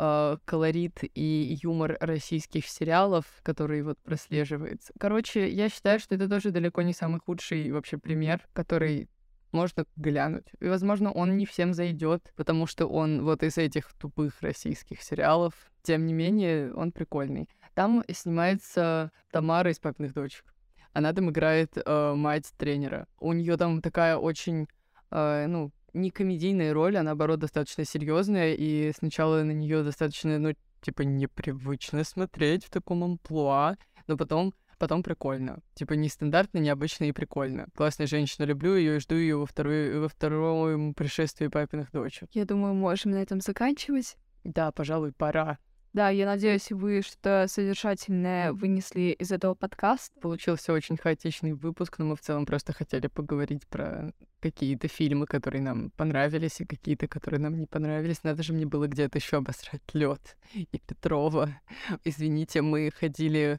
э, 0.00 0.36
колорит 0.46 1.00
и 1.14 1.58
юмор 1.62 1.98
российских 2.00 2.66
сериалов, 2.66 3.26
который 3.42 3.82
вот 3.82 3.98
прослеживается. 3.98 4.92
Короче, 4.98 5.48
я 5.48 5.68
считаю, 5.68 6.00
что 6.00 6.14
это 6.14 6.28
тоже 6.28 6.50
далеко 6.50 6.80
не 6.82 6.94
самый 6.94 7.20
худший 7.20 7.70
вообще 7.70 7.98
пример, 7.98 8.48
который 8.54 9.10
можно 9.52 9.84
глянуть. 9.96 10.46
И, 10.60 10.68
возможно, 10.68 11.12
он 11.12 11.36
не 11.36 11.44
всем 11.44 11.74
зайдет, 11.74 12.32
потому 12.36 12.66
что 12.66 12.86
он 12.86 13.24
вот 13.24 13.42
из 13.42 13.58
этих 13.58 13.92
тупых 13.94 14.40
российских 14.40 15.02
сериалов. 15.02 15.52
Тем 15.82 16.06
не 16.06 16.14
менее, 16.14 16.72
он 16.72 16.92
прикольный. 16.92 17.48
Там 17.74 18.02
снимается 18.10 19.12
Тамара 19.30 19.70
из 19.70 19.78
«Папиных 19.78 20.14
дочек». 20.14 20.44
Она 20.92 21.12
там 21.12 21.30
играет 21.30 21.76
э, 21.76 22.14
мать 22.14 22.50
тренера. 22.56 23.06
У 23.18 23.32
нее 23.32 23.56
там 23.56 23.80
такая 23.82 24.16
очень, 24.16 24.66
э, 25.10 25.46
ну, 25.46 25.72
не 25.92 26.10
комедийная 26.10 26.72
роль, 26.72 26.96
а 26.96 27.02
наоборот 27.02 27.40
достаточно 27.40 27.84
серьезная, 27.84 28.54
и 28.54 28.92
сначала 28.96 29.42
на 29.42 29.52
нее 29.52 29.82
достаточно, 29.82 30.38
ну, 30.38 30.54
типа, 30.80 31.02
непривычно 31.02 32.04
смотреть 32.04 32.64
в 32.64 32.70
таком 32.70 33.04
амплуа, 33.04 33.76
но 34.06 34.16
потом 34.16 34.54
потом 34.80 35.02
прикольно. 35.02 35.60
Типа 35.74 35.92
нестандартно, 35.92 36.58
необычно 36.58 37.04
и 37.04 37.12
прикольно. 37.12 37.66
Классная 37.76 38.06
женщина, 38.06 38.46
люблю 38.46 38.74
ее 38.74 38.96
и 38.96 39.00
жду 39.00 39.14
ее 39.14 39.36
во, 39.36 39.44
второй, 39.44 40.00
во 40.00 40.08
втором 40.08 40.94
пришествии 40.94 41.48
папиных 41.48 41.92
дочек. 41.92 42.30
Я 42.32 42.46
думаю, 42.46 42.74
можем 42.74 43.12
на 43.12 43.16
этом 43.16 43.42
заканчивать. 43.42 44.16
Да, 44.42 44.72
пожалуй, 44.72 45.12
пора. 45.12 45.58
Да, 45.92 46.08
я 46.08 46.24
надеюсь, 46.24 46.70
вы 46.70 47.02
что-то 47.02 47.46
содержательное 47.48 48.52
вынесли 48.52 49.16
из 49.18 49.32
этого 49.32 49.54
подкаста. 49.54 50.20
Получился 50.20 50.72
очень 50.72 50.96
хаотичный 50.96 51.52
выпуск, 51.52 51.98
но 51.98 52.04
мы 52.04 52.16
в 52.16 52.20
целом 52.20 52.46
просто 52.46 52.72
хотели 52.72 53.08
поговорить 53.08 53.66
про 53.66 54.12
какие-то 54.38 54.86
фильмы, 54.86 55.26
которые 55.26 55.62
нам 55.62 55.90
понравились, 55.90 56.60
и 56.60 56.64
какие-то, 56.64 57.08
которые 57.08 57.40
нам 57.40 57.58
не 57.58 57.66
понравились. 57.66 58.22
Надо 58.22 58.44
же 58.44 58.52
мне 58.52 58.66
было 58.66 58.86
где-то 58.86 59.18
еще 59.18 59.38
обосрать 59.38 59.82
лед 59.92 60.36
и 60.54 60.78
Петрова. 60.78 61.60
Извините, 62.04 62.62
мы 62.62 62.92
ходили 62.96 63.58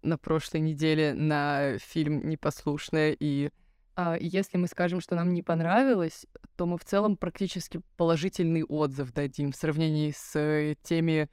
на 0.00 0.16
прошлой 0.16 0.60
неделе 0.60 1.12
на 1.12 1.76
фильм 1.78 2.26
«Непослушная», 2.26 3.14
и 3.20 3.50
А 3.94 4.16
если 4.18 4.56
мы 4.56 4.68
скажем, 4.68 5.02
что 5.02 5.16
нам 5.16 5.34
не 5.34 5.42
понравилось, 5.42 6.24
то 6.56 6.64
мы 6.64 6.78
в 6.78 6.84
целом 6.86 7.18
практически 7.18 7.82
положительный 7.98 8.64
отзыв 8.64 9.12
дадим 9.12 9.52
в 9.52 9.56
сравнении 9.56 10.14
с 10.16 10.34
э, 10.34 10.76
теми 10.82 11.28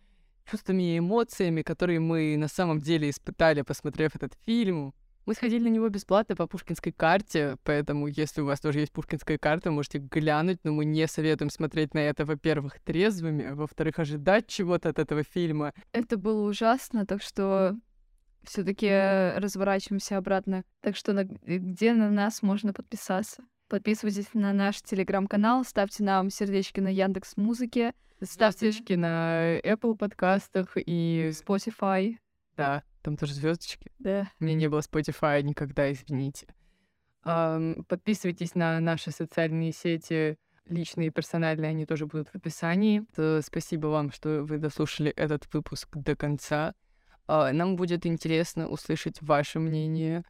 чувствами 0.50 0.96
и 0.96 1.00
эмоциями, 1.00 1.62
которые 1.62 2.00
мы 2.00 2.36
на 2.38 2.48
самом 2.48 2.80
деле 2.80 3.10
испытали, 3.10 3.62
посмотрев 3.62 4.16
этот 4.16 4.34
фильм. 4.46 4.94
Мы 5.26 5.36
сходили 5.36 5.64
на 5.64 5.72
него 5.72 5.90
бесплатно 5.90 6.36
по 6.36 6.48
пушкинской 6.48 6.92
карте, 6.92 7.58
поэтому 7.64 8.08
если 8.08 8.42
у 8.42 8.46
вас 8.46 8.60
тоже 8.60 8.80
есть 8.80 8.92
пушкинская 8.92 9.38
карта, 9.38 9.70
можете 9.70 10.00
глянуть, 10.00 10.60
но 10.64 10.72
мы 10.72 10.86
не 10.86 11.08
советуем 11.08 11.52
смотреть 11.52 11.94
на 11.94 12.00
это, 12.00 12.26
во-первых, 12.26 12.80
трезвыми, 12.80 13.46
а 13.46 13.56
во-вторых, 13.56 14.00
ожидать 14.00 14.48
чего-то 14.48 14.90
от 14.90 14.98
этого 14.98 15.24
фильма. 15.24 15.74
Это 15.92 16.18
было 16.18 16.50
ужасно, 16.50 17.06
так 17.06 17.22
что 17.22 17.76
все-таки 18.44 18.90
разворачиваемся 19.38 20.18
обратно. 20.18 20.64
Так 20.82 20.96
что 20.96 21.14
на, 21.14 21.26
где 21.26 21.94
на 21.94 22.10
нас 22.10 22.42
можно 22.42 22.74
подписаться? 22.74 23.44
Подписывайтесь 23.70 24.34
на 24.34 24.52
наш 24.52 24.82
телеграм-канал, 24.82 25.64
ставьте 25.64 26.04
нам 26.04 26.32
сердечки 26.32 26.80
на 26.80 26.88
Яндекс 26.88 27.38
Музыке, 27.38 27.94
ставьте 28.20 28.72
сердечки 28.72 28.94
на 28.94 29.60
Apple 29.60 29.96
подкастах 29.96 30.72
и 30.76 31.30
Spotify. 31.34 32.18
Да, 32.58 32.82
там 33.04 33.16
тоже 33.16 33.36
звездочки. 33.36 33.92
Да. 34.00 34.28
У 34.40 34.46
меня 34.46 34.56
не 34.56 34.70
было 34.70 34.80
Spotify 34.80 35.44
никогда, 35.44 35.92
извините. 35.92 36.48
Подписывайтесь 37.24 38.56
на 38.56 38.80
наши 38.80 39.12
социальные 39.12 39.72
сети, 39.72 40.40
личные 40.66 41.10
и 41.10 41.12
персональные, 41.12 41.70
они 41.70 41.86
тоже 41.86 42.08
будут 42.08 42.30
в 42.30 42.36
описании. 42.36 43.06
То 43.16 43.40
спасибо 43.44 43.86
вам, 43.88 44.12
что 44.12 44.42
вы 44.46 44.58
дослушали 44.58 45.12
этот 45.12 45.48
выпуск 45.54 45.96
до 45.96 46.16
конца. 46.16 46.74
А, 47.28 47.52
нам 47.54 47.76
будет 47.76 48.08
интересно 48.08 48.68
услышать 48.68 49.22
ваше 49.22 49.60
мнение 49.60 50.24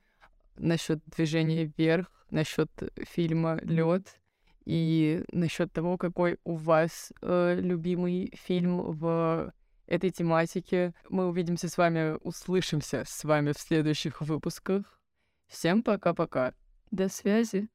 насчет 0.59 1.01
движения 1.05 1.65
вверх, 1.65 2.11
насчет 2.29 2.69
фильма 3.07 3.59
Лед 3.63 4.19
и 4.65 5.23
насчет 5.31 5.71
того, 5.73 5.97
какой 5.97 6.37
у 6.43 6.55
вас 6.55 7.11
э, 7.21 7.57
любимый 7.59 8.31
фильм 8.35 8.91
в 8.91 9.51
этой 9.87 10.11
тематике. 10.11 10.93
Мы 11.09 11.27
увидимся 11.27 11.67
с 11.67 11.77
вами, 11.77 12.17
услышимся 12.21 13.03
с 13.05 13.23
вами 13.23 13.51
в 13.51 13.59
следующих 13.59 14.21
выпусках. 14.21 14.99
Всем 15.47 15.81
пока-пока. 15.81 16.53
До 16.91 17.09
связи. 17.09 17.69